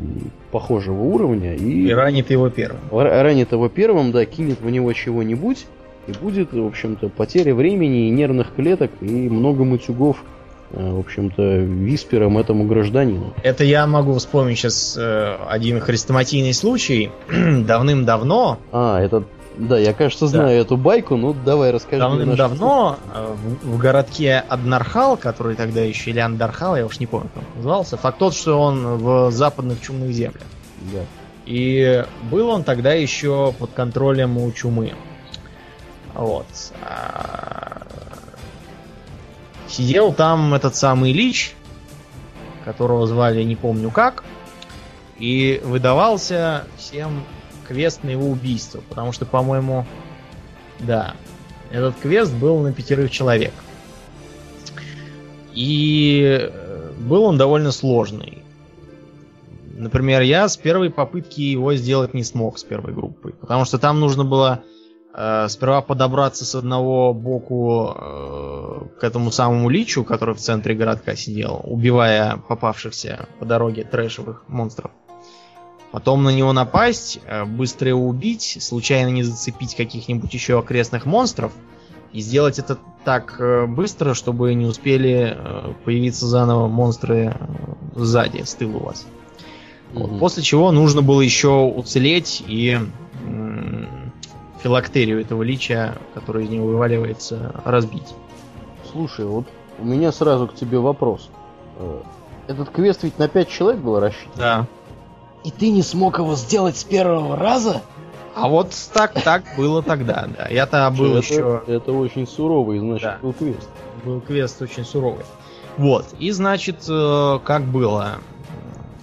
[0.52, 1.88] похожего уровня, и...
[1.88, 2.82] И ранит его первым.
[2.92, 5.66] Ранит его первым, да, кинет в него чего-нибудь,
[6.08, 10.24] и будет, в общем-то, потеря времени и нервных клеток, и много матюгов,
[10.72, 13.34] э, в общем-то, виспером этому гражданину.
[13.44, 17.12] Это я могу вспомнить сейчас э, один хрестоматийный случай.
[17.30, 18.60] Давным-давно...
[18.72, 19.24] А, это
[19.58, 20.54] да, я, кажется, знаю да.
[20.54, 22.00] эту байку, ну давай расскажи.
[22.00, 27.30] Давным-давно э, в, в городке Аднархал, который тогда еще или Андархал, я уж не помню,
[27.34, 30.44] как он назывался, факт тот, что он в западных чумных землях.
[30.92, 31.02] Да.
[31.46, 34.94] И был он тогда еще под контролем у чумы.
[36.14, 36.46] Вот.
[36.82, 37.82] А,
[39.68, 41.56] сидел там этот самый Лич,
[42.66, 44.24] которого звали не помню как,
[45.18, 47.24] и выдавался всем
[47.68, 49.86] квест на его убийство, потому что, по-моему,
[50.80, 51.16] да,
[51.72, 53.54] этот квест был на пятерых человек.
[55.54, 58.44] И э, был он довольно сложный.
[59.76, 64.00] Например, я с первой попытки его сделать не смог с первой группой, потому что там
[64.00, 64.64] нужно было
[65.16, 71.16] э, сперва подобраться с одного боку э, к этому самому личу, который в центре городка
[71.16, 74.92] сидел, убивая попавшихся по дороге трэшевых монстров.
[75.94, 81.52] Потом на него напасть, э, быстро его убить, случайно не зацепить каких-нибудь еще окрестных монстров.
[82.12, 87.38] И сделать это так э, быстро, чтобы не успели э, появиться заново монстры
[87.94, 89.06] сзади, с тыла у вас.
[89.94, 90.18] Mm-hmm.
[90.18, 92.80] После чего нужно было еще уцелеть и
[94.64, 98.16] филактерию этого лича, который из него вываливается, разбить.
[98.92, 99.46] Слушай, вот
[99.78, 101.30] у меня сразу к тебе вопрос.
[102.48, 104.34] Этот квест ведь на 5 человек был рассчитан?
[104.36, 104.68] Да.
[105.44, 107.82] И ты не смог его сделать с первого раза?
[108.36, 110.48] А вот так так было тогда, да.
[110.50, 111.62] Я-то был это, еще.
[111.68, 113.20] Это очень суровый, значит, да.
[113.22, 113.70] был квест.
[114.04, 115.26] Был квест очень суровый.
[115.78, 116.06] Вот.
[116.20, 118.16] И значит, э, как было.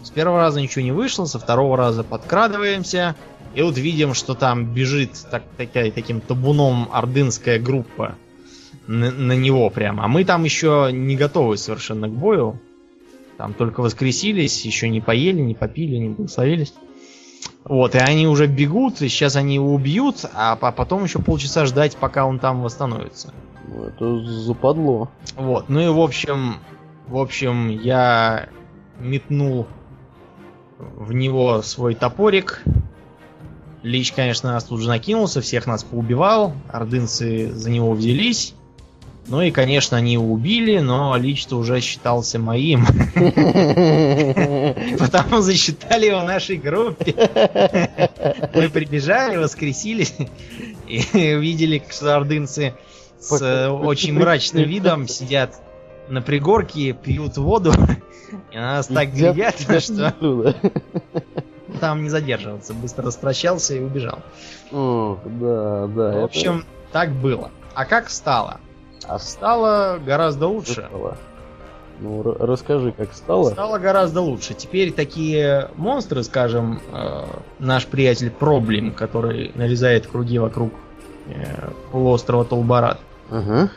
[0.03, 3.15] С первого раза ничего не вышло, со второго раза подкрадываемся.
[3.55, 8.15] И вот видим, что там бежит так, такая, таким табуном ордынская группа
[8.87, 10.05] на, на него прямо.
[10.05, 12.59] А мы там еще не готовы совершенно к бою.
[13.41, 16.75] Там только воскресились, еще не поели, не попили, не благословились.
[17.65, 21.97] Вот, и они уже бегут, и сейчас они его убьют, а потом еще полчаса ждать,
[21.97, 23.33] пока он там восстановится.
[23.67, 25.09] Ну, это западло.
[25.37, 26.57] Вот, ну и в общем,
[27.07, 28.51] в общем, я
[28.99, 29.67] метнул
[30.79, 32.63] в него свой топорик.
[33.83, 38.55] Лич, конечно, нас тут же накинулся, всех нас поубивал, ордынцы за него взялись.
[39.27, 42.85] Ну и, конечно, они его убили, но лично уже считался моим.
[44.99, 47.15] Потому засчитали его нашей группе.
[48.55, 50.15] Мы прибежали, воскресились
[50.89, 52.75] и увидели, что ордынцы
[53.21, 55.61] с очень мрачным видом сидят
[56.09, 57.73] на пригорке, пьют воду.
[58.53, 60.55] И нас так глядят, что
[61.81, 62.75] там не задерживаться.
[62.75, 64.21] Быстро распрощался и убежал.
[64.73, 66.21] О, да, да.
[66.21, 67.51] В общем, так было.
[67.75, 68.61] А как стало?
[69.11, 70.87] А стало гораздо лучше.
[70.89, 71.17] Стало.
[71.99, 73.51] Ну, расскажи, как стало.
[73.51, 74.55] Стало гораздо лучше.
[74.55, 77.25] Теперь такие монстры, скажем, э,
[77.59, 80.73] наш приятель Проблем, который нарезает круги вокруг
[81.27, 83.01] э, полуострова Толбарат.
[83.31, 83.71] Ага.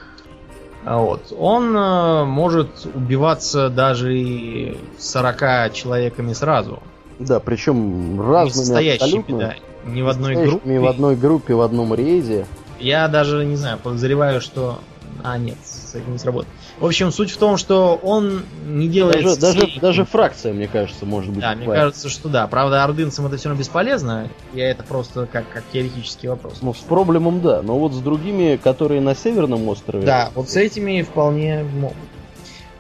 [0.86, 1.34] Вот.
[1.36, 6.84] Он э, может убиваться даже и 40 человеками сразу.
[7.18, 9.38] Да, причем разными не абсолютно.
[9.40, 9.56] Да,
[9.86, 10.80] не в одной группе.
[10.80, 12.46] в одной группе, в одном рейде.
[12.80, 14.78] Я даже, не знаю, подозреваю, что
[15.24, 16.54] а, нет, с этим не сработает.
[16.80, 19.24] В общем, суть в том, что он не делает...
[19.24, 21.42] Даже, даже, даже фракция, мне кажется, может быть.
[21.42, 22.48] Да, мне кажется, что да.
[22.48, 24.30] Правда, ордынцам это все равно бесполезно.
[24.54, 26.60] Я это просто как, как теоретический вопрос.
[26.62, 27.62] Ну, с проблемом да.
[27.62, 30.06] Но вот с другими, которые на Северном острове...
[30.06, 31.98] Да, вот с этими вполне могут.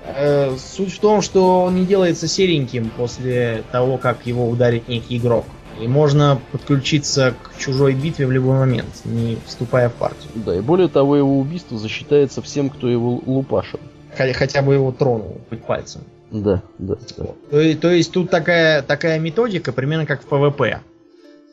[0.05, 5.17] Э, суть в том, что он не делается сереньким после того, как его ударит некий
[5.17, 5.45] игрок.
[5.79, 10.31] И можно подключиться к чужой битве в любой момент, не вступая в партию.
[10.35, 13.79] Да, и более того, его убийство засчитается всем, кто его лупашил.
[14.15, 16.01] Хотя, бы его тронул хоть пальцем.
[16.29, 17.25] Да, да, да.
[17.49, 20.81] То, то есть тут такая, такая методика, примерно как в PvP.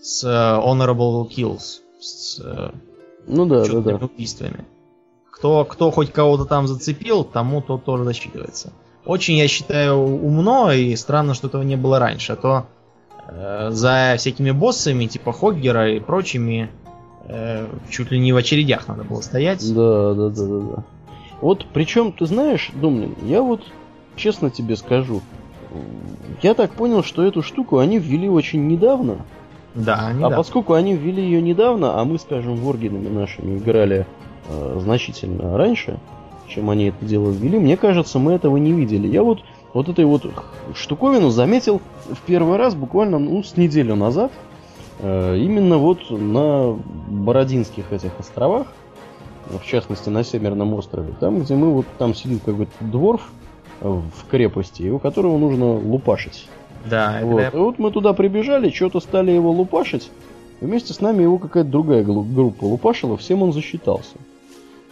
[0.02, 1.80] С uh, Honorable Kills.
[2.00, 2.74] С uh,
[3.26, 3.94] ну да, да, да.
[3.96, 4.64] убийствами.
[5.30, 8.72] Кто, кто хоть кого-то там зацепил, тому то тоже засчитывается.
[9.04, 12.32] Очень, я считаю, умно и странно, что этого не было раньше.
[12.32, 12.79] А то э,
[13.70, 16.70] за всякими боссами, типа Хоггера и прочими,
[17.24, 19.62] э, чуть ли не в очередях надо было стоять.
[19.74, 20.84] Да, да, да, да, да.
[21.40, 23.62] Вот причем, ты знаешь, Думнин, я вот
[24.16, 25.22] честно тебе скажу,
[26.42, 29.18] я так понял, что эту штуку они ввели очень недавно.
[29.74, 30.34] Да, недавно.
[30.34, 34.06] А поскольку они ввели ее недавно, а мы, скажем, воргинами нашими играли
[34.48, 35.98] э, значительно раньше,
[36.48, 39.06] чем они это дело ввели, мне кажется, мы этого не видели.
[39.06, 39.40] Я вот
[39.72, 40.26] вот этой вот
[40.74, 44.32] штуковину заметил в первый раз буквально ну, с неделю назад.
[45.00, 46.78] Э, именно вот на
[47.08, 48.66] Бородинских этих островах,
[49.48, 53.30] в частности на Северном острове, там, где мы вот там сидит какой-то дворф
[53.80, 56.48] в крепости, у которого нужно лупашить.
[56.88, 57.40] Да, вот.
[57.40, 57.56] Это...
[57.56, 60.10] И вот мы туда прибежали, что-то стали его лупашить.
[60.60, 64.16] Вместе с нами его какая-то другая группа лупашила, всем он засчитался.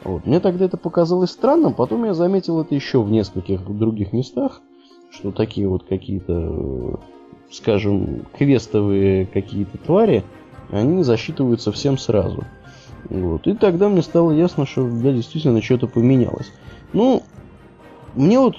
[0.02, 0.26] Вот.
[0.26, 4.62] Мне тогда это показалось странным, потом я заметил это еще в нескольких других местах,
[5.10, 7.00] что такие вот какие-то,
[7.50, 10.24] скажем, квестовые какие-то твари,
[10.70, 12.44] они засчитываются всем сразу.
[13.08, 13.46] Вот.
[13.46, 16.52] И тогда мне стало ясно, что да, действительно что-то поменялось.
[16.92, 17.22] Ну,
[18.14, 18.56] мне вот,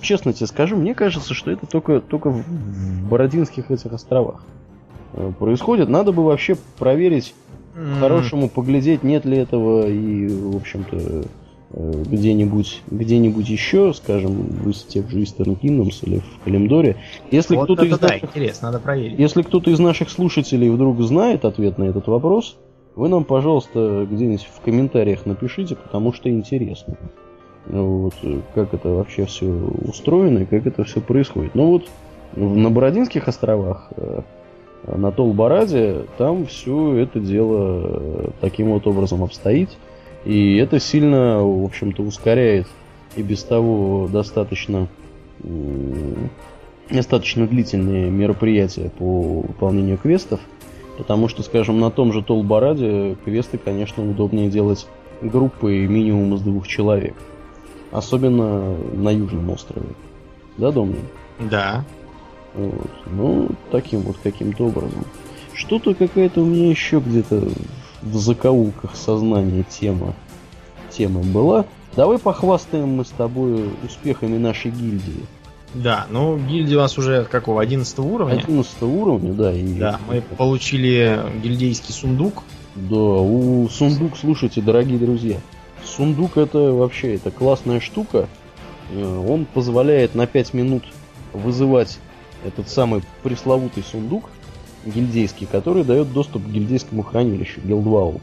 [0.00, 4.42] честно тебе скажу, мне кажется, что это только, только в Бородинских этих островах
[5.12, 5.88] э, происходит.
[5.88, 7.34] Надо бы вообще проверить
[7.74, 11.22] по-хорошему поглядеть, нет ли этого и, в общем-то, э,
[11.76, 16.96] где-нибудь где-нибудь еще, скажем, в тех же Eastern Kingdoms или в Калимдоре.
[17.30, 19.18] Если вот кто-то из да, наших, интересно, надо проверить.
[19.18, 22.56] Если кто-то из наших слушателей вдруг знает ответ на этот вопрос,
[22.94, 26.96] вы нам, пожалуйста, где-нибудь в комментариях напишите, потому что интересно.
[27.66, 28.14] Вот,
[28.54, 31.54] как это вообще все устроено и как это все происходит.
[31.54, 31.84] Ну вот
[32.36, 34.22] на Бородинских островах э,
[34.86, 39.70] на Толбараде, там все это дело э, таким вот образом обстоит.
[40.26, 42.66] И это сильно, в общем-то, ускоряет
[43.14, 44.88] и без того достаточно
[46.90, 50.40] достаточно длительные мероприятия по выполнению квестов.
[50.98, 54.86] Потому что, скажем, на том же Толбараде квесты, конечно, удобнее делать
[55.20, 57.14] группой минимум из двух человек.
[57.92, 59.86] Особенно на Южном острове.
[60.56, 61.04] Да, Домнин?
[61.38, 61.84] Да.
[62.54, 62.90] Вот.
[63.06, 65.04] Ну, таким вот каким-то образом.
[65.52, 67.46] Что-то какая-то у меня еще где-то
[68.12, 70.14] в закоулках сознания тема,
[70.90, 71.66] тема была.
[71.94, 75.24] Давай похвастаем мы с тобой успехами нашей гильдии.
[75.74, 78.38] Да, ну гильдия у нас уже какого, 11 уровня?
[78.38, 79.52] 11 уровня, да.
[79.52, 79.74] И...
[79.74, 82.42] Да, мы получили гильдейский сундук.
[82.74, 85.38] Да, у сундук, слушайте, дорогие друзья,
[85.84, 88.28] сундук это вообще это классная штука.
[88.90, 90.84] Э, он позволяет на 5 минут
[91.32, 91.98] вызывать
[92.44, 94.30] этот самый пресловутый сундук
[94.88, 98.20] гильдейский, который дает доступ к гильдейскому хранилищу, Guildvault.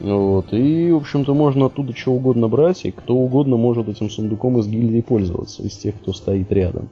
[0.00, 4.58] Вот, и, в общем-то, можно оттуда что угодно брать, и кто угодно может этим сундуком
[4.58, 6.88] из гильдии пользоваться, из тех, кто стоит рядом.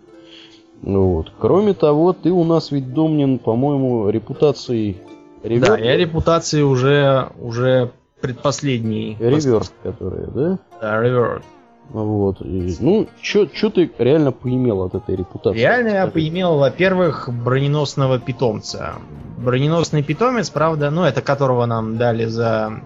[0.83, 1.33] Вот.
[1.39, 4.99] Кроме того, ты у нас ведь домнен, по-моему, репутацией
[5.43, 5.69] реверс.
[5.69, 9.17] Да, я репутации уже, уже предпоследний.
[9.21, 10.59] Реверс, которые, да?
[10.81, 11.45] Да, реверс.
[11.91, 12.41] Вот.
[12.43, 15.59] И, ну, что ты реально поимел от этой репутации?
[15.59, 18.97] Реально я поимел, во-первых, броненосного питомца.
[19.39, 22.81] Броненосный питомец, правда, ну, это которого нам дали за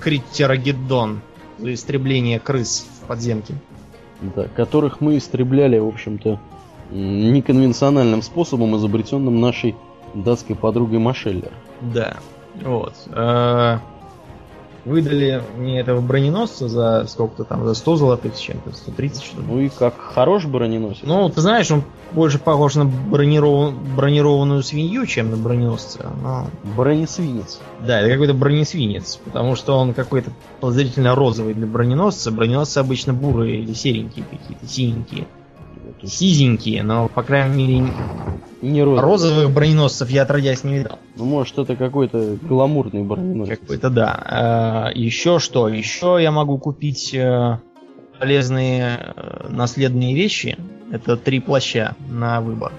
[0.00, 1.20] Криттерагеддон,
[1.58, 3.54] за истребление крыс в подземке.
[4.20, 6.38] Да, которых мы истребляли, в общем-то,
[6.90, 9.76] неконвенциональным способом, изобретенным нашей
[10.12, 11.52] датской подругой Машеллер.
[11.80, 12.16] Да,
[12.62, 12.94] вот.
[13.08, 13.78] Э,
[14.84, 19.46] выдали мне этого броненосца за сколько-то там, за 100 золотых с чем-то, 130 что ли.
[19.46, 21.02] Ну и как хорош броненосец?
[21.04, 23.74] Ну, ты знаешь, он больше похож на брониров...
[23.96, 26.10] бронированную свинью, чем на броненосца.
[26.22, 26.46] Но...
[26.76, 27.60] Бронесвинец.
[27.86, 32.30] Да, это какой-то бронесвинец, потому что он какой-то подозрительно розовый для броненосца.
[32.30, 35.26] Броненосцы обычно бурые или серенькие какие-то, синенькие
[36.02, 37.92] сизенькие, но, по крайней мере,
[38.62, 39.02] не розовых.
[39.04, 40.98] розовых броненосцев я отродясь не видел.
[41.16, 43.58] Ну, может, это какой-то гламурный броненосец.
[43.60, 44.22] Какой-то, да.
[44.26, 45.68] А, еще что?
[45.68, 47.58] Еще я могу купить э,
[48.18, 50.58] полезные э, наследные вещи.
[50.92, 52.72] Это три плаща на выбор.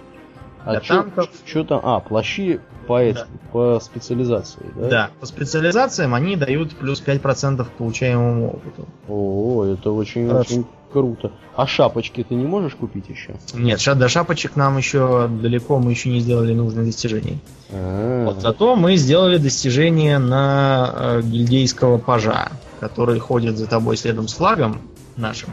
[0.63, 1.29] А Для чё, танков.
[1.45, 1.81] чё там?
[1.83, 3.49] А, плащи по, этим, Да.
[3.51, 4.87] по специализации, да?
[4.89, 8.87] Да, по специализациям они дают плюс 5% к получаемому опыту.
[9.07, 10.53] О, это очень, Хорошо.
[10.53, 11.31] очень круто.
[11.55, 13.35] А шапочки ты не можешь купить еще?
[13.53, 17.39] Нет, до шапочек нам еще далеко, мы еще не сделали нужных достижений.
[17.71, 22.49] А, Вот, зато мы сделали достижение на э, гильдейского пажа,
[22.79, 24.81] который ходит за тобой следом с флагом
[25.17, 25.49] нашим.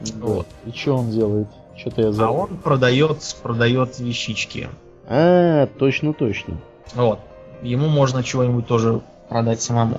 [0.00, 0.12] да.
[0.26, 0.46] Вот.
[0.66, 1.48] И что он делает?
[1.76, 2.34] Что-то я А забыл.
[2.36, 4.68] он продает, продает вещички.
[5.06, 6.56] А, точно, точно.
[6.94, 7.20] Вот.
[7.62, 9.98] Ему можно чего-нибудь тоже продать самому.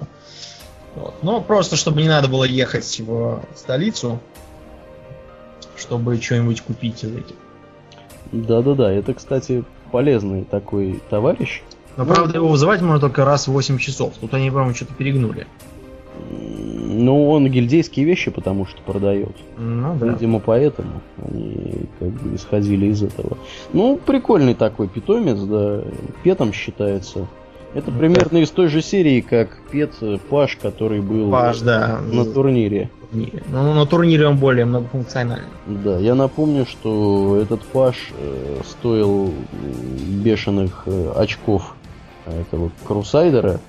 [0.95, 1.13] Вот.
[1.21, 4.19] Но просто, чтобы не надо было ехать в столицу,
[5.75, 7.35] чтобы что-нибудь купить из этих.
[8.31, 11.61] Да-да-да, это, кстати, полезный такой товарищ.
[11.97, 14.13] Но, правда, его вызывать можно только раз в 8 часов.
[14.19, 15.47] Тут они, по-моему, что-то перегнули.
[16.29, 19.35] Ну, он гильдейские вещи потому что продает.
[19.57, 20.07] Ну да.
[20.07, 23.37] Видимо, поэтому они как бы исходили из этого.
[23.73, 25.83] Ну, прикольный такой питомец, да.
[26.23, 27.27] Петом считается.
[27.75, 31.99] Это Ну, примерно из той же серии, как Пет э, Паш, который был Паш, да.
[32.09, 32.89] на турнире.
[33.11, 35.45] Ну, на турнире он более многофункциональный.
[35.67, 39.33] Да, я напомню, что этот Паш э, стоил м,
[40.23, 41.75] бешеных э, очков
[42.25, 43.59] этого Крусайдера,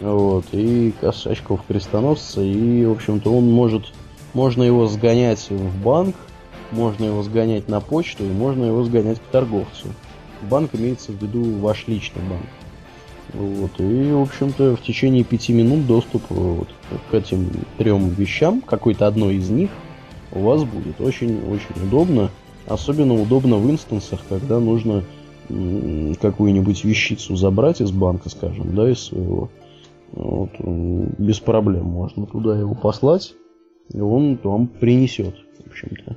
[0.00, 3.92] вот, и очков крестоносца, и, в общем-то, он может,
[4.32, 6.16] можно его сгонять в банк,
[6.70, 9.88] можно его сгонять на почту, и можно его сгонять к торговцу.
[10.50, 12.46] Банк имеется в виду ваш личный банк.
[13.34, 16.68] Вот, и, в общем-то, в течение пяти минут доступ э, вот
[17.10, 19.70] к этим трем вещам, какой-то одной из них,
[20.32, 22.30] у вас будет очень-очень удобно.
[22.66, 25.02] Особенно удобно в инстансах, когда нужно
[25.48, 29.50] какую-нибудь вещицу забрать из банка, скажем, да, из своего.
[30.12, 33.34] Вот, м, без проблем можно туда его послать,
[33.92, 36.16] и он вам принесет, в общем-то.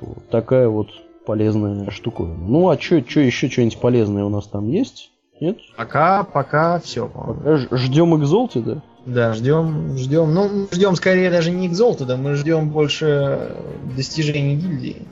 [0.00, 0.88] Вот такая вот
[1.24, 2.46] полезная штуковина.
[2.46, 5.12] Ну, а что еще что-нибудь полезное у нас там есть?
[5.40, 5.58] Нет?
[5.76, 7.08] Пока, пока все.
[7.08, 8.82] Пока ждем экзолты, да?
[9.06, 10.32] Да, ждем, ждем.
[10.32, 13.56] Ну, ждем скорее даже не Exalted, мы ждем больше
[13.96, 15.02] достижений гильдии.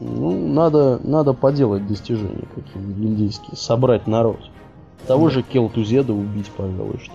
[0.00, 4.38] Ну, надо, надо поделать достижения какие-нибудь гильдейские, собрать народ.
[5.06, 7.14] Того же Келтузеда убить, пожалуй, что.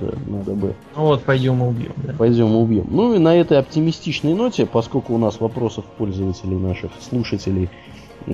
[0.00, 0.74] Да, надо бы.
[0.96, 2.12] Ну вот, пойдем и убьем, да.
[2.14, 2.86] Пойдем и убьем.
[2.90, 7.70] Ну и на этой оптимистичной ноте, поскольку у нас вопросов пользователей, наших слушателей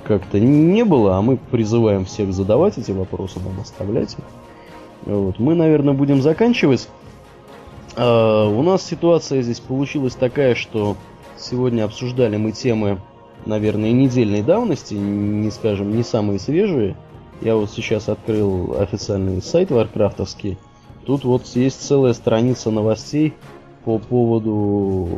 [0.01, 4.24] как-то не было, а мы призываем всех задавать эти вопросы, нам оставлять их.
[5.05, 6.89] Вот, мы, наверное, будем заканчивать.
[7.97, 10.97] А, у нас ситуация здесь получилась такая, что
[11.36, 12.98] сегодня обсуждали мы темы,
[13.44, 16.97] наверное, недельной давности, не скажем, не самые свежие.
[17.40, 20.59] Я вот сейчас открыл официальный сайт варкрафтовский.
[21.05, 23.35] Тут вот есть целая страница новостей
[23.84, 25.09] по поводу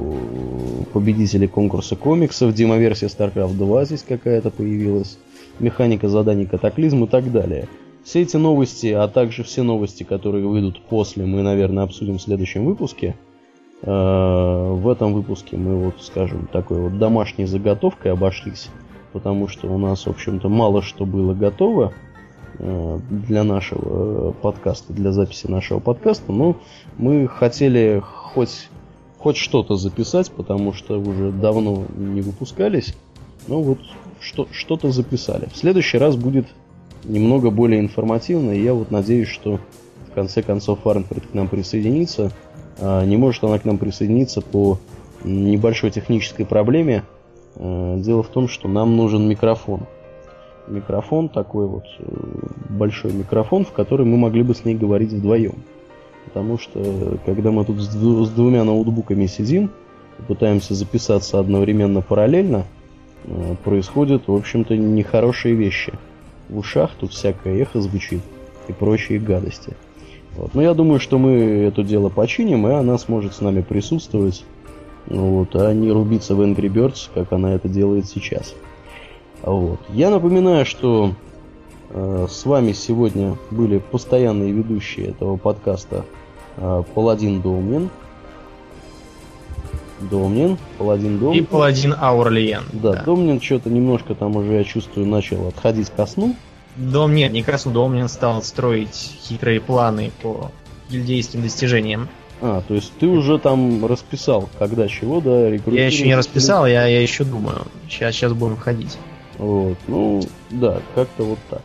[0.92, 5.18] победителей конкурса комиксов, демоверсия StarCraft 2 здесь какая-то появилась,
[5.60, 7.68] механика заданий катаклизм и так далее.
[8.04, 12.64] Все эти новости, а также все новости, которые выйдут после, мы, наверное, обсудим в следующем
[12.66, 13.16] выпуске.
[13.82, 18.68] Э, В этом выпуске мы вот, скажем, такой вот домашней заготовкой обошлись,
[19.12, 21.92] потому что у нас, в общем-то, мало что было готово
[22.58, 26.56] для нашего э, подкаста, для записи нашего подкаста, но
[26.98, 28.68] мы хотели хоть,
[29.18, 32.94] хоть что-то записать, потому что уже давно не выпускались.
[33.48, 33.78] Ну вот
[34.20, 35.48] что, что-то записали.
[35.52, 36.46] В следующий раз будет
[37.04, 39.58] немного более информативно, и я вот надеюсь, что
[40.10, 42.30] в конце концов Фарнфорд к нам присоединится.
[42.78, 44.78] А, не может она к нам присоединиться по
[45.24, 47.04] небольшой технической проблеме.
[47.56, 49.86] А, Дело в том, что нам нужен микрофон.
[50.66, 52.04] Микрофон такой вот э,
[52.70, 55.56] большой микрофон, в который мы могли бы с ней говорить вдвоем.
[56.24, 59.70] Потому что когда мы тут с двумя ноутбуками сидим
[60.18, 62.64] и пытаемся записаться одновременно параллельно,
[63.24, 65.92] э, происходят, в общем-то, нехорошие вещи.
[66.48, 68.22] В ушах тут всякое эхо звучит
[68.68, 69.74] и прочие гадости.
[70.36, 70.54] Вот.
[70.54, 71.32] Но я думаю, что мы
[71.66, 74.44] это дело починим, и она сможет с нами присутствовать,
[75.06, 78.54] вот, а не рубиться в Angry Birds, как она это делает сейчас.
[79.44, 79.80] Вот.
[79.90, 81.14] Я напоминаю, что
[81.90, 86.06] э, с вами сегодня были постоянные ведущие этого подкаста
[86.56, 87.90] э, Паладин Домнин.
[90.10, 91.42] Домнин, Паладин Домнин.
[91.42, 92.62] И паладин Аурлиен.
[92.72, 96.34] Да, Домнин что-то немножко там уже, я чувствую, начал отходить ко сну.
[96.76, 100.50] Дом нет, не раз Домнин стал строить хитрые планы по
[100.90, 102.08] гильдейским достижениям.
[102.40, 105.78] А, то есть ты уже там расписал, когда чего, да, рекрутировать.
[105.78, 107.66] Я еще не расписал, я, я еще думаю.
[107.88, 108.98] Сейчас, сейчас будем входить.
[109.38, 111.62] Вот, ну, да, как-то вот так.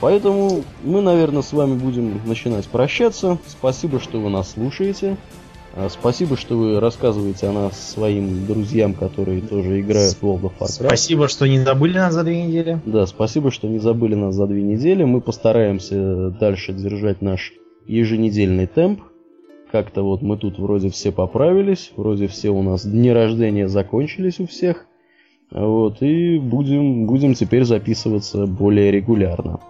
[0.00, 3.38] Поэтому мы, наверное, с вами будем начинать прощаться.
[3.46, 5.16] Спасибо, что вы нас слушаете.
[5.74, 10.52] А, Спасибо, что вы рассказываете о нас своим друзьям, которые тоже играют в World of
[10.58, 10.86] Warcraft.
[10.86, 12.80] Спасибо, что не забыли нас за две недели.
[12.84, 15.04] Да, спасибо, что не забыли нас за две недели.
[15.04, 17.52] Мы постараемся дальше держать наш
[17.86, 19.02] еженедельный темп.
[19.70, 24.46] Как-то вот мы тут вроде все поправились, вроде все у нас дни рождения закончились у
[24.46, 24.87] всех.
[25.50, 29.60] Вот, и будем, будем теперь записываться более регулярно.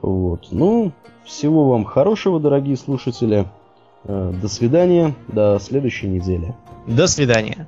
[0.00, 0.92] Вот, ну,
[1.24, 3.46] всего вам хорошего, дорогие слушатели.
[4.04, 6.54] Э, До свидания, до следующей недели.
[6.86, 7.66] До свидания.